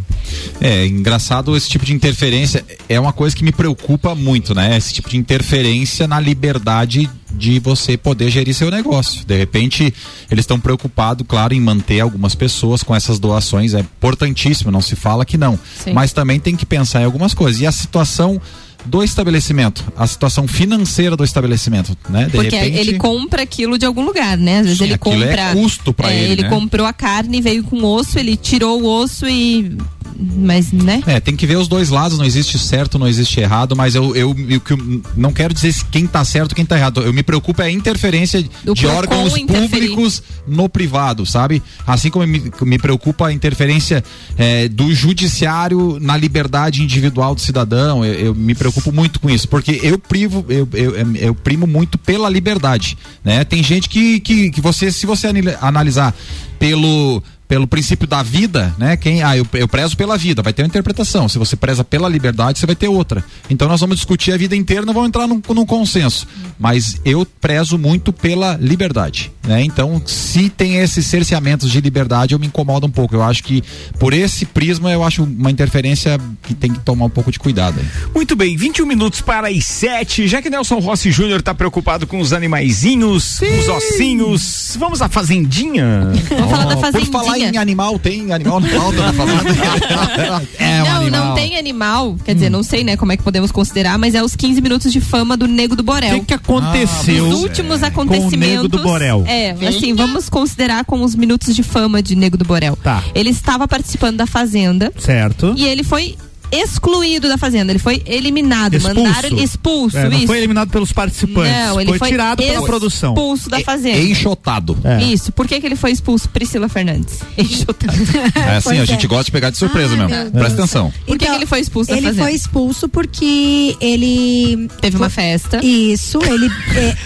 É 0.60 0.84
engraçado 0.84 1.56
esse 1.56 1.70
tipo 1.70 1.84
de 1.84 1.92
interferência. 1.92 2.64
É 2.88 2.98
uma 2.98 3.12
coisa 3.12 3.36
que 3.36 3.44
me 3.44 3.52
preocupa 3.52 4.16
muito, 4.16 4.52
né? 4.52 4.76
Esse 4.76 4.92
tipo 4.92 5.08
de 5.08 5.16
interferência 5.16 6.08
na 6.08 6.18
liberdade 6.18 7.08
de 7.32 7.60
você 7.60 7.96
poder 7.96 8.30
gerir 8.30 8.52
seu 8.52 8.68
negócio. 8.68 9.24
De 9.24 9.38
repente, 9.38 9.94
eles 10.28 10.42
estão 10.42 10.58
preocupados, 10.58 11.24
claro, 11.26 11.54
em 11.54 11.60
manter 11.60 12.00
algumas 12.00 12.34
pessoas 12.34 12.82
com 12.82 12.96
essas 12.96 13.20
doações. 13.20 13.74
É 13.74 13.80
importantíssimo, 13.80 14.72
não 14.72 14.82
se 14.82 14.96
fala 14.96 15.24
que 15.24 15.38
não. 15.38 15.56
Sim. 15.84 15.92
Mas 15.92 16.12
também 16.12 16.40
tem 16.40 16.56
que 16.56 16.66
pensar 16.66 17.00
em 17.00 17.04
algumas 17.04 17.32
coisas. 17.32 17.60
E 17.60 17.66
a 17.66 17.70
situação 17.70 18.40
do 18.84 19.02
estabelecimento, 19.02 19.84
a 19.96 20.06
situação 20.06 20.46
financeira 20.48 21.16
do 21.16 21.24
estabelecimento, 21.24 21.96
né? 22.08 22.26
De 22.26 22.32
Porque 22.32 22.56
repente, 22.56 22.78
ele 22.78 22.98
compra 22.98 23.42
aquilo 23.42 23.78
de 23.78 23.86
algum 23.86 24.04
lugar, 24.04 24.36
né? 24.36 24.58
Às 24.58 24.64
vezes 24.64 24.78
Sim, 24.78 24.84
ele 24.84 24.94
é 24.94 24.98
compra. 24.98 25.52
custo 25.52 25.92
pra 25.92 26.12
é, 26.12 26.24
ele, 26.24 26.42
né? 26.42 26.48
comprou 26.48 26.86
a 26.86 26.92
carne, 26.92 27.40
veio 27.40 27.62
com 27.64 27.82
osso, 27.84 28.18
ele 28.18 28.36
tirou 28.36 28.82
o 28.82 28.86
osso 28.86 29.28
e 29.28 29.76
mas, 30.18 30.72
né? 30.72 31.02
É, 31.06 31.20
tem 31.20 31.36
que 31.36 31.46
ver 31.46 31.56
os 31.56 31.68
dois 31.68 31.90
lados, 31.90 32.18
não 32.18 32.24
existe 32.24 32.58
certo, 32.58 32.98
não 32.98 33.08
existe 33.08 33.40
errado, 33.40 33.76
mas 33.76 33.94
eu, 33.94 34.14
eu, 34.14 34.34
eu, 34.48 34.62
eu 34.68 35.02
não 35.16 35.32
quero 35.32 35.52
dizer 35.54 35.74
quem 35.90 36.06
tá 36.06 36.24
certo 36.24 36.54
quem 36.54 36.64
tá 36.64 36.76
errado. 36.76 37.02
Eu 37.02 37.12
me 37.12 37.22
preocupo 37.22 37.62
é 37.62 37.66
a 37.66 37.70
interferência 37.70 38.44
Do 38.64 38.74
de 38.74 38.86
órgãos 38.86 39.34
públicos 39.38 40.22
no 40.46 40.68
privado, 40.68 41.24
sabe? 41.26 41.62
Assim 41.86 42.10
como 42.10 42.26
me, 42.26 42.52
me 42.62 42.78
preocupa 42.78 43.28
a 43.28 43.32
interferência 43.32 44.04
é, 44.36 44.68
do 44.68 44.92
judiciário 44.94 45.98
na 46.00 46.16
liberdade 46.16 46.82
individual 46.82 47.34
do 47.34 47.40
cidadão. 47.40 48.04
Eu, 48.04 48.14
eu 48.14 48.34
me 48.34 48.54
preocupo 48.54 48.92
muito 48.92 49.20
com 49.20 49.30
isso, 49.30 49.48
porque 49.48 49.80
eu 49.82 49.98
privo, 49.98 50.44
eu, 50.48 50.68
eu, 50.72 50.94
eu 51.16 51.34
primo 51.34 51.66
muito 51.66 51.98
pela 51.98 52.28
liberdade, 52.28 52.96
né? 53.24 53.44
Tem 53.44 53.62
gente 53.62 53.88
que, 53.88 54.20
que, 54.20 54.50
que 54.50 54.60
você, 54.60 54.90
se 54.90 55.06
você 55.06 55.28
analisar 55.60 56.14
pelo 56.58 57.22
pelo 57.52 57.66
princípio 57.66 58.08
da 58.08 58.22
vida, 58.22 58.74
né? 58.78 58.96
Quem, 58.96 59.22
ah, 59.22 59.36
eu, 59.36 59.46
eu 59.52 59.68
prezo 59.68 59.94
pela 59.94 60.16
vida, 60.16 60.40
vai 60.40 60.54
ter 60.54 60.62
uma 60.62 60.68
interpretação. 60.68 61.28
Se 61.28 61.36
você 61.36 61.54
preza 61.54 61.84
pela 61.84 62.08
liberdade, 62.08 62.58
você 62.58 62.64
vai 62.64 62.74
ter 62.74 62.88
outra. 62.88 63.22
Então 63.50 63.68
nós 63.68 63.78
vamos 63.78 63.96
discutir 63.96 64.32
a 64.32 64.38
vida 64.38 64.56
inteira, 64.56 64.86
não 64.86 64.94
vamos 64.94 65.08
entrar 65.08 65.26
num, 65.26 65.42
num 65.50 65.66
consenso. 65.66 66.26
Mas 66.58 66.98
eu 67.04 67.26
prezo 67.42 67.76
muito 67.76 68.10
pela 68.10 68.56
liberdade, 68.58 69.30
né? 69.46 69.62
Então, 69.62 70.00
se 70.06 70.48
tem 70.48 70.76
esses 70.76 71.04
cerceamentos 71.04 71.70
de 71.70 71.78
liberdade, 71.78 72.32
eu 72.32 72.38
me 72.38 72.46
incomodo 72.46 72.86
um 72.86 72.90
pouco. 72.90 73.14
Eu 73.14 73.22
acho 73.22 73.44
que 73.44 73.62
por 73.98 74.14
esse 74.14 74.46
prisma, 74.46 74.90
eu 74.90 75.04
acho 75.04 75.22
uma 75.22 75.50
interferência 75.50 76.18
que 76.42 76.54
tem 76.54 76.72
que 76.72 76.80
tomar 76.80 77.04
um 77.04 77.10
pouco 77.10 77.30
de 77.30 77.38
cuidado. 77.38 77.78
aí. 77.78 77.86
Muito 78.14 78.34
bem, 78.34 78.56
21 78.56 78.86
minutos 78.86 79.20
para 79.20 79.48
as 79.48 79.66
7. 79.66 80.26
Já 80.26 80.40
que 80.40 80.48
Nelson 80.48 80.78
Rossi 80.78 81.12
Júnior 81.12 81.42
tá 81.42 81.54
preocupado 81.54 82.06
com 82.06 82.18
os 82.18 82.32
animaizinhos, 82.32 83.42
os 83.42 83.68
ossinhos, 83.68 84.74
vamos 84.78 85.02
à 85.02 85.08
fazendinha? 85.10 86.12
Vamos 86.30 86.50
falar 86.50 86.64
da 86.64 86.76
Por 86.76 87.06
falar 87.06 87.41
fazendinha. 87.42 87.60
em 87.60 87.62
animal, 87.62 87.98
tem 87.98 88.32
animal 88.32 88.60
na 88.60 88.68
pauta 88.68 88.96
da 88.98 89.12
fazenda? 89.12 90.48
é 90.58 90.82
um 90.82 90.84
não, 90.84 90.96
animal. 90.96 91.26
não 91.26 91.34
tem 91.34 91.58
animal. 91.58 92.16
Quer 92.24 92.34
dizer, 92.34 92.50
não 92.50 92.62
sei, 92.62 92.84
né, 92.84 92.96
como 92.96 93.12
é 93.12 93.16
que 93.16 93.22
podemos 93.22 93.52
considerar, 93.52 93.98
mas 93.98 94.14
é 94.14 94.22
os 94.22 94.34
15 94.34 94.60
minutos 94.60 94.92
de 94.92 95.00
fama 95.00 95.36
do 95.36 95.46
Nego 95.46 95.76
do 95.76 95.82
Borel. 95.82 96.16
O 96.16 96.20
que, 96.20 96.26
que 96.26 96.34
aconteceu 96.34 97.28
Os 97.28 97.42
últimos 97.42 97.80
com 97.80 97.86
acontecimentos. 97.86 98.36
o 98.36 98.62
Nego 98.62 98.68
do 98.68 98.82
Borel? 98.82 99.24
É, 99.26 99.50
assim, 99.66 99.94
vamos 99.94 100.28
considerar 100.28 100.84
com 100.84 101.02
os 101.02 101.14
minutos 101.14 101.54
de 101.54 101.62
fama 101.62 102.02
de 102.02 102.14
Nego 102.14 102.36
do 102.36 102.44
Borel. 102.44 102.76
Tá. 102.82 103.02
Ele 103.14 103.30
estava 103.30 103.66
participando 103.66 104.16
da 104.16 104.26
Fazenda 104.26 104.92
Certo. 104.98 105.54
e 105.56 105.64
ele 105.66 105.82
foi 105.82 106.16
excluído 106.52 107.28
da 107.28 107.38
Fazenda. 107.38 107.72
Ele 107.72 107.78
foi 107.78 108.02
eliminado. 108.06 108.74
Expulso. 108.74 109.00
Mandaram 109.02 109.28
ele 109.28 109.42
expulso. 109.42 109.96
É, 109.98 110.08
não 110.08 110.16
isso. 110.18 110.26
foi 110.26 110.38
eliminado 110.38 110.70
pelos 110.70 110.92
participantes. 110.92 111.52
Não, 111.52 111.80
ele 111.80 111.88
foi, 111.90 111.98
foi 111.98 112.08
tirado 112.10 112.38
pela 112.42 112.62
produção. 112.66 113.12
expulso 113.14 113.48
da 113.48 113.60
Fazenda. 113.60 113.98
Enxotado. 113.98 114.76
É. 114.84 115.02
Isso. 115.04 115.32
Por 115.32 115.48
que, 115.48 115.58
que 115.60 115.66
ele 115.66 115.76
foi 115.76 115.90
expulso? 115.92 116.28
Priscila 116.28 116.68
Fernandes. 116.68 117.20
Enxotado. 117.38 117.92
É 118.34 118.56
assim, 118.56 118.68
Pois 118.68 118.80
a 118.80 118.82
é. 118.82 118.86
gente 118.86 119.06
gosta 119.06 119.24
de 119.24 119.32
pegar 119.32 119.50
de 119.50 119.56
surpresa 119.56 119.94
Ai, 119.94 119.96
mesmo. 120.06 120.22
meu 120.24 120.30
Presta 120.32 120.54
atenção. 120.58 120.92
Por 121.06 121.18
que, 121.18 121.26
que 121.26 121.32
ele 121.32 121.46
foi 121.46 121.60
expulso 121.60 121.90
da 121.90 121.96
Então, 121.96 122.10
Ele 122.10 122.16
Fazenda? 122.18 122.28
foi 122.28 122.36
expulso 122.36 122.88
porque 122.88 123.76
ele. 123.80 124.68
Teve 124.80 124.96
uma 124.96 125.08
festa. 125.10 125.64
Isso, 125.64 126.18
ele. 126.24 126.50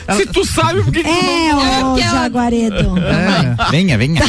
É, 0.08 0.14
Se 0.16 0.26
tu 0.26 0.44
sabe 0.44 0.82
porque 0.82 1.02
que 1.02 1.08
tu 1.08 1.14
é 1.14 1.52
não... 1.52 1.94
o 1.94 1.98
ela- 1.98 2.10
Jaguaredo. 2.10 2.94
É. 2.98 3.70
Venha, 3.70 3.96
venha. 3.98 4.22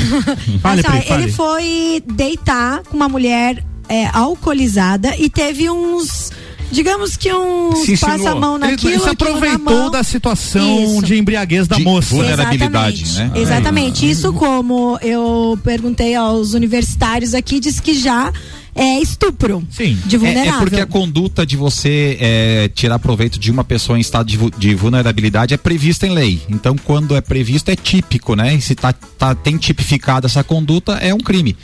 Fale, 0.61 0.81
ó, 0.85 0.91
Pri, 0.91 1.01
fale. 1.01 1.23
ele 1.23 1.31
foi 1.31 2.03
deitar 2.05 2.81
com 2.83 2.95
uma 2.95 3.07
mulher 3.09 3.63
é, 3.89 4.07
alcoolizada 4.13 5.15
e 5.17 5.29
teve 5.29 5.69
uns. 5.69 6.31
Digamos 6.69 7.15
que 7.15 7.33
uns 7.33 7.79
Se 7.85 7.93
insinuou. 7.93 8.17
passa-mão 8.19 8.55
Ele, 8.57 8.71
naquilo. 8.71 8.91
ele 8.91 8.99
se 9.01 9.09
aproveitou 9.09 9.59
mão. 9.59 9.89
da 9.91 10.03
situação 10.03 10.83
Isso. 10.97 11.05
de 11.05 11.15
embriaguez 11.17 11.65
da 11.65 11.77
De 11.77 11.83
moça. 11.83 12.09
vulnerabilidade, 12.13 13.03
Exatamente. 13.03 13.33
né? 13.37 13.41
Exatamente. 13.41 14.09
Isso 14.09 14.33
como 14.33 14.99
eu 15.01 15.57
perguntei 15.63 16.13
aos 16.13 16.53
universitários 16.53 17.33
aqui, 17.33 17.61
diz 17.61 17.79
que 17.79 17.93
já 17.93 18.33
é 18.77 18.99
estupro. 19.01 19.63
Sim. 19.71 19.97
De 20.05 20.15
É, 20.15 20.19
vulnerável. 20.19 20.53
é 20.53 20.59
porque 20.59 20.79
a 20.81 20.85
conduta 20.85 21.45
de 21.45 21.57
você 21.57 22.17
é, 22.19 22.69
tirar 22.73 22.99
proveito 22.99 23.39
de 23.39 23.51
uma 23.51 23.63
pessoa 23.63 23.97
em 23.97 24.01
estado 24.01 24.27
de, 24.27 24.37
de 24.57 24.75
vulnerabilidade 24.75 25.53
é 25.53 25.57
prevista 25.57 26.05
em 26.07 26.11
lei. 26.11 26.41
Então, 26.49 26.75
quando 26.77 27.15
é 27.15 27.21
previsto, 27.21 27.69
é 27.69 27.75
típico, 27.75 28.35
né? 28.35 28.53
E 28.55 28.61
se 28.61 28.75
tá, 28.75 28.93
tá- 28.93 29.35
tem 29.35 29.57
tipificado 29.57 30.27
essa 30.27 30.43
conduta, 30.43 30.93
é 30.93 31.13
um 31.13 31.17
crime. 31.19 31.55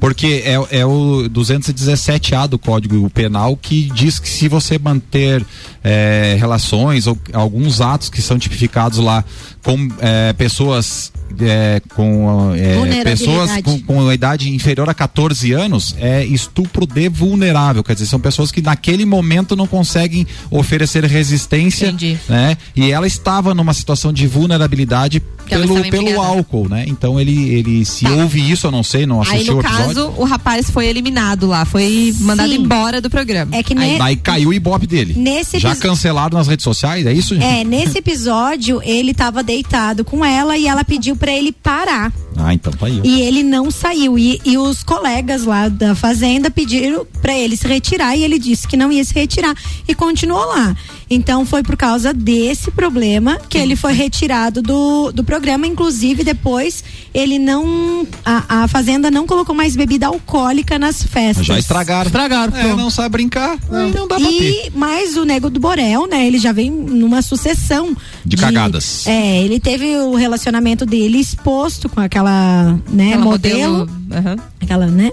Porque 0.00 0.42
é, 0.44 0.78
é 0.80 0.86
o 0.86 1.28
217A 1.30 2.46
do 2.48 2.58
Código 2.58 3.08
Penal 3.10 3.56
que 3.56 3.90
diz 3.94 4.18
que 4.18 4.28
se 4.28 4.48
você 4.48 4.78
manter 4.78 5.44
é, 5.82 6.36
relações 6.38 7.06
ou 7.06 7.18
alguns 7.32 7.80
atos 7.80 8.08
que 8.08 8.22
são 8.22 8.38
tipificados 8.38 8.98
lá 8.98 9.24
com 9.64 9.88
é, 9.98 10.32
pessoas 10.34 11.12
é, 11.40 11.80
com 11.96 12.54
é, 12.54 13.02
pessoas 13.02 13.50
com, 13.62 13.80
com 13.80 14.08
a 14.08 14.14
idade 14.14 14.54
inferior 14.54 14.88
a 14.88 14.94
14 14.94 15.50
anos 15.52 15.96
é 15.98 16.24
estupro 16.24 16.86
de 16.86 17.08
vulnerável, 17.08 17.82
quer 17.82 17.94
dizer, 17.94 18.06
são 18.06 18.20
pessoas 18.20 18.52
que 18.52 18.62
naquele 18.62 19.04
momento 19.04 19.56
não 19.56 19.66
conseguem 19.66 20.26
oferecer 20.50 21.04
resistência, 21.04 21.86
Entendi. 21.86 22.18
né? 22.28 22.56
E 22.76 22.92
ela 22.92 23.06
estava 23.06 23.54
numa 23.54 23.74
situação 23.74 24.12
de 24.12 24.26
vulnerabilidade 24.26 25.20
pelo, 25.48 25.90
pelo 25.90 26.20
álcool, 26.20 26.68
né? 26.68 26.84
Então 26.88 27.20
ele, 27.20 27.50
ele 27.54 27.84
se 27.84 28.06
houve 28.06 28.50
isso, 28.50 28.66
eu 28.66 28.70
não 28.70 28.82
sei, 28.82 29.06
não 29.06 29.20
Aí, 29.22 29.28
assisti 29.28 29.50
o 29.50 29.54
no 29.54 29.60
episódio. 29.60 29.86
caso, 29.86 30.14
o 30.16 30.24
rapaz 30.24 30.70
foi 30.70 30.86
eliminado 30.86 31.46
lá, 31.46 31.64
foi 31.64 32.14
mandado 32.20 32.48
Sim. 32.50 32.56
embora 32.62 33.00
do 33.00 33.08
programa. 33.10 33.54
É 33.54 33.62
que 33.62 33.72
Aí- 33.76 33.92
ne- 33.92 33.98
Daí 33.98 34.16
caiu 34.16 34.48
o 34.50 34.52
ibope 34.54 34.86
dele. 34.86 35.14
Nesse 35.16 35.58
Já 35.58 35.74
cancelado 35.76 36.36
nas 36.36 36.48
redes 36.48 36.64
sociais, 36.64 37.06
é 37.06 37.12
isso? 37.12 37.34
É, 37.34 37.62
nesse 37.64 37.98
episódio, 37.98 38.80
ele 38.84 39.12
tava 39.14 39.42
deitado 39.42 40.04
com 40.04 40.24
ela 40.24 40.56
e 40.56 40.66
ela 40.66 40.84
pediu 40.84 41.16
pra 41.16 41.32
ele 41.32 41.52
parar. 41.52 42.12
Ah, 42.36 42.52
então 42.52 42.72
tá 42.72 42.86
aí. 42.86 43.00
E 43.04 43.20
ele 43.20 43.42
não 43.42 43.70
saiu. 43.70 44.18
E, 44.18 44.40
e 44.44 44.58
os 44.58 44.82
colegas 44.82 45.44
lá 45.44 45.68
da 45.68 45.94
fazenda 45.94 46.50
pediram 46.50 47.06
pra 47.22 47.32
ele 47.36 47.56
se 47.56 47.66
retirar 47.68 48.16
e 48.16 48.24
ele 48.24 48.38
disse 48.38 48.66
que 48.66 48.76
não 48.76 48.90
ia 48.90 49.04
se 49.04 49.14
retirar 49.14 49.54
e 49.86 49.94
continuou 49.94 50.44
lá. 50.46 50.74
Então 51.08 51.46
foi 51.46 51.62
por 51.62 51.76
causa 51.76 52.12
desse 52.12 52.70
problema 52.70 53.38
que 53.48 53.56
ele 53.58 53.76
foi 53.76 53.92
retirado 53.92 54.60
do, 54.62 55.12
do 55.12 55.22
programa. 55.22 55.33
Inclusive, 55.66 56.22
depois 56.24 56.82
ele 57.12 57.38
não. 57.38 58.06
A, 58.24 58.62
a 58.64 58.68
fazenda 58.68 59.10
não 59.10 59.26
colocou 59.26 59.54
mais 59.54 59.74
bebida 59.76 60.06
alcoólica 60.06 60.78
nas 60.78 61.02
festas. 61.02 61.46
Já 61.46 61.58
estragaram. 61.58 62.06
Estragaram, 62.06 62.56
É, 62.56 62.74
não 62.74 62.90
sabe 62.90 63.10
brincar. 63.10 63.58
Aí 63.70 63.92
não 63.92 64.06
dá 64.08 64.16
pra 64.16 64.26
ter. 64.28 64.66
E 64.66 64.70
mais 64.74 65.16
o 65.16 65.24
Nego 65.24 65.48
do 65.50 65.60
Borel, 65.60 66.06
né? 66.06 66.26
Ele 66.26 66.38
já 66.38 66.52
vem 66.52 66.70
numa 66.70 67.22
sucessão 67.22 67.96
De 68.24 68.36
cagadas. 68.36 69.06
É, 69.06 69.42
ele 69.42 69.58
teve 69.60 69.96
o 69.96 70.14
relacionamento 70.14 70.84
dele 70.86 71.18
exposto 71.18 71.88
com 71.88 72.00
aquela, 72.00 72.78
né, 72.90 73.08
Aquela 73.14 73.24
modelo, 73.24 73.88
Aham. 74.12 74.36
aquela, 74.60 74.86
né? 74.86 75.10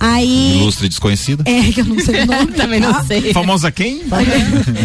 Aí 0.00 0.56
Ilustre 0.58 0.88
desconhecida. 0.88 1.44
é 1.46 1.70
que 1.70 1.80
eu 1.80 1.84
não 1.84 1.98
sei 2.00 2.22
o 2.22 2.26
nome 2.26 2.52
Também 2.52 2.80
não 2.80 2.92
tá? 2.92 3.04
sei. 3.04 3.32
Famosa 3.32 3.70
quem? 3.70 4.02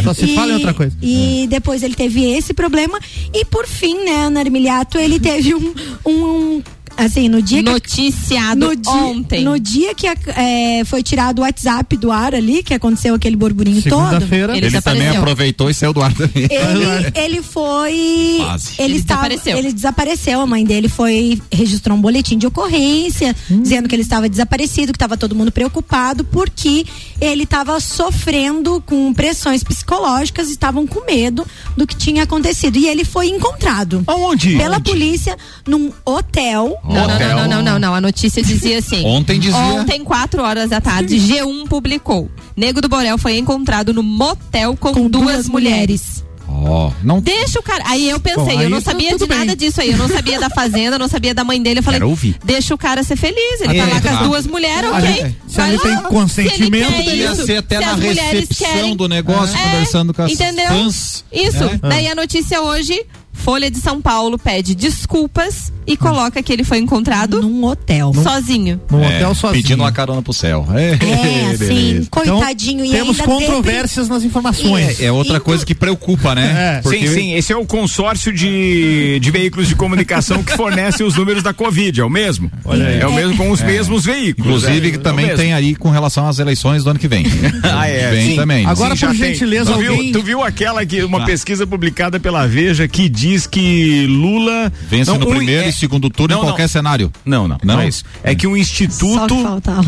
Só 0.04 0.14
se 0.14 0.36
fala 0.36 0.52
em 0.52 0.56
outra 0.56 0.74
coisa. 0.74 0.96
E 1.02 1.48
depois 1.50 1.82
ele 1.84 1.96
teve 1.96 2.24
esse 2.24 2.54
problema 2.54 3.00
e 3.34 3.44
por 3.46 3.66
fim, 3.68 4.04
né, 4.06 4.26
Ana 4.26 4.42
Armiliato, 4.78 4.98
ele 4.98 5.20
teve 5.20 5.56
um, 5.56 5.74
um 6.06 6.64
assim, 6.98 7.30
no 7.30 7.42
dia 7.42 7.64
que 7.64 7.70
Noticiado 7.70 8.68
no 8.68 8.76
dia, 8.76 8.92
ontem. 8.92 9.44
no 9.44 9.60
dia 9.60 9.94
que 9.94 10.08
é, 10.08 10.84
foi 10.86 11.04
tirado 11.04 11.40
o 11.40 11.42
WhatsApp 11.42 11.96
do 11.98 12.12
ar 12.12 12.34
ali, 12.34 12.64
que 12.64 12.74
aconteceu 12.74 13.14
aquele 13.16 13.36
burburinho 13.36 13.82
todo. 13.84 14.16
Ele 14.56 14.66
Ele 14.66 14.82
também 14.82 15.08
aproveitou 15.10 15.70
e 15.70 15.74
saiu 15.74 15.94
do 15.94 16.02
ar 16.02 16.14
também. 16.14 16.44
Ele, 16.50 17.12
ele 17.16 17.42
foi. 17.42 18.38
Quase. 18.40 18.70
Ele, 18.80 18.94
Ele 18.94 18.98
estava, 18.98 19.30
desapareceu. 19.30 19.58
Ele 19.58 19.74
desapareceu. 19.74 20.42
A 20.42 20.48
mãe 20.48 20.66
dele 20.66 20.90
foi. 20.90 21.42
registrou 21.52 21.98
um 21.98 22.02
boletim 22.02 22.38
de 22.38 22.48
ocorrência, 22.48 23.36
dizendo 23.50 23.88
que 23.88 23.96
ele 23.96 24.02
estava 24.02 24.28
desaparecido, 24.28 24.92
que 24.92 24.98
estava 24.98 25.18
todo 25.18 25.36
mundo 25.36 25.52
preocupado, 25.52 26.24
porque 26.26 26.86
ele 27.22 27.44
estava 27.44 27.80
sofrendo 27.80 28.82
com 28.86 29.14
pressões 29.14 29.64
psicológicas 29.64 30.48
e 30.50 30.52
estavam 30.52 30.88
com 30.88 31.06
medo 31.06 31.46
do 31.76 31.86
que 31.86 31.96
tinha 31.96 32.24
acontecido. 32.24 32.78
E 32.78 32.88
ele 32.88 33.04
foi 33.04 33.28
encontrado. 33.28 34.04
Aonde? 34.08 34.58
Pela 34.58 34.80
polícia 34.80 35.38
num 35.68 35.92
hotel. 36.06 36.78
Não, 36.88 37.08
não, 37.08 37.16
Hotel. 37.16 37.28
não, 37.30 37.38
não, 37.38 37.48
não, 37.48 37.62
não, 37.64 37.80
não. 37.80 37.96
A 37.96 38.02
notícia 38.02 38.42
dizia 38.42 38.80
assim. 38.80 39.06
Ontem 39.06 39.40
dizia. 39.40 39.58
Ontem, 39.60 40.04
4 40.04 40.42
horas 40.42 40.70
da 40.70 40.80
tarde, 40.82 41.16
G1 41.18 41.68
publicou. 41.68 42.30
Nego 42.56 42.82
do 42.82 42.88
Borel 42.90 43.18
foi 43.18 43.38
encontrado 43.38 43.94
no 43.94 44.02
motel 44.04 44.76
com, 44.78 44.94
Com 44.94 45.10
duas, 45.10 45.26
duas 45.26 45.50
mulheres. 45.50 46.26
Ó, 46.50 46.92
não 47.04 47.20
Deixa 47.20 47.60
o 47.60 47.62
cara. 47.64 47.84
Aí 47.86 48.10
eu 48.10 48.20
pensei, 48.22 48.42
Bom, 48.44 48.50
aí 48.50 48.64
eu 48.64 48.70
não 48.70 48.80
sabia 48.82 49.16
de 49.18 49.28
nada 49.28 49.46
bem. 49.48 49.56
disso 49.58 49.82
aí. 49.82 49.92
Eu 49.92 49.98
não 49.98 50.08
sabia 50.08 50.40
da 50.40 50.50
fazenda, 50.50 50.96
eu 50.96 51.00
não 51.00 51.08
sabia 51.10 51.34
da 51.34 51.44
mãe 51.44 51.62
dele. 51.62 51.80
Eu 51.80 51.84
falei, 51.84 52.00
deixa 52.44 52.74
o 52.74 52.78
cara 52.78 53.04
ser 53.04 53.16
feliz. 53.18 53.62
Ele 53.62 53.78
É, 53.78 53.86
tá 53.86 53.94
lá 53.94 54.02
com 54.02 54.08
as 54.10 54.20
duas 54.28 54.48
mulheres, 54.48 54.90
ok. 54.90 55.36
se 55.48 55.56
Vai 55.58 55.68
ali 55.70 55.78
lá. 55.78 55.84
tem 55.84 55.98
consentimento, 56.10 56.90
Se 56.90 57.10
ele 57.10 57.24
isso, 57.26 57.46
ser 57.46 57.58
até 57.58 57.78
se 57.80 57.86
na 57.86 57.92
as 57.92 57.98
mulheres 58.00 58.40
recepção 58.50 58.68
querem. 58.74 58.96
do 58.96 59.08
negócio, 59.10 59.56
É, 59.58 59.62
conversando 59.72 60.14
com 60.14 60.22
as 60.24 60.32
Entendeu? 60.32 60.68
fãs. 60.68 61.26
Isso. 61.34 61.64
É. 61.64 61.78
Daí 61.90 62.08
a 62.08 62.16
notícia 62.16 62.62
hoje 62.62 63.06
Folha 63.38 63.72
de 63.72 63.78
São 63.80 64.02
Paulo 64.02 64.38
pede 64.38 64.76
desculpas 64.76 65.72
e 65.86 65.96
coloca 65.96 66.42
que 66.44 66.52
ele 66.52 66.66
foi 66.66 66.80
encontrado 66.80 67.42
num 67.42 67.64
hotel. 67.64 68.14
Sozinho. 68.14 68.82
No 68.92 69.02
É, 69.02 69.08
hotel 69.16 69.36
sozinho. 69.36 69.64
Pedindo 69.64 69.84
uma 69.84 69.92
carona 69.92 70.22
pro 70.22 70.34
céu. 70.34 70.68
É, 70.76 70.92
É, 70.92 71.46
assim, 71.54 71.58
beleza. 71.58 72.08
coitadinho. 72.12 72.84
e 72.84 72.92
Temos 72.92 73.20
ainda 73.20 73.24
controvérsias 73.32 74.10
nas 74.10 74.24
informações. 74.24 75.00
É, 75.00 75.06
é 75.06 75.12
outra 75.12 75.40
coisa 75.40 75.66
que 75.66 75.74
preocupa, 75.74 76.36
né? 76.36 76.82
É. 76.86 76.90
Sim, 76.90 77.08
sim, 77.08 77.34
esse 77.36 77.54
é 77.54 77.56
o 77.56 77.66
consórcio 77.66 78.34
de, 78.34 79.18
de 79.22 79.32
veículos 79.32 79.68
de 79.70 79.76
comunicação 79.76 80.44
que 80.44 80.52
fornecem 80.58 81.06
os 81.06 81.16
números 81.16 81.42
da 81.42 81.54
Covid, 81.54 82.02
é 82.02 82.04
o 82.04 82.10
mesmo? 82.10 82.52
aí. 82.66 83.00
É 83.00 83.08
o 83.08 83.14
mesmo 83.14 83.38
com 83.38 83.50
os 83.52 83.62
É. 83.62 83.66
mesmos 83.68 84.04
veículos. 84.04 84.64
Inclusive, 84.64 84.88
é, 84.90 84.92
que 84.92 84.98
também 84.98 85.34
tem 85.36 85.54
aí 85.54 85.74
com 85.76 85.90
relação 85.90 86.28
às 86.28 86.40
eleições 86.40 86.84
do 86.84 86.90
ano 86.90 87.00
que 87.00 87.08
vem. 87.08 87.26
Ah, 87.64 87.88
é. 87.88 88.12
Vem 88.12 88.30
sim. 88.32 88.36
também. 88.36 88.66
Agora, 88.66 88.96
Sim, 88.96 89.06
por 89.06 89.14
já 89.14 89.20
tem. 89.24 89.34
gentileza, 89.34 89.72
tu 89.74 89.80
viu, 89.80 89.92
alguém- 89.94 90.12
tu 90.12 90.22
viu 90.24 90.42
aquela 90.44 90.86
que 90.86 91.04
uma 91.04 91.22
Ah. 91.24 91.26
pesquisa 91.26 91.66
publicada 91.68 92.20
pela 92.20 92.48
Veja 92.48 92.88
que 92.88 93.08
diz 93.10 93.27
que 93.50 94.06
Lula 94.08 94.72
Vence 94.90 95.12
não, 95.12 95.18
no 95.20 95.28
um- 95.28 95.36
primeiro 95.36 95.66
é- 95.66 95.70
e 95.70 95.74
segundo 95.74 96.10
turno 96.10 96.36
Não, 96.36 96.42
em 96.42 96.46
qualquer 96.46 96.64
não. 96.64 96.70
cenário. 96.70 97.12
Não, 97.26 97.48
não, 97.48 97.58
Não? 97.64 97.82
é 97.82 97.88
isso. 97.88 98.04
É 98.24 98.34
que 98.34 98.48
um 98.48 98.56
instituto. 98.56 99.36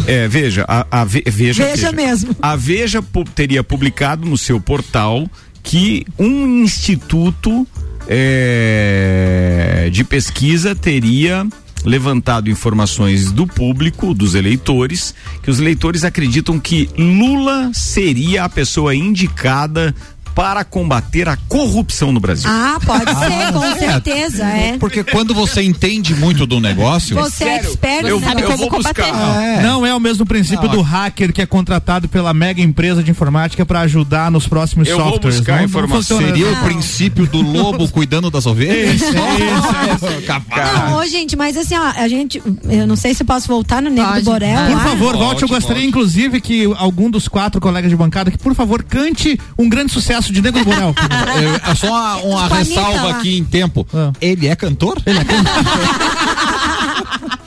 É, 0.08 0.28
veja, 0.28 0.66
a, 0.68 0.86
a 1.02 1.06
Ve- 1.06 1.24
veja, 1.28 1.64
Veja 1.66 1.92
mesmo. 1.92 2.36
A 2.42 2.56
Veja 2.56 3.02
teria 3.34 3.64
publicado 3.64 4.28
no 4.28 4.38
seu 4.38 4.60
portal 4.60 5.30
que 5.64 6.06
um 6.18 6.64
instituto 6.64 7.66
é, 8.10 9.90
de 9.92 10.04
pesquisa 10.04 10.76
teria 10.76 11.48
levantado 11.86 12.50
informações 12.50 13.32
do 13.32 13.48
público, 13.48 14.14
dos 14.14 14.36
eleitores, 14.36 15.16
que 15.42 15.50
os 15.50 15.60
eleitores 15.60 16.04
acreditam 16.04 16.60
que 16.60 16.90
Lula 16.98 17.72
seria 17.74 18.44
a 18.44 18.50
pessoa 18.50 18.94
indicada 18.94 19.96
para 20.40 20.64
combater 20.64 21.28
a 21.28 21.36
corrupção 21.50 22.14
no 22.14 22.20
Brasil. 22.22 22.50
Ah, 22.50 22.80
pode 22.86 23.04
ser, 23.14 23.52
com 23.52 23.78
certeza, 23.78 24.46
é. 24.46 24.78
Porque 24.80 25.04
quando 25.04 25.34
você 25.34 25.62
entende 25.62 26.16
muito 26.16 26.46
do 26.48 26.62
negócio. 26.62 27.14
Você 27.18 27.44
é 27.44 27.56
expert, 27.58 28.06
eu- 28.08 28.22
sabe 28.22 28.44
eu 28.44 28.48
como 28.52 28.58
vou 28.60 28.70
buscar. 28.70 28.94
combater. 29.12 29.60
É. 29.60 29.62
Não 29.64 29.86
é 29.86 29.94
o 29.94 30.00
mesmo 30.00 30.26
princípio 30.26 30.68
Não, 30.70 30.76
do 30.76 30.82
hacker 30.82 31.34
que 31.34 31.42
é 31.42 31.46
contratado 31.46 32.08
pela 32.08 32.34
mega 32.34 32.62
empresa 32.62 33.04
de 33.04 33.12
informática 33.12 33.66
para 33.66 33.82
ajudar 33.82 34.32
nos 34.32 34.48
próximos 34.48 34.88
Eu 34.88 34.96
vou 34.98 35.10
softwares. 35.12 35.40
buscar 35.40 35.52
Não- 35.52 35.60
não 35.60 35.66
informação. 35.66 35.98
funciona 36.18 36.28
Seria 36.28 36.52
assim. 36.52 36.60
o 36.60 36.64
princípio 36.64 37.28
do 37.28 37.42
lobo 37.42 37.86
cuidando 37.92 38.32
das 38.32 38.46
ovelhas? 38.46 38.96
Isso, 38.96 39.06
isso, 39.12 40.22
Capaz. 40.26 40.90
Não, 40.90 41.00
ô, 41.00 41.06
gente, 41.06 41.36
mas 41.36 41.58
assim, 41.58 41.76
ó, 41.76 41.84
a 42.02 42.08
gente, 42.08 42.42
eu 42.70 42.88
não 42.88 42.96
sei 42.96 43.14
se 43.14 43.24
eu 43.24 43.28
posso 43.28 43.46
voltar 43.46 43.82
no 43.82 43.90
Negro 43.90 44.06
Pode. 44.12 44.24
do 44.24 44.32
Borel. 44.32 44.68
Por 44.68 44.76
lá. 44.78 44.84
favor, 44.86 45.18
volte. 45.18 45.42
Eu 45.44 45.50
gostaria, 45.50 45.76
volte. 45.82 45.88
inclusive, 45.90 46.40
que 46.40 46.64
algum 46.78 47.10
dos 47.12 47.28
quatro 47.28 47.60
colegas 47.60 47.90
de 47.92 47.98
bancada, 47.98 48.32
que 48.32 48.38
por 48.38 48.56
favor 48.56 48.84
cante 48.84 49.38
um 49.58 49.68
grande 49.68 49.92
sucesso 49.92 50.29
de 50.32 50.42
Nego 50.42 50.60
do 50.60 50.66
Borel. 50.66 50.96
É, 51.30 51.72
é 51.72 51.76
só 51.76 51.88
uma, 51.88 52.16
uma 52.18 52.48
ressalva 52.48 53.12
aqui 53.12 53.38
em 53.38 53.44
tempo. 53.44 53.86
Ah. 53.94 54.12
Ele 54.20 54.48
é 54.48 54.56
cantor? 54.56 54.98
Ele 55.06 55.20
é 55.20 55.24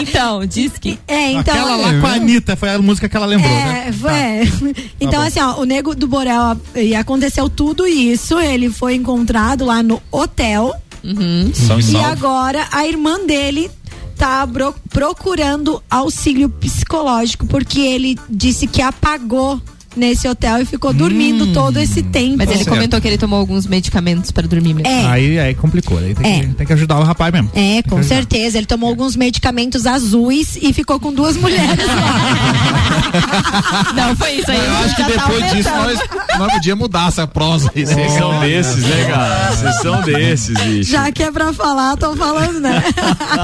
Então, 0.00 0.44
diz 0.46 0.72
que. 0.78 0.98
É, 1.06 1.32
então. 1.32 1.54
Aquela 1.54 1.76
lá 1.76 2.00
com 2.00 2.06
a 2.06 2.12
Anitta 2.14 2.56
foi 2.56 2.70
a 2.70 2.78
música 2.78 3.08
que 3.08 3.16
ela 3.16 3.26
lembrou, 3.26 3.50
né? 3.50 3.86
É, 3.88 3.92
foi. 3.92 4.74
Então, 5.00 5.20
bom. 5.20 5.26
assim, 5.26 5.40
ó, 5.40 5.60
o 5.60 5.64
Nego 5.64 5.94
do 5.94 6.06
Borel, 6.06 6.56
e 6.74 6.94
aconteceu 6.94 7.48
tudo 7.48 7.86
isso, 7.86 8.38
ele 8.38 8.70
foi 8.70 8.94
encontrado 8.94 9.64
lá 9.64 9.82
no 9.82 10.02
hotel, 10.10 10.74
São 11.54 11.78
e 11.78 11.82
salvo. 11.82 12.06
agora 12.06 12.66
a 12.72 12.86
irmã 12.86 13.24
dele 13.26 13.70
tá 14.16 14.48
procurando 14.90 15.82
auxílio 15.90 16.48
psicológico, 16.48 17.46
porque 17.46 17.80
ele 17.80 18.18
disse 18.28 18.66
que 18.66 18.80
apagou 18.80 19.60
nesse 19.96 20.28
hotel 20.28 20.60
e 20.60 20.64
ficou 20.64 20.92
dormindo 20.92 21.52
todo 21.52 21.78
esse 21.78 22.02
tempo. 22.02 22.36
Mas 22.38 22.48
ele 22.48 22.58
certo. 22.58 22.70
comentou 22.70 23.00
que 23.00 23.08
ele 23.08 23.18
tomou 23.18 23.38
alguns 23.38 23.66
medicamentos 23.66 24.30
para 24.30 24.46
dormir 24.46 24.74
mesmo. 24.74 24.90
É. 24.90 25.06
Aí, 25.06 25.38
aí 25.38 25.54
complicou. 25.54 25.98
Aí 25.98 26.14
tem, 26.14 26.32
É. 26.32 26.40
que, 26.40 26.46
tem 26.54 26.66
que 26.66 26.72
ajudar 26.72 26.98
o 26.98 27.02
rapaz 27.02 27.32
mesmo. 27.32 27.50
É, 27.54 27.82
com 27.82 27.90
Tem 27.90 27.98
ajudar. 28.00 28.14
certeza. 28.14 28.58
Ele 28.58 28.66
tomou 28.66 28.88
alguns 28.88 29.16
medicamentos 29.16 29.86
azuis 29.86 30.58
e 30.60 30.72
ficou 30.72 30.98
com 31.00 31.12
duas 31.12 31.36
mulheres. 31.36 31.86
Não, 33.94 34.14
foi 34.16 34.32
isso 34.32 34.50
aí. 34.50 34.58
Eu 34.58 34.76
acho 34.78 34.96
que 34.96 35.02
tá 35.02 35.08
depois 35.08 35.52
disso 35.52 35.68
aumentando. 35.68 36.08
nós, 36.10 36.38
nós 36.38 36.52
podíamos 36.52 36.82
mudar 36.82 37.08
essa 37.08 37.26
prosa 37.26 37.70
aí. 37.74 37.86
Vocês 37.86 37.96
né? 38.12 38.18
são 38.18 38.40
desses, 38.40 38.84
né, 38.84 39.04
cara? 39.10 39.52
Vocês 39.52 39.76
são 39.80 40.00
desses, 40.02 40.60
bicho. 40.60 40.90
Já 40.90 41.10
que 41.12 41.22
é 41.22 41.30
pra 41.30 41.52
falar, 41.52 41.96
tô 41.96 42.14
falando, 42.16 42.60
né? 42.60 42.82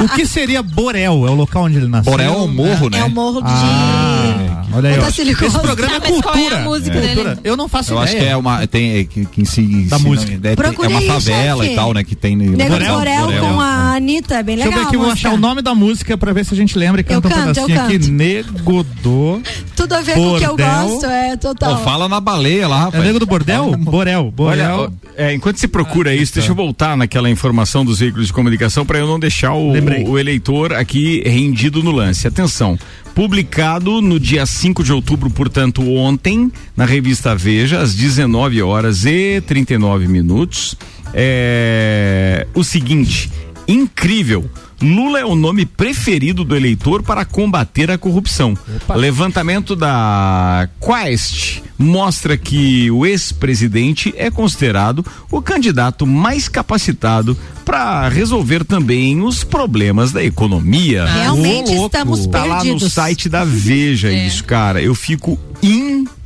O 0.05 0.09
que 0.15 0.27
seria 0.27 0.63
Borel? 0.63 1.27
É 1.27 1.31
o 1.31 1.35
local 1.35 1.65
onde 1.65 1.77
ele 1.79 1.89
nasceu? 1.89 2.11
Borel 2.13 2.33
é 2.33 2.37
um 2.37 2.49
morro, 2.49 2.91
né? 2.91 2.99
É 2.99 3.05
o 3.05 3.11
morro 3.11 3.41
de. 3.41 3.49
Ah, 3.49 4.65
olha 4.75 4.91
aí. 4.91 4.97
Esse 5.43 5.59
programa 5.59 6.01
Tá, 6.01 6.09
é 6.09 6.11
mas 6.11 6.21
qual 6.49 6.53
é 6.53 6.63
a 6.63 6.65
cultura. 6.65 6.79
música 6.79 7.01
Cultura. 7.01 7.25
dele? 7.35 7.41
Eu 7.45 7.57
não 7.57 7.69
faço 7.69 7.93
Eu 7.93 7.97
ideia. 8.03 8.17
acho 8.17 8.25
que 8.25 8.31
é 8.33 8.37
uma. 8.37 8.67
Tem, 8.67 8.99
é, 8.99 9.05
que, 9.05 9.25
que 9.27 9.43
Da 9.89 9.99
se 9.99 10.05
música. 10.05 10.33
não- 10.33 10.41
ter- 10.41 10.49
é 10.49 10.57
Procure 10.57 10.89
uma 10.89 11.01
favela 11.03 11.67
e 11.67 11.75
tal, 11.75 11.93
né? 11.95 12.05
Que 12.05 12.15
tem. 12.15 12.37
Nego 12.37 12.57
do 12.57 12.85
Borel, 12.87 13.27
com 13.41 13.61
a 13.61 13.95
Anitta, 13.97 14.37
é 14.37 14.43
bem 14.43 14.57
Deixa 14.57 14.69
legal. 14.71 14.83
eu 14.85 14.89
ver 14.91 14.97
aqui, 14.97 14.97
vou 15.05 15.11
achar 15.13 15.33
o 15.33 15.37
nome 15.39 15.63
da 15.63 15.75
música 15.75 16.17
pra 16.19 16.33
ver 16.33 16.45
se 16.45 16.55
a 16.55 16.57
gente 16.57 16.79
lembra 16.79 17.01
e 17.01 17.05
canta 17.05 17.29
Eu 17.29 17.31
um 17.31 17.35
canto, 17.35 17.61
eu 17.61 17.67
pedacinho 17.67 17.81
aqui. 17.87 17.99
canto. 17.99 18.13
Nego 18.13 18.83
do. 19.03 19.41
Tudo 19.77 19.95
a 19.95 20.01
ver 20.01 20.15
com 20.15 20.35
o 20.35 20.39
que 20.39 20.45
eu 20.45 20.57
gosto, 20.57 21.07
é 21.07 21.37
total. 21.37 21.77
Pô, 21.77 21.83
fala 21.85 22.09
na 22.09 22.21
baleia 22.21 22.69
lá, 22.69 22.91
É. 22.93 22.99
Nego 23.01 23.19
do 23.19 23.27
Bordel? 23.27 23.77
Borel. 23.79 24.31
Borel. 24.31 24.81
Olha, 24.81 24.93
é, 25.17 25.35
enquanto 25.35 25.57
você 25.59 25.67
procura 25.69 26.15
isso, 26.15 26.35
deixa 26.35 26.51
eu 26.51 26.55
voltar 26.55 26.97
naquela 26.97 27.29
informação 27.31 27.85
dos 27.85 27.99
veículos 27.99 28.27
de 28.29 28.33
comunicação 28.33 28.85
para 28.87 28.99
eu 28.99 29.07
não 29.07 29.19
deixar 29.19 29.53
o, 29.55 29.73
o 30.09 30.19
eleitor 30.19 30.73
aqui 30.73 31.23
rendido 31.27 31.83
no 31.83 31.91
lance. 31.91 32.27
Atenção, 32.29 32.79
publicado 33.15 34.01
no 34.01 34.19
dia 34.19 34.45
5 34.47 34.83
de 34.83 34.93
outubro, 34.93 35.31
portanto, 35.31 35.83
ontem, 35.97 36.32
na 36.77 36.85
revista 36.85 37.35
Veja, 37.35 37.81
às 37.81 37.95
19 37.95 38.63
horas 38.63 39.05
e 39.05 39.41
39 39.47 40.07
minutos, 40.09 40.77
é, 41.15 42.47
o 42.55 42.63
seguinte, 42.65 43.31
incrível. 43.67 44.49
Lula 44.81 45.21
é 45.21 45.25
o 45.25 45.37
nome 45.37 45.65
preferido 45.65 46.43
do 46.43 46.57
eleitor 46.57 47.05
para 47.05 47.25
combater 47.25 47.89
a 47.89 47.97
corrupção. 47.97 48.59
Levantamento 48.97 49.77
da 49.77 50.69
Quest 50.81 51.61
mostra 51.79 52.37
que 52.37 52.91
o 52.91 53.07
ex-presidente 53.07 54.13
é 54.17 54.29
considerado 54.29 55.07
o 55.31 55.41
candidato 55.41 56.05
mais 56.05 56.49
capacitado 56.49 57.39
para 57.65 58.09
resolver 58.09 58.65
também 58.65 59.23
os 59.23 59.45
problemas 59.45 60.11
da 60.11 60.23
economia. 60.25 61.07
Realmente 61.07 61.71
Ô, 61.77 61.87
estamos 61.87 62.27
Tá 62.27 62.45
lá 62.45 62.57
no 62.57 62.63
perdidos. 62.65 62.93
site 62.93 63.29
da 63.29 63.45
Veja 63.45 64.11
isso, 64.27 64.43
cara. 64.43 64.83
Eu 64.83 64.97
fico 64.97 65.39
impressionado 65.63 66.22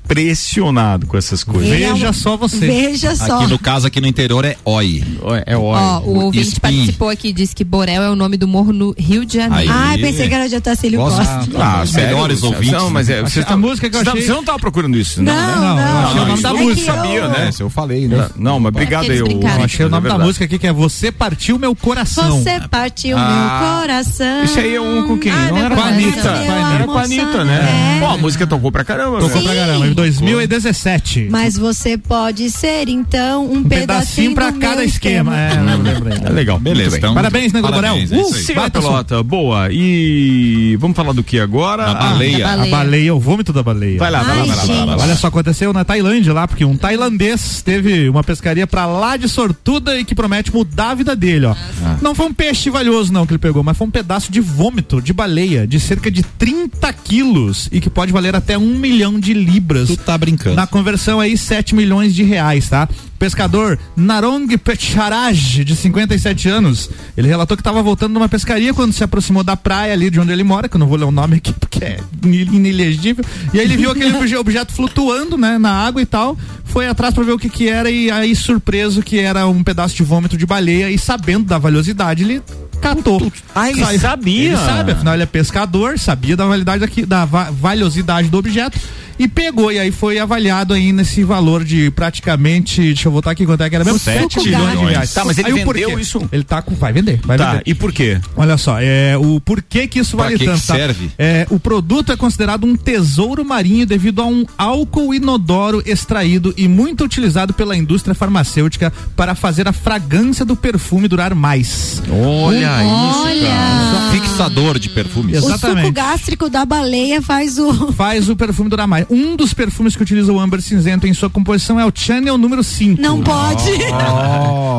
com 1.07 1.17
essas 1.17 1.43
coisas. 1.45 1.71
É 1.71 1.77
Veja 1.93 2.13
só 2.13 2.37
você. 2.37 2.67
Veja 2.67 3.15
só. 3.17 3.37
Aqui 3.41 3.47
no 3.51 3.59
caso, 3.59 3.87
aqui 3.87 4.01
no 4.01 4.07
interior 4.07 4.45
é 4.45 4.57
OI. 4.65 5.05
É 5.47 5.57
Ó, 5.57 5.61
ótimo. 5.63 6.13
o 6.13 6.25
ouvinte 6.25 6.49
Espinho. 6.49 6.61
participou 6.61 7.09
aqui, 7.09 7.33
disse 7.33 7.55
que 7.55 7.65
Borel 7.65 8.03
é 8.03 8.11
o 8.11 8.15
nome 8.17 8.37
do 8.37 8.47
morro 8.49 8.73
no 8.73 8.95
Rio 8.97 9.25
de 9.25 9.35
Janeiro. 9.35 9.73
Ai, 9.75 9.99
pensei 9.99 10.29
que 10.29 10.35
era 10.35 10.49
de 10.49 10.57
Otacílio 10.57 10.99
Nossa. 11.01 11.17
Costa. 11.25 11.51
Ah, 11.63 11.83
os 11.83 11.91
sério? 11.91 12.09
melhores 12.11 12.43
ouvintes. 12.43 12.73
Não, 12.73 12.91
mas 12.91 13.11
é, 13.11 13.21
você 13.23 13.41
A 13.41 13.45
tá, 13.45 13.57
música 13.57 13.91
que 13.91 13.97
eu 13.97 14.05
tá- 14.05 14.13
achei- 14.13 14.23
Você 14.23 14.33
não 14.33 14.45
tava 14.45 14.59
procurando 14.59 14.97
isso, 14.97 15.23
não, 15.23 15.35
Não, 15.35 15.77
né? 15.77 15.83
não. 15.83 15.91
eu 15.91 15.99
achei 16.07 16.13
o 16.13 16.21
nome 16.21 16.33
isso 16.35 16.43
da 16.43 16.49
todo 16.51 16.71
É 16.71 16.75
sabia, 16.77 17.29
né? 17.29 17.49
Esse 17.49 17.63
eu 17.63 17.71
falei, 17.71 18.09
né? 18.09 18.29
Não, 18.37 18.61
mas 18.61 18.69
obrigado 18.71 19.05
Eles 19.05 19.23
aí. 19.23 19.33
Eu 19.59 19.65
achei 19.65 19.85
o 19.85 19.89
é 19.89 19.91
nome 19.91 20.09
da 20.09 20.19
música 20.19 20.45
aqui 20.45 20.59
que 20.59 20.67
é 20.67 20.73
Você 20.73 21.11
Partiu 21.13 21.59
Meu 21.59 21.75
Coração. 21.75 22.43
Você 22.43 22.61
partiu 22.71 23.17
Ah, 23.19 23.61
meu 23.71 23.81
coração. 23.81 24.45
Esse 24.45 24.59
aí 24.61 24.75
é 24.75 24.81
um 24.81 25.07
com 25.07 25.19
quem? 25.19 25.33
Não 25.33 25.55
meu 25.55 25.65
era 25.65 25.75
com 25.75 25.83
a 25.83 25.87
Anitta. 25.87 26.29
Era 26.29 26.85
com 26.87 26.99
a 26.99 27.03
Anitta, 27.03 27.45
né? 27.45 27.97
é. 27.97 28.01
Pô, 28.01 28.07
a 28.13 28.17
música 28.19 28.47
tocou 28.47 28.71
pra 28.73 28.85
caramba. 28.85 29.19
Tocou 29.21 29.29
velho. 29.29 29.45
pra 29.45 29.55
caramba, 29.55 29.87
2017. 29.97 31.29
Mas 31.31 31.57
você 31.57 31.97
pode 31.99 32.51
ser, 32.51 32.89
então, 32.89 33.47
um, 33.47 33.59
um 33.59 33.65
pedacinho 33.65 34.35
pra 34.35 34.51
do 34.51 34.59
cada 34.59 34.77
meu 34.77 34.85
esquema. 34.85 35.37
É, 35.37 35.57
não 35.57 35.83
lembrei. 35.83 36.17
É 36.27 36.31
legal. 36.31 36.59
Beleza, 36.59 36.97
então. 36.99 37.15
Parabéns, 37.15 37.53
Nego 37.53 37.67
Borel. 37.69 37.83
Parabéns, 37.83 38.13
é 38.13 38.17
Uh, 38.17 38.61
a 38.61 38.65
som. 38.65 38.71
pelota, 38.71 39.23
boa. 39.23 39.69
E 39.71 40.77
vamos 40.81 40.97
falar 40.97 41.13
do 41.13 41.23
que 41.23 41.39
agora? 41.39 41.85
Ah, 41.87 41.95
baleia. 41.95 42.49
A 42.49 42.67
baleia. 42.67 43.15
o 43.15 43.21
vômito 43.21 43.53
da 43.53 43.63
baleia. 43.63 43.99
Vai 43.99 44.11
lá, 44.11 44.23
vai 44.23 44.37
lá, 44.37 44.43
Ai, 44.43 44.47
vai 44.49 44.57
lá, 44.57 44.65
vai 44.65 44.77
lá, 44.77 44.85
vai 44.87 44.97
lá. 44.97 45.03
Olha 45.05 45.17
só, 45.17 45.27
aconteceu 45.29 45.73
na 45.73 45.85
Tailândia 45.85 46.33
lá, 46.33 46.47
porque 46.49 46.65
um 46.65 46.77
tailandês 46.77 47.63
teve 47.63 48.09
uma 48.09 48.25
pescaria 48.25 48.67
pra 48.67 48.87
lá 48.87 49.17
de 49.17 49.29
sortuda 49.29 49.99
e 49.99 50.05
que 50.05 50.15
promete 50.15 50.53
mudar 50.53 50.91
a 50.91 50.95
vida 50.95 51.15
dele, 51.17 51.47
ó. 51.47 51.55
Não 52.03 52.15
foi 52.15 52.27
um 52.27 52.35
peixe 52.35 52.71
valioso 52.71 53.13
não 53.13 53.27
que 53.27 53.33
ele 53.33 53.39
pegou, 53.39 53.63
mas 53.63 53.77
foi 53.77 53.87
um 53.87 53.91
pedaço 53.91 54.31
de 54.33 54.41
vômito 54.41 55.01
de 55.01 55.13
baleia 55.13 55.67
de 55.67 55.79
cerca 55.79 56.11
de 56.11 56.23
30 56.23 56.93
quilos 56.93 57.69
e 57.73 57.81
que 57.81 57.89
pode 57.91 58.13
valer 58.13 58.35
até 58.35 58.59
um 58.59 58.77
milhão 58.79 59.19
de 59.19 59.33
libras. 59.33 59.86
Tu 59.87 59.97
tá 59.99 60.17
brincando. 60.19 60.57
Na 60.57 60.67
conversão 60.67 61.21
aí, 61.21 61.37
7 61.37 61.75
milhões 61.75 62.15
de 62.15 62.23
reais, 62.23 62.69
tá? 62.69 62.89
Pescador 63.19 63.79
Narong 63.97 64.47
Pecharaj, 64.59 65.65
de 65.65 65.75
57 65.75 66.49
anos, 66.51 66.91
ele 67.17 67.29
relatou 67.29 67.57
que 67.57 67.61
estava 67.63 67.83
voltando 67.83 68.13
numa 68.13 68.29
pescaria 68.29 68.75
quando 68.75 68.93
se 68.93 69.03
aproximou 69.03 69.43
da 69.43 69.57
praia 69.57 69.93
ali 69.95 70.11
de 70.11 70.21
onde 70.21 70.33
ele 70.33 70.45
mora, 70.45 70.69
que 70.69 70.77
eu 70.77 70.79
não 70.79 70.87
vou 70.87 70.99
ler 70.99 71.05
o 71.07 71.11
nome 71.11 71.37
aqui 71.37 71.53
porque 71.55 71.83
é 71.83 72.01
in- 72.23 72.57
inelegível. 72.57 73.25
E 73.55 73.59
aí 73.59 73.65
ele 73.65 73.77
viu 73.77 73.91
aquele 73.91 74.15
obje- 74.17 74.37
objeto 74.37 74.73
flutuando, 74.73 75.39
né, 75.39 75.57
na 75.59 75.71
água 75.73 76.03
e 76.03 76.07
tal, 76.07 76.37
foi 76.65 76.87
atrás 76.87 77.15
para 77.15 77.25
ver 77.25 77.33
o 77.33 77.39
que 77.39 77.49
que 77.49 77.69
era 77.69 77.91
e 77.91 78.11
aí 78.11 78.37
surpreso 78.37 79.03
que 79.03 79.19
era 79.19 79.47
um 79.47 79.65
pedaço 79.65 79.95
de 79.97 80.03
vômito 80.03 80.37
de 80.37 80.45
baleia 80.45 80.91
e 80.91 80.99
sabendo 80.99 81.47
da 81.47 81.57
valiosidade, 81.57 82.23
ele 82.23 82.43
catou. 82.83 83.33
Ah, 83.55 83.71
ele 83.71 83.81
Sai- 83.83 83.99
sabia? 83.99 84.49
Ele 84.49 84.57
sabe, 84.57 84.93
afinal 84.93 85.15
ele 85.15 85.23
é 85.23 85.27
pescador, 85.27 85.99
sabia 85.99 86.37
da 86.37 86.45
validade 86.47 86.81
daqui, 86.81 87.07
da 87.07 87.25
va- 87.25 87.51
valiosidade 87.51 88.29
do 88.29 88.37
objeto 88.37 88.79
e 89.19 89.27
pegou. 89.29 89.71
E 89.73 89.79
aí 89.79 89.91
foi 89.91 90.19
avaliado 90.19 90.75
aí 90.75 90.93
nesse 90.93 91.23
valor 91.25 91.65
de 91.65 91.91
praticamente, 91.91 92.81
deixa 92.81 93.09
eu 93.09 93.13
voltar 93.13 93.31
aqui 93.33 93.45
quanto 93.47 93.63
é 93.63 93.69
que 93.71 93.75
era 93.77 93.85
mesmo? 93.85 93.99
Sete 93.99 94.35
7 94.35 94.45
milhões 94.49 94.79
de 94.79 94.85
reais. 94.87 95.15
Tá, 95.15 95.25
mas 95.25 95.39
ele 95.39 95.47
Aí 95.49 95.53
o 95.53 95.57
vendeu 95.57 95.65
porquê? 95.89 96.01
isso? 96.01 96.29
Ele 96.33 96.45
tá 96.45 96.63
com, 96.63 96.75
vai 96.75 96.93
vender, 96.93 97.21
vai 97.25 97.37
Tá, 97.39 97.53
vender. 97.53 97.63
e 97.67 97.75
por 97.75 97.93
quê? 97.93 98.21
Olha 98.37 98.57
só, 98.57 98.79
é, 98.81 99.17
o 99.17 99.41
porquê 99.41 99.87
que 99.87 99.99
isso 100.01 100.17
Pra 100.17 100.27
vale 100.27 100.39
que 100.39 100.45
que 100.45 100.51
tanto, 100.51 100.67
tá? 100.67 100.75
serve? 100.75 101.11
É, 101.19 101.47
o 101.51 101.59
produto 101.61 102.13
é 102.13 102.17
considerado 102.17 102.65
um 102.65 102.77
tesouro 102.77 103.45
marinho 103.45 103.87
devido 103.87 104.21
a 104.23 104.27
um 104.27 104.45
álcool 104.59 105.15
inodoro 105.15 105.83
extraído 105.87 106.53
e 106.57 106.67
muito 106.69 107.05
utilizado 107.05 107.53
pela 107.55 107.77
indústria 107.77 108.15
farmacêutica 108.15 108.93
para 109.15 109.35
fazer 109.35 109.67
a 109.69 109.73
fragrância 109.73 110.45
do 110.45 110.57
perfume 110.57 111.09
durar 111.09 111.35
mais. 111.35 112.03
Olha 112.11 112.71
Olha. 112.83 114.11
Fixador 114.13 114.79
de 114.79 114.89
perfumes. 114.89 115.39
O 115.39 115.41
suco 115.43 115.55
Exatamente. 115.55 115.91
gástrico 115.93 116.49
da 116.49 116.65
baleia 116.65 117.21
faz 117.23 117.59
o. 117.59 117.93
Faz 117.93 118.29
o 118.29 118.37
perfume 118.37 118.71
durar 118.71 118.87
mais. 118.87 119.06
Um 119.09 119.37
dos 119.37 119.55
perfumes 119.55 119.95
que 119.95 120.03
utiliza 120.03 120.33
o 120.33 120.41
âmbar 120.41 120.61
cinzento 120.61 121.07
em 121.07 121.15
sua 121.15 121.31
composição 121.31 121.79
é 121.79 121.85
o 121.87 121.93
Chanel 121.95 122.37
número 122.37 122.63
5. 122.63 123.01
Não 123.01 123.21
pode. 123.23 123.63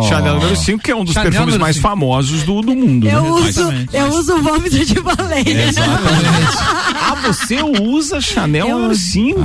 Chanel 0.08 0.36
número 0.36 0.56
5, 0.56 0.84
que 0.84 0.92
é 0.92 0.96
um 0.96 1.04
dos 1.06 1.14
Chanel 1.14 1.32
perfumes 1.32 1.58
mais 1.58 1.76
cinco. 1.78 1.88
famosos 1.88 2.44
do, 2.44 2.62
do 2.62 2.76
mundo. 2.76 3.08
Eu 3.08 3.24
né? 3.24 3.30
uso, 3.30 3.48
Exatamente. 3.48 3.96
eu 3.96 4.08
uso 4.10 4.42
vômito 4.42 4.86
de 4.86 5.00
baleia. 5.02 5.72
Ah, 7.00 7.16
você 7.26 7.58
usa 7.82 8.20
Chanel 8.22 8.68
Eu- 8.68 8.76
número 8.78 8.96
5? 8.96 9.42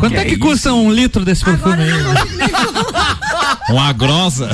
Quanto 0.00 0.16
é 0.16 0.24
que 0.24 0.36
custa 0.36 0.72
um 0.74 0.92
litro 0.92 1.24
desse 1.24 1.44
perfume. 1.44 1.76
Uma 3.68 3.92
grossa. 3.92 4.48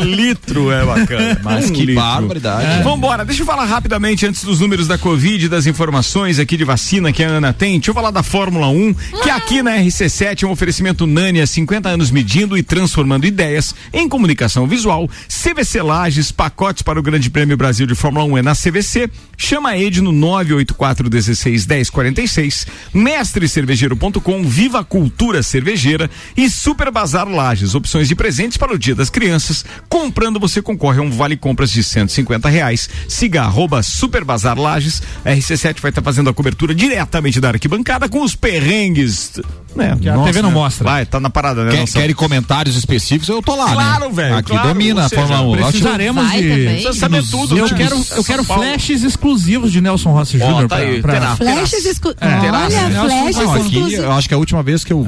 Um 0.00 0.04
litro 0.04 0.70
é 0.70 0.84
bacana. 0.84 1.40
Mas 1.44 1.70
Um 1.70 1.72
que 1.72 1.86
litro. 1.86 2.02
barbaridade. 2.02 2.82
Vambora, 2.82 3.24
deixa 3.24 3.42
eu 3.42 3.46
falar 3.46 3.64
rapidamente 3.64 4.26
antes 4.26 4.44
dos 4.44 4.60
números 4.60 4.86
da 4.86 4.98
Covid 4.98 5.46
e 5.46 5.48
das 5.48 5.66
informações 5.66 6.38
aqui 6.38 6.56
de 6.56 6.64
vacina 6.64 7.12
que 7.12 7.22
a 7.22 7.28
Ana 7.28 7.52
tem. 7.52 7.78
Deixa 7.78 7.90
eu 7.90 7.94
falar 7.94 8.10
da 8.10 8.22
Fórmula 8.22 8.68
1, 8.68 8.94
que 9.22 9.30
aqui 9.30 9.62
na 9.62 9.76
RC7 9.76 10.42
é 10.42 10.46
um 10.46 10.50
oferecimento 10.50 11.06
Nani 11.06 11.40
há 11.40 11.46
50 11.46 11.88
anos 11.88 12.10
medindo 12.10 12.56
e 12.56 12.62
transformando 12.62 13.26
ideias 13.26 13.74
em 13.92 14.08
comunicação 14.08 14.66
visual. 14.66 15.08
CVC 15.28 15.82
Lages, 15.82 16.32
pacotes 16.32 16.82
para 16.82 16.98
o 16.98 17.02
Grande 17.02 17.30
Prêmio 17.30 17.56
Brasil 17.56 17.86
de 17.86 17.94
Fórmula 17.94 18.24
1 18.24 18.38
é 18.38 18.42
na 18.42 18.54
CVC. 18.54 19.10
Chama 19.36 19.70
a 19.70 19.78
Ed 19.78 20.00
no 20.00 20.10
984 20.12 21.08
16 21.08 21.66
1046. 21.66 22.66
Mestrecervejeiro.com, 22.92 24.42
Viva 24.44 24.84
Cultura 24.84 25.42
Cervejeira 25.42 26.10
e 26.36 26.50
Super 26.50 26.90
Bazar 26.90 27.28
Lages. 27.28 27.74
Opções 27.74 28.08
de 28.08 28.14
presentes 28.14 28.56
para 28.56 28.74
o 28.74 28.78
Dia 28.78 28.94
das 28.94 29.10
Crianças. 29.10 29.64
Comprando 29.88 30.40
você 30.40 30.60
concorre 30.60 30.98
a 30.98 31.02
um 31.02 31.10
vale 31.10 31.36
compras 31.36 31.70
de 31.70 31.84
150 31.84 32.48
reais. 32.48 32.88
Siga 33.08 33.42
arroba 33.42 33.82
Super 33.82 34.24
Bazar 34.24 34.58
Lages. 34.58 35.02
A 35.24 35.30
RC7 35.30 35.80
vai 35.80 35.90
estar 35.90 36.02
fazendo 36.02 36.30
a 36.30 36.34
cobertura 36.34 36.74
diretamente 36.74 37.40
da 37.40 37.48
arquibancada 37.48 38.08
com 38.08 38.22
os 38.22 38.34
perrengues. 38.34 38.87
Is. 38.96 39.38
Né? 39.78 39.96
Que 40.00 40.08
a 40.08 40.14
Nossa, 40.14 40.26
TV 40.26 40.42
não 40.42 40.48
né? 40.50 40.54
mostra. 40.56 40.84
Vai, 40.84 41.06
tá 41.06 41.20
na 41.20 41.30
parada, 41.30 41.64
né? 41.64 41.70
Quer, 41.70 41.86
querem 41.88 42.14
comentários 42.14 42.76
específicos? 42.76 43.28
Eu 43.28 43.40
tô 43.40 43.54
lá, 43.54 43.72
Claro, 43.72 44.06
né? 44.06 44.12
velho, 44.12 44.36
Aqui 44.36 44.50
claro, 44.50 44.68
domina 44.68 45.06
a 45.06 45.08
Fórmula 45.08 45.40
1. 45.42 45.50
Lá 45.54 45.66
Precisaremos 45.68 46.30
de. 46.32 46.94
saber 46.94 47.22
tudo. 47.30 47.56
Eu 47.56 47.66
né? 47.68 47.74
quero, 47.76 48.04
eu 48.16 48.24
quero 48.24 48.44
flashes 48.44 49.02
exclusivos 49.04 49.70
de 49.70 49.80
Nelson 49.80 50.10
Rossi 50.10 50.38
Ó, 50.42 50.62
Jr. 50.62 50.68
tá 50.68 50.76
aí, 50.76 51.00
pra- 51.00 51.12
terá. 51.12 51.36
Flashes 51.36 51.84
exclu... 51.84 52.14
É. 52.20 52.26
Olha, 52.50 52.90
flashes 52.90 53.36
exclusivos. 53.38 53.92
eu 53.94 54.12
acho 54.12 54.28
que 54.28 54.34
é 54.34 54.36
a 54.36 54.38
última 54.38 54.62
vez 54.62 54.82
que 54.84 54.92
eu 54.92 55.06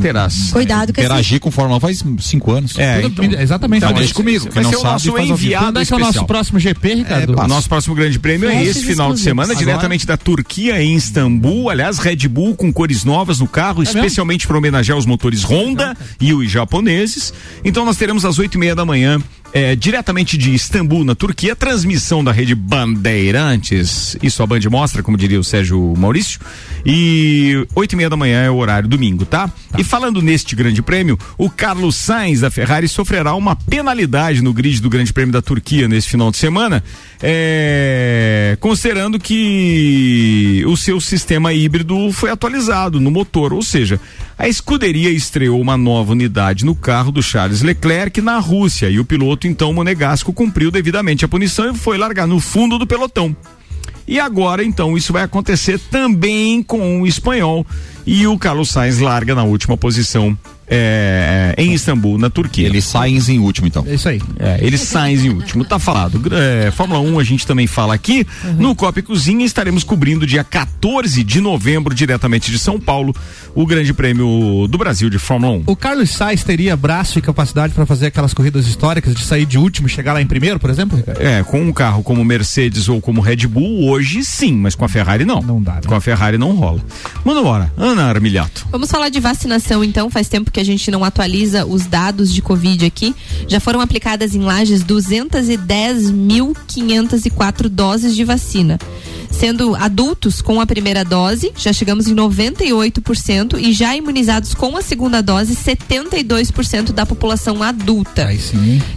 Terás. 0.00 0.50
Cuidado 0.52 0.92
com 0.92 1.00
esse. 1.00 1.06
interagi 1.06 1.38
com 1.40 1.50
Fórmula 1.50 1.76
1 1.78 1.80
faz 1.80 2.04
cinco 2.20 2.52
anos. 2.52 2.78
É, 2.78 3.02
então. 3.02 3.24
exatamente. 3.24 3.84
Então, 3.84 3.92
deixa 3.96 4.14
comigo. 4.14 4.48
Vai 4.52 4.62
não 4.62 4.70
ser 4.70 4.76
o 4.76 4.84
nosso 4.84 5.18
enviado 5.18 5.64
Quando 5.66 5.80
é 5.80 5.84
que 5.84 5.92
é 5.92 5.96
o 5.96 5.98
nosso 5.98 6.24
próximo 6.26 6.58
GP, 6.60 6.94
Ricardo? 6.94 7.38
O 7.38 7.48
nosso 7.48 7.68
próximo 7.68 7.94
grande 7.94 8.18
prêmio 8.18 8.48
é 8.48 8.62
esse 8.62 8.80
final 8.82 9.08
de 9.08 9.14
exclusivos. 9.14 9.20
semana, 9.20 9.52
Agora? 9.52 9.66
diretamente 9.66 10.06
da 10.06 10.16
Turquia, 10.16 10.80
em 10.80 10.94
Istambul. 10.94 11.70
Aliás, 11.70 11.98
Red 11.98 12.28
Bull 12.28 12.54
com 12.54 12.72
cores 12.72 13.04
novas 13.04 13.40
no 13.40 13.48
carro, 13.48 13.82
especialmente 14.00 14.46
para 14.46 14.56
homenagear 14.56 14.96
os 14.96 15.06
motores 15.06 15.42
Honda 15.44 15.96
e 16.20 16.32
os 16.32 16.50
japoneses. 16.50 17.32
Então 17.64 17.84
nós 17.84 17.96
teremos 17.96 18.24
às 18.24 18.38
oito 18.38 18.56
e 18.56 18.58
meia 18.58 18.74
da 18.74 18.84
manhã. 18.84 19.20
É, 19.52 19.74
diretamente 19.74 20.38
de 20.38 20.54
Istambul, 20.54 21.04
na 21.04 21.14
Turquia, 21.14 21.56
transmissão 21.56 22.22
da 22.22 22.32
rede 22.32 22.54
Bandeirantes. 22.54 24.16
Isso 24.22 24.42
a 24.42 24.46
Band 24.46 24.60
mostra, 24.70 25.02
como 25.02 25.16
diria 25.16 25.40
o 25.40 25.44
Sérgio 25.44 25.94
Maurício. 25.96 26.40
E 26.84 27.66
oito 27.74 27.92
e 27.92 27.96
meia 27.96 28.08
da 28.08 28.16
manhã 28.16 28.42
é 28.42 28.50
o 28.50 28.56
horário 28.56 28.88
domingo, 28.88 29.24
tá? 29.24 29.50
E 29.76 29.84
falando 29.84 30.22
neste 30.22 30.56
grande 30.56 30.82
prêmio, 30.82 31.18
o 31.36 31.50
Carlos 31.50 31.96
Sainz 31.96 32.40
da 32.40 32.50
Ferrari 32.50 32.88
sofrerá 32.88 33.34
uma 33.34 33.54
penalidade 33.54 34.42
no 34.42 34.52
grid 34.52 34.80
do 34.80 34.88
Grande 34.88 35.12
Prêmio 35.12 35.32
da 35.32 35.42
Turquia 35.42 35.88
nesse 35.88 36.08
final 36.08 36.30
de 36.30 36.36
semana, 36.36 36.82
é, 37.22 38.56
considerando 38.60 39.18
que 39.18 40.64
o 40.66 40.76
seu 40.76 41.00
sistema 41.00 41.52
híbrido 41.52 42.10
foi 42.12 42.30
atualizado 42.30 42.98
no 43.00 43.10
motor, 43.10 43.52
ou 43.52 43.62
seja, 43.62 44.00
a 44.40 44.48
escuderia 44.48 45.10
estreou 45.10 45.60
uma 45.60 45.76
nova 45.76 46.12
unidade 46.12 46.64
no 46.64 46.74
carro 46.74 47.12
do 47.12 47.22
Charles 47.22 47.60
Leclerc 47.60 48.22
na 48.22 48.38
Rússia 48.38 48.88
e 48.88 48.98
o 48.98 49.04
piloto 49.04 49.46
então 49.46 49.70
monegasco 49.70 50.32
cumpriu 50.32 50.70
devidamente 50.70 51.26
a 51.26 51.28
punição 51.28 51.70
e 51.70 51.76
foi 51.76 51.98
largar 51.98 52.26
no 52.26 52.40
fundo 52.40 52.78
do 52.78 52.86
pelotão. 52.86 53.36
E 54.08 54.18
agora, 54.18 54.64
então, 54.64 54.96
isso 54.96 55.12
vai 55.12 55.24
acontecer 55.24 55.78
também 55.78 56.62
com 56.62 57.02
o 57.02 57.06
espanhol. 57.06 57.66
E 58.06 58.26
o 58.26 58.38
Carlos 58.38 58.70
Sainz 58.70 58.98
larga 58.98 59.34
na 59.34 59.44
última 59.44 59.76
posição 59.76 60.36
é, 60.70 61.52
em 61.58 61.74
Istambul, 61.74 62.16
na 62.16 62.30
Turquia. 62.30 62.66
Ele 62.66 62.80
sai 62.80 63.10
em 63.10 63.38
último, 63.40 63.66
então. 63.66 63.84
É 63.86 63.94
isso 63.94 64.08
aí. 64.08 64.22
É, 64.38 64.58
ele 64.60 64.78
Sainz 64.78 65.24
em 65.24 65.30
último, 65.30 65.64
tá 65.64 65.78
falado. 65.78 66.22
É, 66.32 66.70
Fórmula 66.70 67.00
1 67.00 67.18
a 67.18 67.24
gente 67.24 67.46
também 67.46 67.66
fala 67.66 67.92
aqui. 67.92 68.24
No 68.56 68.74
Copa 68.76 69.00
e 69.00 69.02
Cozinha 69.02 69.44
estaremos 69.44 69.82
cobrindo 69.82 70.26
dia 70.26 70.44
14 70.44 71.24
de 71.24 71.40
novembro, 71.40 71.92
diretamente 71.92 72.52
de 72.52 72.58
São 72.58 72.78
Paulo, 72.78 73.14
o 73.54 73.66
Grande 73.66 73.92
Prêmio 73.92 74.68
do 74.68 74.78
Brasil 74.78 75.10
de 75.10 75.18
Fórmula 75.18 75.54
1. 75.54 75.62
O 75.66 75.74
Carlos 75.74 76.10
Sainz 76.10 76.44
teria 76.44 76.76
braço 76.76 77.18
e 77.18 77.22
capacidade 77.22 77.74
para 77.74 77.84
fazer 77.84 78.06
aquelas 78.06 78.32
corridas 78.32 78.66
históricas 78.68 79.14
de 79.14 79.24
sair 79.24 79.46
de 79.46 79.58
último 79.58 79.88
e 79.88 79.90
chegar 79.90 80.12
lá 80.12 80.22
em 80.22 80.26
primeiro, 80.26 80.60
por 80.60 80.70
exemplo? 80.70 80.96
Ricardo? 80.96 81.20
É, 81.20 81.42
com 81.42 81.60
um 81.60 81.72
carro 81.72 82.02
como 82.02 82.24
Mercedes 82.24 82.88
ou 82.88 83.00
como 83.00 83.20
Red 83.20 83.48
Bull, 83.48 83.88
hoje 83.88 84.22
sim, 84.24 84.54
mas 84.54 84.76
com 84.76 84.84
a 84.84 84.88
Ferrari 84.88 85.24
não. 85.24 85.40
Não 85.40 85.60
dá, 85.60 85.74
né? 85.74 85.80
Com 85.86 85.94
a 85.94 86.00
Ferrari 86.00 86.38
não 86.38 86.52
rola. 86.52 86.80
Manda 87.24 87.40
embora. 87.40 87.72
Ana 87.76 88.04
Armilhato. 88.04 88.66
Vamos 88.70 88.90
falar 88.90 89.08
de 89.08 89.18
vacinação 89.18 89.82
então. 89.82 90.10
Faz 90.10 90.28
tempo 90.28 90.50
que 90.50 90.59
a 90.60 90.64
gente 90.64 90.90
não 90.90 91.02
atualiza 91.02 91.64
os 91.66 91.86
dados 91.86 92.30
de 92.32 92.40
Covid 92.42 92.84
aqui. 92.84 93.14
Já 93.48 93.58
foram 93.58 93.80
aplicadas 93.80 94.34
em 94.34 94.40
Lages 94.40 94.84
210.504 94.84 97.68
doses 97.68 98.14
de 98.14 98.24
vacina. 98.24 98.78
Sendo 99.30 99.74
adultos 99.74 100.42
com 100.42 100.60
a 100.60 100.66
primeira 100.66 101.02
dose, 101.04 101.52
já 101.56 101.72
chegamos 101.72 102.08
em 102.08 102.14
98% 102.14 103.58
e 103.58 103.72
já 103.72 103.96
imunizados 103.96 104.52
com 104.54 104.76
a 104.76 104.82
segunda 104.82 105.22
dose, 105.22 105.56
72% 105.56 106.92
da 106.92 107.06
população 107.06 107.62
adulta. 107.62 108.28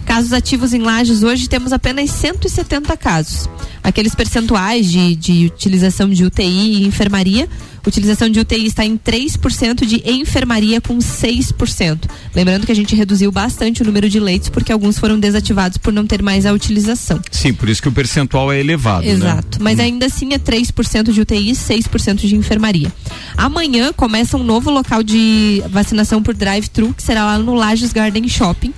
Casos 0.04 0.32
ativos 0.32 0.74
em 0.74 0.82
Lages 0.82 1.22
hoje 1.22 1.48
temos 1.48 1.72
apenas 1.72 2.10
170 2.10 2.96
casos. 2.96 3.48
Aqueles 3.84 4.14
percentuais 4.14 4.90
de, 4.90 5.14
de 5.14 5.46
utilização 5.46 6.08
de 6.08 6.24
UTI 6.24 6.42
e 6.82 6.86
enfermaria, 6.86 7.46
utilização 7.86 8.30
de 8.30 8.40
UTI 8.40 8.64
está 8.64 8.84
em 8.84 8.96
3% 8.96 9.84
de 9.84 10.02
enfermaria 10.10 10.80
com 10.80 10.96
6%. 10.98 12.08
Lembrando 12.34 12.64
que 12.64 12.72
a 12.72 12.74
gente 12.74 12.96
reduziu 12.96 13.30
bastante 13.30 13.82
o 13.82 13.84
número 13.84 14.08
de 14.08 14.18
leitos 14.18 14.48
porque 14.48 14.72
alguns 14.72 14.98
foram 14.98 15.20
desativados 15.20 15.76
por 15.76 15.92
não 15.92 16.06
ter 16.06 16.22
mais 16.22 16.46
a 16.46 16.52
utilização. 16.52 17.20
Sim, 17.30 17.52
por 17.52 17.68
isso 17.68 17.82
que 17.82 17.88
o 17.88 17.92
percentual 17.92 18.50
é 18.50 18.58
elevado. 18.58 19.04
né? 19.04 19.12
Exato. 19.12 19.62
Mas 19.62 19.78
ainda 19.78 20.06
assim 20.06 20.32
é 20.32 20.38
3% 20.38 21.12
de 21.12 21.20
UTI 21.20 21.50
e 21.50 21.52
6% 21.52 22.26
de 22.26 22.34
enfermaria. 22.34 22.90
Amanhã 23.36 23.92
começa 23.92 24.36
um 24.36 24.42
novo 24.42 24.70
local 24.70 25.02
de 25.02 25.62
vacinação 25.68 26.22
por 26.22 26.34
drive-thru, 26.34 26.94
que 26.94 27.02
será 27.02 27.24
lá 27.26 27.38
no 27.38 27.54
Lages 27.54 27.92
Garden 27.92 28.26
Shopping. 28.28 28.72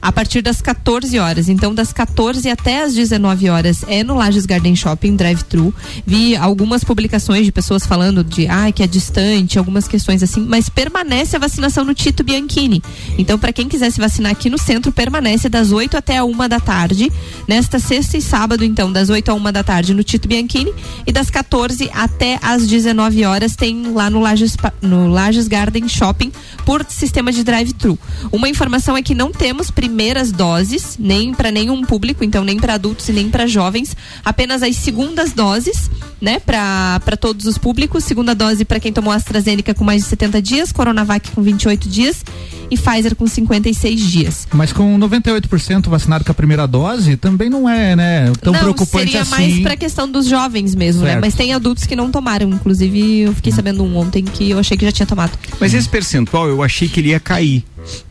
A 0.00 0.12
partir 0.12 0.42
das 0.42 0.62
14 0.62 1.18
horas. 1.18 1.48
Então, 1.48 1.74
das 1.74 1.92
14 1.92 2.48
até 2.48 2.82
as 2.82 2.94
19 2.94 3.48
horas 3.48 3.84
é 3.88 4.02
no 4.02 4.14
Lages 4.14 4.46
Garden 4.46 4.76
Shopping 4.76 5.16
Drive-Thru. 5.16 5.74
Vi 6.06 6.36
algumas 6.36 6.84
publicações 6.84 7.44
de 7.44 7.52
pessoas 7.52 7.86
falando 7.86 8.22
de 8.22 8.46
ah, 8.48 8.70
que 8.72 8.82
é 8.82 8.86
distante, 8.86 9.58
algumas 9.58 9.88
questões 9.88 10.22
assim, 10.22 10.40
mas 10.40 10.68
permanece 10.68 11.36
a 11.36 11.38
vacinação 11.38 11.84
no 11.84 11.94
Tito 11.94 12.22
Bianchini. 12.22 12.82
Então, 13.16 13.38
para 13.38 13.52
quem 13.52 13.68
quiser 13.68 13.90
se 13.90 14.00
vacinar 14.00 14.32
aqui 14.32 14.48
no 14.48 14.58
centro, 14.58 14.92
permanece 14.92 15.48
das 15.48 15.72
8 15.72 15.96
até 15.96 16.18
a 16.18 16.24
1 16.24 16.48
da 16.48 16.60
tarde. 16.60 17.10
Nesta 17.46 17.78
sexta 17.78 18.16
e 18.16 18.22
sábado, 18.22 18.64
então, 18.64 18.92
das 18.92 19.10
8 19.10 19.30
a 19.30 19.34
1 19.34 19.52
da 19.52 19.64
tarde 19.64 19.94
no 19.94 20.04
Tito 20.04 20.28
Bianchini. 20.28 20.72
E 21.06 21.12
das 21.12 21.30
14 21.30 21.90
até 21.92 22.38
as 22.42 22.66
19 22.66 23.24
horas 23.24 23.56
tem 23.56 23.92
lá 23.92 24.10
no 24.10 24.20
Lages, 24.20 24.56
no 24.80 25.08
Lages 25.08 25.48
Garden 25.48 25.88
Shopping 25.88 26.32
por 26.64 26.84
sistema 26.88 27.32
de 27.32 27.42
drive-thru. 27.42 27.98
Uma 28.30 28.48
informação 28.48 28.96
é 28.96 29.02
que 29.02 29.14
não 29.14 29.32
temos 29.32 29.70
primeiras 29.88 30.30
doses, 30.30 30.96
nem 30.98 31.32
para 31.32 31.50
nenhum 31.50 31.82
público, 31.82 32.22
então 32.22 32.44
nem 32.44 32.58
para 32.58 32.74
adultos 32.74 33.08
e 33.08 33.12
nem 33.12 33.30
para 33.30 33.46
jovens, 33.46 33.96
apenas 34.22 34.62
as 34.62 34.76
segundas 34.76 35.32
doses, 35.32 35.90
né, 36.20 36.38
para 36.38 37.16
todos 37.18 37.46
os 37.46 37.56
públicos, 37.56 38.04
segunda 38.04 38.34
dose 38.34 38.66
para 38.66 38.78
quem 38.78 38.92
tomou 38.92 39.12
AstraZeneca 39.12 39.72
com 39.72 39.84
mais 39.84 40.02
de 40.02 40.08
70 40.08 40.42
dias, 40.42 40.72
Coronavac 40.72 41.30
com 41.30 41.40
28 41.40 41.88
dias 41.88 42.22
e 42.70 42.76
Pfizer 42.76 43.16
com 43.16 43.26
56 43.26 44.00
dias. 44.00 44.48
Mas 44.52 44.72
com 44.72 44.98
98% 44.98 45.88
vacinado 45.88 46.22
com 46.22 46.32
a 46.32 46.34
primeira 46.34 46.66
dose, 46.66 47.16
também 47.16 47.48
não 47.48 47.66
é, 47.66 47.96
né, 47.96 48.30
tão 48.42 48.52
não, 48.52 48.60
preocupante 48.60 49.06
seria 49.06 49.22
assim. 49.22 49.30
mais 49.30 49.60
para 49.60 49.76
questão 49.76 50.10
dos 50.10 50.26
jovens 50.26 50.74
mesmo, 50.74 51.02
né? 51.02 51.12
Certo. 51.12 51.20
Mas 51.22 51.34
tem 51.34 51.54
adultos 51.54 51.86
que 51.86 51.96
não 51.96 52.10
tomaram, 52.10 52.50
inclusive 52.50 53.20
eu 53.20 53.34
fiquei 53.34 53.52
sabendo 53.52 53.82
um 53.82 53.96
ontem 53.96 54.22
que 54.22 54.50
eu 54.50 54.58
achei 54.58 54.76
que 54.76 54.84
já 54.84 54.92
tinha 54.92 55.06
tomado. 55.06 55.32
Mas 55.58 55.72
esse 55.72 55.88
percentual 55.88 56.46
eu 56.46 56.62
achei 56.62 56.88
que 56.88 57.00
ele 57.00 57.08
ia 57.08 57.20
cair. 57.20 57.64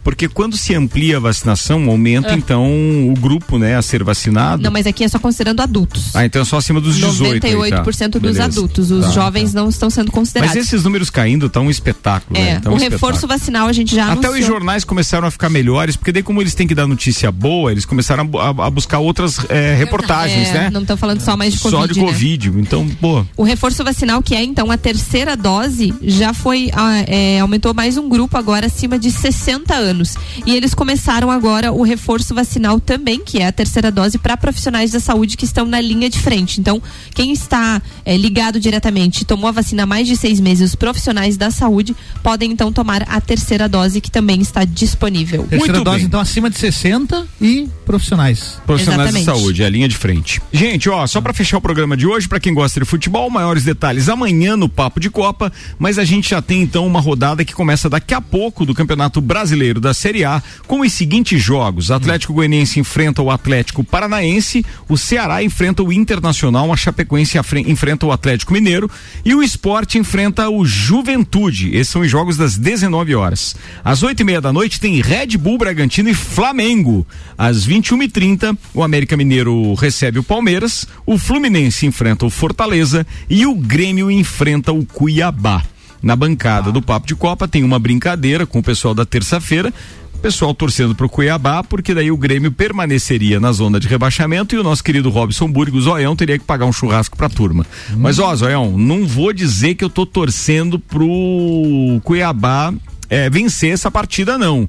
Porque 0.03 0.28
quando 0.28 0.55
se 0.57 0.73
amplia 0.73 1.17
a 1.17 1.19
vacinação, 1.19 1.89
aumenta 1.89 2.30
É. 2.30 2.34
então 2.34 2.65
o 3.09 3.13
grupo, 3.19 3.57
né, 3.57 3.75
a 3.75 3.82
ser 3.82 4.03
vacinado. 4.03 4.63
Não, 4.63 4.71
mas 4.71 4.88
aqui 4.88 5.03
é 5.03 5.07
só 5.07 5.19
considerando 5.19 5.61
adultos. 5.61 6.15
Ah, 6.15 6.25
então 6.25 6.41
é 6.41 6.45
só 6.45 6.57
acima 6.57 6.80
dos 6.80 6.95
18. 6.95 7.45
aí, 7.45 7.53
98% 7.53 7.84
tá. 8.13 8.19
dos 8.19 8.21
Beleza. 8.21 8.43
adultos, 8.45 8.91
os 8.91 9.05
Tá, 9.05 9.11
jovens 9.11 9.53
não 9.53 9.69
estão 9.69 9.89
sendo 9.89 10.07
Mas 10.07 10.15
considerados. 10.15 10.55
esses 10.55 10.84
números 10.84 11.09
caindo 11.09 11.49
tá 11.49 11.59
um 11.59 11.69
espetáculo, 11.69 12.39
né? 12.39 12.51
É, 12.51 12.59
Tá 12.59 12.69
um 12.69 12.73
o 12.73 12.78
espetáculo. 12.78 12.89
reforço 13.11 13.28
vacinal 13.28 13.67
a 13.67 13.73
gente 13.73 13.93
já 13.95 14.03
Até 14.05 14.11
anunciou. 14.28 14.36
os 14.39 14.45
jornais 14.45 14.84
começaram 14.84 15.28
a 15.28 15.32
ficar 15.32 15.49
melhores, 15.49 15.95
porque 15.95 16.11
daí 16.11 16.23
como 16.23 16.41
eles 16.41 16.53
têm 16.55 16.67
que 16.67 16.75
dar 16.75 16.88
notícia 16.88 17.32
boa, 17.32 17.71
eles 17.71 17.86
começaram 17.86 18.30
a 18.39 18.67
a, 18.67 18.69
buscar 18.69 18.99
outras 18.99 19.38
eh, 19.49 19.75
reportagens, 19.78 20.47
É, 20.49 20.53
né? 20.53 20.69
Não 20.71 20.82
estão 20.82 20.95
falando 20.97 21.19
só 21.21 21.36
mais 21.38 21.53
de 21.53 21.59
Covid, 21.59 21.78
Só 21.82 21.86
de 21.93 21.99
né? 21.99 22.05
Covid. 22.05 22.49
Então, 22.57 22.88
pô, 23.01 23.25
O 23.36 23.43
reforço 23.43 23.84
vacinal, 23.84 24.21
que 24.21 24.34
é 24.36 24.43
então 24.43 24.71
a 24.71 24.78
terceira 24.78 25.36
dose, 25.36 25.93
já 26.01 26.34
foi 26.34 26.69
ah, 26.73 27.03
é, 27.07 27.39
aumentou 27.39 27.73
mais 27.73 27.97
um 27.97 28.07
grupo 28.07 28.38
agora 28.38 28.67
acima 28.67 28.97
de 28.97 29.11
60 29.11 29.66
anos. 29.76 30.15
E 30.45 30.55
eles 30.55 30.74
começaram 30.74 31.32
agora 31.32 31.72
o 31.72 31.84
reforço 31.84 32.34
vacinal 32.34 32.80
também, 32.80 33.20
que 33.20 33.39
é 33.39 33.47
a 33.47 33.51
terceira 33.51 33.91
dose 33.91 34.18
para 34.18 34.38
profissionais 34.38 34.91
da 34.91 34.99
saúde 34.99 35.36
que 35.36 35.45
estão 35.45 35.65
na 35.65 35.82
linha 35.82 36.09
de 36.09 36.20
frente. 36.20 36.59
Então, 36.59 36.82
quem 37.13 37.32
está 37.32 37.82
é, 38.05 38.15
ligado 38.15 38.59
diretamente, 38.59 39.26
tomou 39.26 39.49
a 39.49 39.51
vacina 39.51 39.84
há 39.84 39.86
mais 39.86 40.07
de 40.07 40.15
seis 40.15 40.39
meses, 40.39 40.70
os 40.70 40.76
profissionais 40.76 41.38
da 41.38 41.51
saúde 41.51 41.95
podem 42.24 42.51
então 42.51 42.72
tomar 42.72 43.03
a 43.09 43.20
terceira 43.20 43.68
dose 43.68 43.99
que 43.99 44.11
também 44.11 44.41
está 44.41 44.63
disponível. 44.63 45.45
Terceira 45.49 45.82
dose, 45.82 46.05
então, 46.05 46.20
acima 46.20 46.49
de 46.49 46.57
60 46.57 47.28
e 47.41 47.68
profissionais. 47.86 48.59
Profissionais 48.65 49.13
de 49.13 49.24
saúde, 49.24 49.63
é 49.63 49.65
a 49.65 49.70
linha 49.70 49.88
de 49.88 49.97
frente. 49.97 50.41
Gente, 50.51 50.89
ó, 50.89 51.05
só 51.07 51.20
pra 51.22 51.34
fechar 51.34 51.57
o 51.57 51.61
programa 51.61 51.97
de 51.97 52.05
hoje, 52.05 52.28
pra 52.28 52.39
quem 52.39 52.53
gosta 52.53 52.80
de 52.80 52.86
futebol, 52.86 53.30
maiores 53.30 53.63
detalhes 53.63 54.09
amanhã 54.09 54.55
no 54.55 54.70
Papo 54.70 54.99
de 54.99 55.09
Copa, 55.09 55.51
mas 55.78 55.97
a 55.97 56.03
gente 56.03 56.30
já 56.30 56.41
tem 56.41 56.61
então 56.61 56.86
uma 56.86 56.99
rodada 56.99 57.43
que 57.43 57.53
começa 57.53 57.89
daqui 57.89 58.13
a 58.13 58.22
pouco 58.22 58.65
do 58.65 58.74
Campeonato 58.74 59.20
Brasileiro 59.20 59.47
da 59.80 59.93
Série 59.93 60.26
A, 60.26 60.41
com 60.68 60.82
os 60.82 60.91
seguintes 60.93 61.41
jogos: 61.41 61.91
Atlético 61.91 62.34
Goianiense 62.34 62.80
enfrenta 62.80 63.22
o 63.22 63.32
Atlético 63.32 63.84
Paranaense, 63.84 64.66
o 64.89 64.98
Ceará 64.98 65.43
enfrenta 65.43 65.84
o 65.84 65.93
Internacional, 65.93 66.72
a 66.72 66.78
Chapecoense 66.78 67.38
enfrenta 67.66 68.06
o 68.06 68.12
Atlético 68.12 68.54
Mineiro 68.54 68.89
e 69.24 69.34
o 69.34 69.41
Esporte 69.41 69.98
enfrenta 69.98 70.50
o 70.50 70.66
Juventude. 70.66 71.76
Esses 71.76 71.89
são 71.89 72.02
os 72.02 72.12
jogos 72.12 72.38
das 72.38 72.58
19 72.58 73.16
horas. 73.16 73.56
Às 73.84 74.04
oito 74.04 74.22
e 74.22 74.24
meia 74.24 74.41
da 74.41 74.52
noite 74.52 74.80
tem 74.80 75.02
Red 75.02 75.38
Bull 75.38 75.58
Bragantino 75.58 76.10
e 76.10 76.14
Flamengo. 76.14 77.06
Às 77.38 77.68
21h30, 77.68 78.58
o 78.74 78.84
América 78.84 79.16
Mineiro 79.16 79.74
recebe 79.76 80.20
o 80.20 80.24
Palmeiras, 80.24 80.88
o 81.06 81.18
Fluminense 81.18 81.86
enfrenta 81.86 82.26
o 82.26 82.30
Fortaleza 82.30 83.06
e 83.30 83.45
o 83.45 83.56
Grêmio 83.56 84.12
enfrenta 84.12 84.72
o 84.72 84.86
Cuiabá. 84.86 85.64
Na 86.02 86.16
bancada 86.16 86.72
do 86.72 86.82
Papo 86.82 87.08
de 87.08 87.16
Copa 87.16 87.48
tem 87.48 87.64
uma 87.64 87.80
brincadeira 87.80 88.45
com 88.45 88.60
o 88.60 88.64
pessoal 88.64 88.93
da 88.93 89.06
terça-feira. 89.06 89.74
O 90.14 90.20
pessoal 90.20 90.52
torcendo 90.54 90.95
pro 90.95 91.08
Cuiabá, 91.08 91.64
porque 91.64 91.93
daí 91.93 92.10
o 92.10 92.18
Grêmio 92.18 92.52
permaneceria 92.52 93.39
na 93.39 93.52
zona 93.52 93.80
de 93.80 93.88
rebaixamento 93.88 94.56
e 94.56 94.58
o 94.58 94.64
nosso 94.64 94.84
querido 94.84 95.12
Robson 95.12 95.48
Burgos, 95.48 95.84
Zoião, 95.84 96.16
teria 96.16 96.39
que 96.39 96.43
pagar 96.43 96.66
um 96.66 96.74
churrasco 96.74 97.16
pra 97.16 97.30
turma. 97.30 97.66
Mas, 97.95 98.18
ó, 98.18 98.36
Zoião, 98.36 98.76
não 98.76 99.06
vou 99.06 99.32
dizer 99.32 99.76
que 99.76 99.84
eu 99.84 99.89
tô 99.89 100.08
torcendo 100.08 100.80
pro 100.80 102.02
Cuiabá 102.04 102.74
é, 103.10 103.30
vencer 103.30 103.72
essa 103.72 103.91
partida, 103.91 104.39
não. 104.39 104.68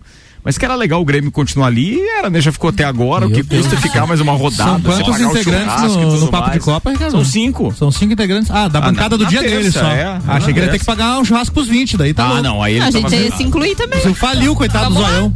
Mas 0.49 0.57
que 0.57 0.65
era 0.65 0.75
legal 0.75 1.03
o 1.03 1.05
Grêmio 1.05 1.31
continuar 1.31 1.67
ali, 1.67 2.01
era, 2.01 2.31
né? 2.31 2.41
Já 2.41 2.51
ficou 2.51 2.71
até 2.71 2.83
agora, 2.83 3.27
o 3.27 3.31
que 3.31 3.43
custa 3.43 3.77
ficar 3.77 4.07
mais 4.07 4.19
uma 4.19 4.33
rodada? 4.33 4.81
São 4.81 4.81
quantos 4.81 5.21
integrantes 5.21 5.95
no, 5.95 6.21
no 6.21 6.29
Papo 6.29 6.47
mais. 6.47 6.59
de 6.59 6.65
Copa, 6.65 6.91
Ricardo? 6.91 7.11
São 7.11 7.23
cinco. 7.23 7.75
São 7.77 7.91
cinco 7.91 8.15
integrantes. 8.15 8.51
Ah, 8.51 8.67
da 8.67 8.79
Ah, 8.79 8.83
bancada 8.83 9.11
na- 9.11 9.17
do 9.19 9.25
na 9.25 9.29
dia 9.29 9.41
terça, 9.43 9.57
dele 9.57 9.71
só. 9.71 9.87
é. 9.91 10.19
Na 10.25 10.33
Achei 10.37 10.55
que 10.55 10.59
ele 10.59 10.65
ia 10.65 10.73
ter 10.73 10.79
que 10.79 10.87
pagar 10.87 11.19
um 11.19 11.25
churrasco 11.27 11.53
pros 11.53 11.69
20 11.69 11.99
daí, 11.99 12.15
tá 12.15 12.25
Ah, 12.25 12.29
louco. 12.29 12.43
não, 12.45 12.63
aí 12.63 12.77
ele 12.77 12.85
a 12.87 12.91
tava 12.91 13.11
gente 13.11 13.23
ia 13.25 13.37
se 13.37 13.43
incluir 13.43 13.77
também. 13.77 14.01
Você 14.01 14.15
faliu, 14.15 14.57
coitado 14.57 14.89
do 14.89 14.95
zoião. 15.03 15.35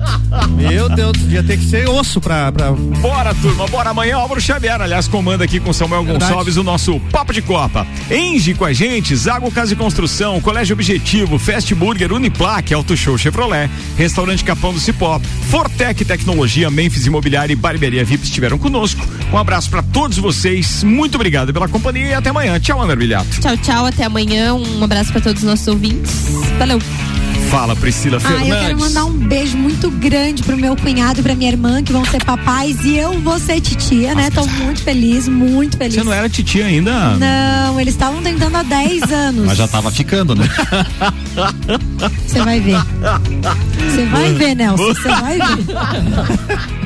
Meu 0.57 0.89
Deus, 0.89 1.13
ia 1.29 1.43
ter 1.43 1.59
que 1.59 1.65
ser 1.67 1.87
osso 1.91 2.19
pra. 2.19 2.51
pra... 2.51 2.73
Bora, 2.73 3.35
turma, 3.35 3.67
bora 3.67 3.91
amanhã. 3.91 4.17
Álvaro 4.17 4.41
Xavier, 4.41 4.81
aliás, 4.81 5.07
comanda 5.09 5.45
aqui 5.45 5.61
com 5.61 5.75
Samuel 5.75 6.05
Verdade. 6.05 6.25
Gonçalves 6.25 6.57
o 6.57 6.63
nosso 6.63 6.99
Papo 7.11 7.35
de 7.35 7.43
Copa. 7.43 7.87
Enge 8.11 8.55
com 8.55 8.65
a 8.65 8.73
gente, 8.73 9.15
Zago 9.15 9.51
Casa 9.51 9.75
e 9.75 9.77
Construção, 9.77 10.41
Colégio 10.41 10.73
Objetivo, 10.73 11.39
Fast 11.39 11.75
Burger, 11.75 12.15
Uniplaque, 12.15 12.73
Auto 12.73 12.97
Show 12.97 13.19
Chevrolet, 13.19 13.69
Restaurante 13.99 14.43
Capão 14.43 14.73
do 14.73 14.81
Cipó, 14.81 15.02
Fortec 15.51 16.05
Tecnologia, 16.05 16.71
Memphis 16.71 17.07
Imobiliária 17.07 17.53
e 17.53 17.57
Barbearia 17.57 18.05
VIP 18.05 18.25
estiveram 18.25 18.59
conosco. 18.59 19.05
Um 19.33 19.39
abraço 19.39 19.69
pra 19.69 19.83
todos 19.83 20.17
vocês, 20.19 20.85
muito 20.85 21.17
obrigado 21.17 21.53
pela 21.53 21.69
companhia 21.69 22.07
e 22.07 22.15
até 22.15 22.31
amanhã. 22.31 22.59
Tchau, 22.61 22.81
Ana 22.81 22.95
Bilhato. 22.95 23.41
Tchau, 23.41 23.57
tchau, 23.57 23.87
até 23.87 24.05
amanhã. 24.05 24.55
Um 24.55 24.85
abraço 24.85 25.11
para 25.11 25.21
todos 25.21 25.43
os 25.43 25.49
nossos 25.49 25.67
ouvintes. 25.67 26.27
Valeu. 26.59 26.79
Fala, 27.53 27.77
Priscila 27.77 28.17
Ah, 28.25 28.31
eu 28.31 28.39
quero 28.39 28.49
Fernandes. 28.49 28.79
mandar 28.89 29.05
um 29.05 29.13
beijo 29.13 29.59
muito 29.59 29.91
grande 29.91 30.43
pro 30.43 30.57
meu 30.57 30.75
cunhado 30.75 31.21
e 31.21 31.23
pra 31.23 31.35
minha 31.35 31.51
irmã, 31.51 31.83
que 31.83 31.93
vão 31.93 32.03
ser 32.03 32.25
papais, 32.25 32.83
e 32.83 32.97
eu 32.97 33.21
vou 33.21 33.39
ser 33.39 33.61
titia, 33.61 34.15
né? 34.15 34.31
Tô 34.31 34.47
muito 34.47 34.83
feliz, 34.83 35.29
muito 35.29 35.77
feliz. 35.77 35.95
Você 35.95 36.03
não 36.03 36.15
era 36.15 36.31
titia 36.31 36.65
ainda? 36.65 37.15
Não, 37.19 37.79
eles 37.79 37.93
estavam 37.93 38.23
tentando 38.23 38.57
há 38.57 38.63
10 38.63 39.03
anos. 39.13 39.45
Mas 39.47 39.59
já 39.59 39.69
tava 39.69 39.91
ficando, 39.91 40.35
né? 40.35 40.49
Você 42.27 42.41
vai 42.41 42.59
ver. 42.59 42.79
Você 43.91 44.05
vai 44.07 44.33
ver, 44.33 44.55
Nelson. 44.57 44.85
Você 44.85 45.09
vai 45.11 45.37
ver. 45.39 46.73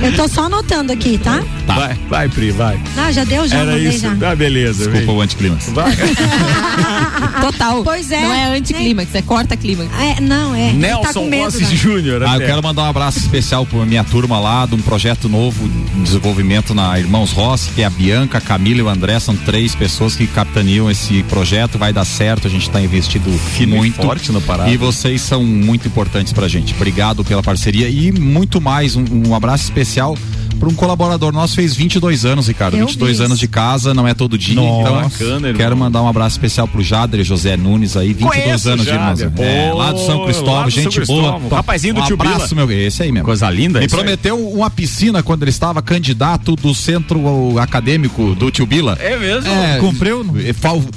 Eu 0.00 0.14
tô 0.16 0.28
só 0.28 0.44
anotando 0.44 0.92
aqui, 0.92 1.18
tá? 1.18 1.42
Vai, 1.66 1.94
vai, 2.08 2.28
Pri, 2.28 2.50
vai. 2.50 2.78
Ah, 2.96 3.12
já 3.12 3.24
deu, 3.24 3.46
já 3.46 3.58
Era 3.58 3.78
isso. 3.78 4.00
já. 4.00 4.30
Ah, 4.30 4.34
beleza. 4.34 4.84
Desculpa 4.84 5.06
vem. 5.06 5.16
o 5.16 5.20
anticlímax. 5.20 5.68
Vai. 5.70 5.92
Total. 7.40 7.82
Pois 7.84 8.10
é. 8.10 8.20
Não 8.22 8.34
é 8.34 8.56
anticlímax, 8.56 9.14
é 9.14 9.22
corta-clímax. 9.22 9.90
É, 10.00 10.20
não, 10.20 10.54
é. 10.54 10.68
Tá 10.70 10.74
Nelson 10.74 11.24
medo. 11.26 11.44
Rossi 11.44 11.62
né? 11.62 11.74
Júnior. 11.74 12.22
Ah, 12.22 12.36
eu 12.36 12.46
quero 12.46 12.62
mandar 12.62 12.82
um 12.82 12.86
abraço 12.86 13.18
especial 13.18 13.64
para 13.66 13.84
minha 13.86 14.04
turma 14.04 14.38
lá, 14.40 14.66
de 14.66 14.74
um 14.74 14.82
projeto 14.82 15.28
novo 15.28 15.68
de 15.68 16.02
desenvolvimento 16.02 16.74
na 16.74 16.98
Irmãos 16.98 17.32
Rossi, 17.32 17.70
que 17.70 17.82
é 17.82 17.84
a 17.86 17.90
Bianca, 17.90 18.38
a 18.38 18.40
Camila 18.40 18.78
e 18.80 18.82
o 18.82 18.88
André, 18.88 19.18
são 19.20 19.36
três 19.36 19.74
pessoas 19.74 20.16
que 20.16 20.26
capitaneam 20.26 20.90
esse 20.90 21.22
projeto, 21.24 21.78
vai 21.78 21.92
dar 21.92 22.04
certo, 22.04 22.46
a 22.46 22.50
gente 22.50 22.62
está 22.62 22.80
investindo 22.80 23.28
Firme 23.38 23.74
e 23.74 23.78
muito. 23.78 24.02
forte 24.02 24.32
no 24.32 24.40
Pará. 24.40 24.68
E 24.68 24.76
vocês 24.76 25.20
são 25.20 25.42
muito 25.44 25.86
importantes 25.86 26.32
pra 26.32 26.48
gente. 26.48 26.74
Obrigado 26.74 27.24
pela 27.24 27.42
parceria 27.42 27.88
e 27.88 28.10
muito 28.12 28.60
mais, 28.60 28.96
um, 28.96 29.04
um 29.28 29.34
abraço 29.34 29.67
especial 29.68 30.16
para 30.58 30.68
um 30.68 30.74
colaborador 30.74 31.32
nosso, 31.32 31.54
fez 31.54 31.74
22 31.74 32.24
anos, 32.24 32.48
Ricardo, 32.48 32.76
Eu 32.76 32.86
22 32.86 33.18
vi 33.18 33.24
anos 33.24 33.38
de 33.38 33.48
casa, 33.48 33.94
não 33.94 34.06
é 34.06 34.14
todo 34.14 34.36
dia, 34.36 34.54
Nossa. 34.56 34.80
então 34.80 35.02
Bacana, 35.02 35.34
irmão. 35.48 35.54
quero 35.54 35.76
mandar 35.76 36.02
um 36.02 36.08
abraço 36.08 36.36
especial 36.36 36.66
pro 36.68 36.82
Jader 36.82 37.22
José 37.24 37.56
Nunes 37.56 37.96
aí, 37.96 38.12
22 38.12 38.42
Conheço 38.44 38.68
anos 38.70 38.86
o 38.86 38.90
de. 38.90 38.94
Jader. 38.94 39.32
É, 39.38 39.72
lá 39.72 39.92
do 39.92 39.98
São 40.00 40.24
Cristóvão, 40.24 40.64
do 40.64 40.70
São 40.70 40.82
gente 40.82 40.96
Cristóvão. 40.96 41.40
boa. 41.40 41.56
Rapazinho 41.56 41.94
do 41.94 42.00
um 42.00 42.04
tio 42.04 42.16
Bila. 42.16 42.34
abraço, 42.34 42.54
meu, 42.56 42.70
esse 42.70 43.02
aí 43.02 43.12
mesmo. 43.12 43.24
Coisa 43.24 43.48
linda, 43.50 43.78
Me 43.80 43.86
isso 43.86 43.94
aí. 43.94 44.00
prometeu 44.02 44.48
uma 44.50 44.70
piscina 44.70 45.22
quando 45.22 45.42
ele 45.42 45.50
estava 45.50 45.80
candidato 45.82 46.56
do 46.56 46.74
centro 46.74 47.58
acadêmico 47.58 48.34
do 48.34 48.50
Tio 48.50 48.66
Bila. 48.66 48.96
É 49.00 49.16
mesmo? 49.16 49.50
É, 49.50 49.78
Cumpriu? 49.78 50.24
é, 50.38 50.54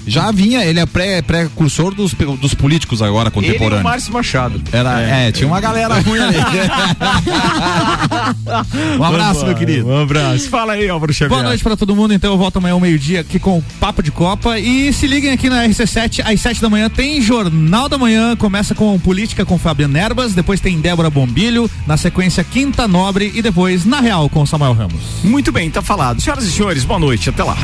Já 0.07 0.31
vinha, 0.31 0.63
ele 0.65 0.79
é 0.79 0.85
pré- 0.85 1.21
pré-cursor 1.21 1.93
dos, 1.93 2.13
dos 2.13 2.53
políticos 2.53 3.01
agora, 3.01 3.29
Ele 3.29 3.35
e 3.35 3.39
o 3.39 3.41
contemporâneos. 3.53 3.83
Márcio 3.83 4.13
Machado. 4.13 4.61
Era, 4.71 5.01
é. 5.01 5.31
tinha 5.31 5.47
uma 5.47 5.59
galera 5.61 5.99
ruim 5.99 6.19
ali. 6.19 6.37
um 8.99 9.03
abraço, 9.03 9.45
meu 9.51 9.57
querido. 9.57 9.87
Um 9.87 10.01
abraço. 10.01 10.49
Fala 10.49 10.73
aí, 10.73 10.87
Álvaro 10.89 11.13
Xavier. 11.13 11.29
Boa 11.29 11.43
noite 11.43 11.63
pra 11.63 11.75
todo 11.75 11.95
mundo, 11.95 12.13
então 12.13 12.31
eu 12.31 12.37
volto 12.37 12.57
amanhã 12.57 12.73
ao 12.73 12.79
meio-dia 12.79 13.21
aqui 13.21 13.39
com 13.39 13.57
o 13.57 13.63
Papo 13.79 14.01
de 14.01 14.11
Copa 14.11 14.59
e 14.59 14.91
se 14.93 15.07
liguem 15.07 15.31
aqui 15.31 15.49
na 15.49 15.65
RC7 15.65 16.21
às 16.25 16.41
7 16.41 16.61
da 16.61 16.69
manhã 16.69 16.89
tem 16.89 17.21
Jornal 17.21 17.87
da 17.87 17.97
Manhã, 17.97 18.35
começa 18.35 18.73
com 18.73 18.97
Política 18.99 19.45
com 19.45 19.57
Fabiano 19.57 19.97
Erbas, 19.97 20.33
depois 20.33 20.59
tem 20.59 20.79
Débora 20.79 21.09
Bombilho, 21.09 21.69
na 21.85 21.97
sequência 21.97 22.43
Quinta 22.43 22.87
Nobre 22.87 23.31
e 23.35 23.41
depois 23.41 23.85
Na 23.85 23.99
Real 23.99 24.29
com 24.29 24.45
Samuel 24.45 24.73
Ramos. 24.73 25.01
Muito 25.23 25.51
bem, 25.51 25.69
tá 25.69 25.81
falado. 25.81 26.21
Senhoras 26.21 26.45
e 26.45 26.51
senhores, 26.51 26.83
boa 26.83 26.99
noite. 26.99 27.29
Até 27.29 27.43
lá. 27.43 27.57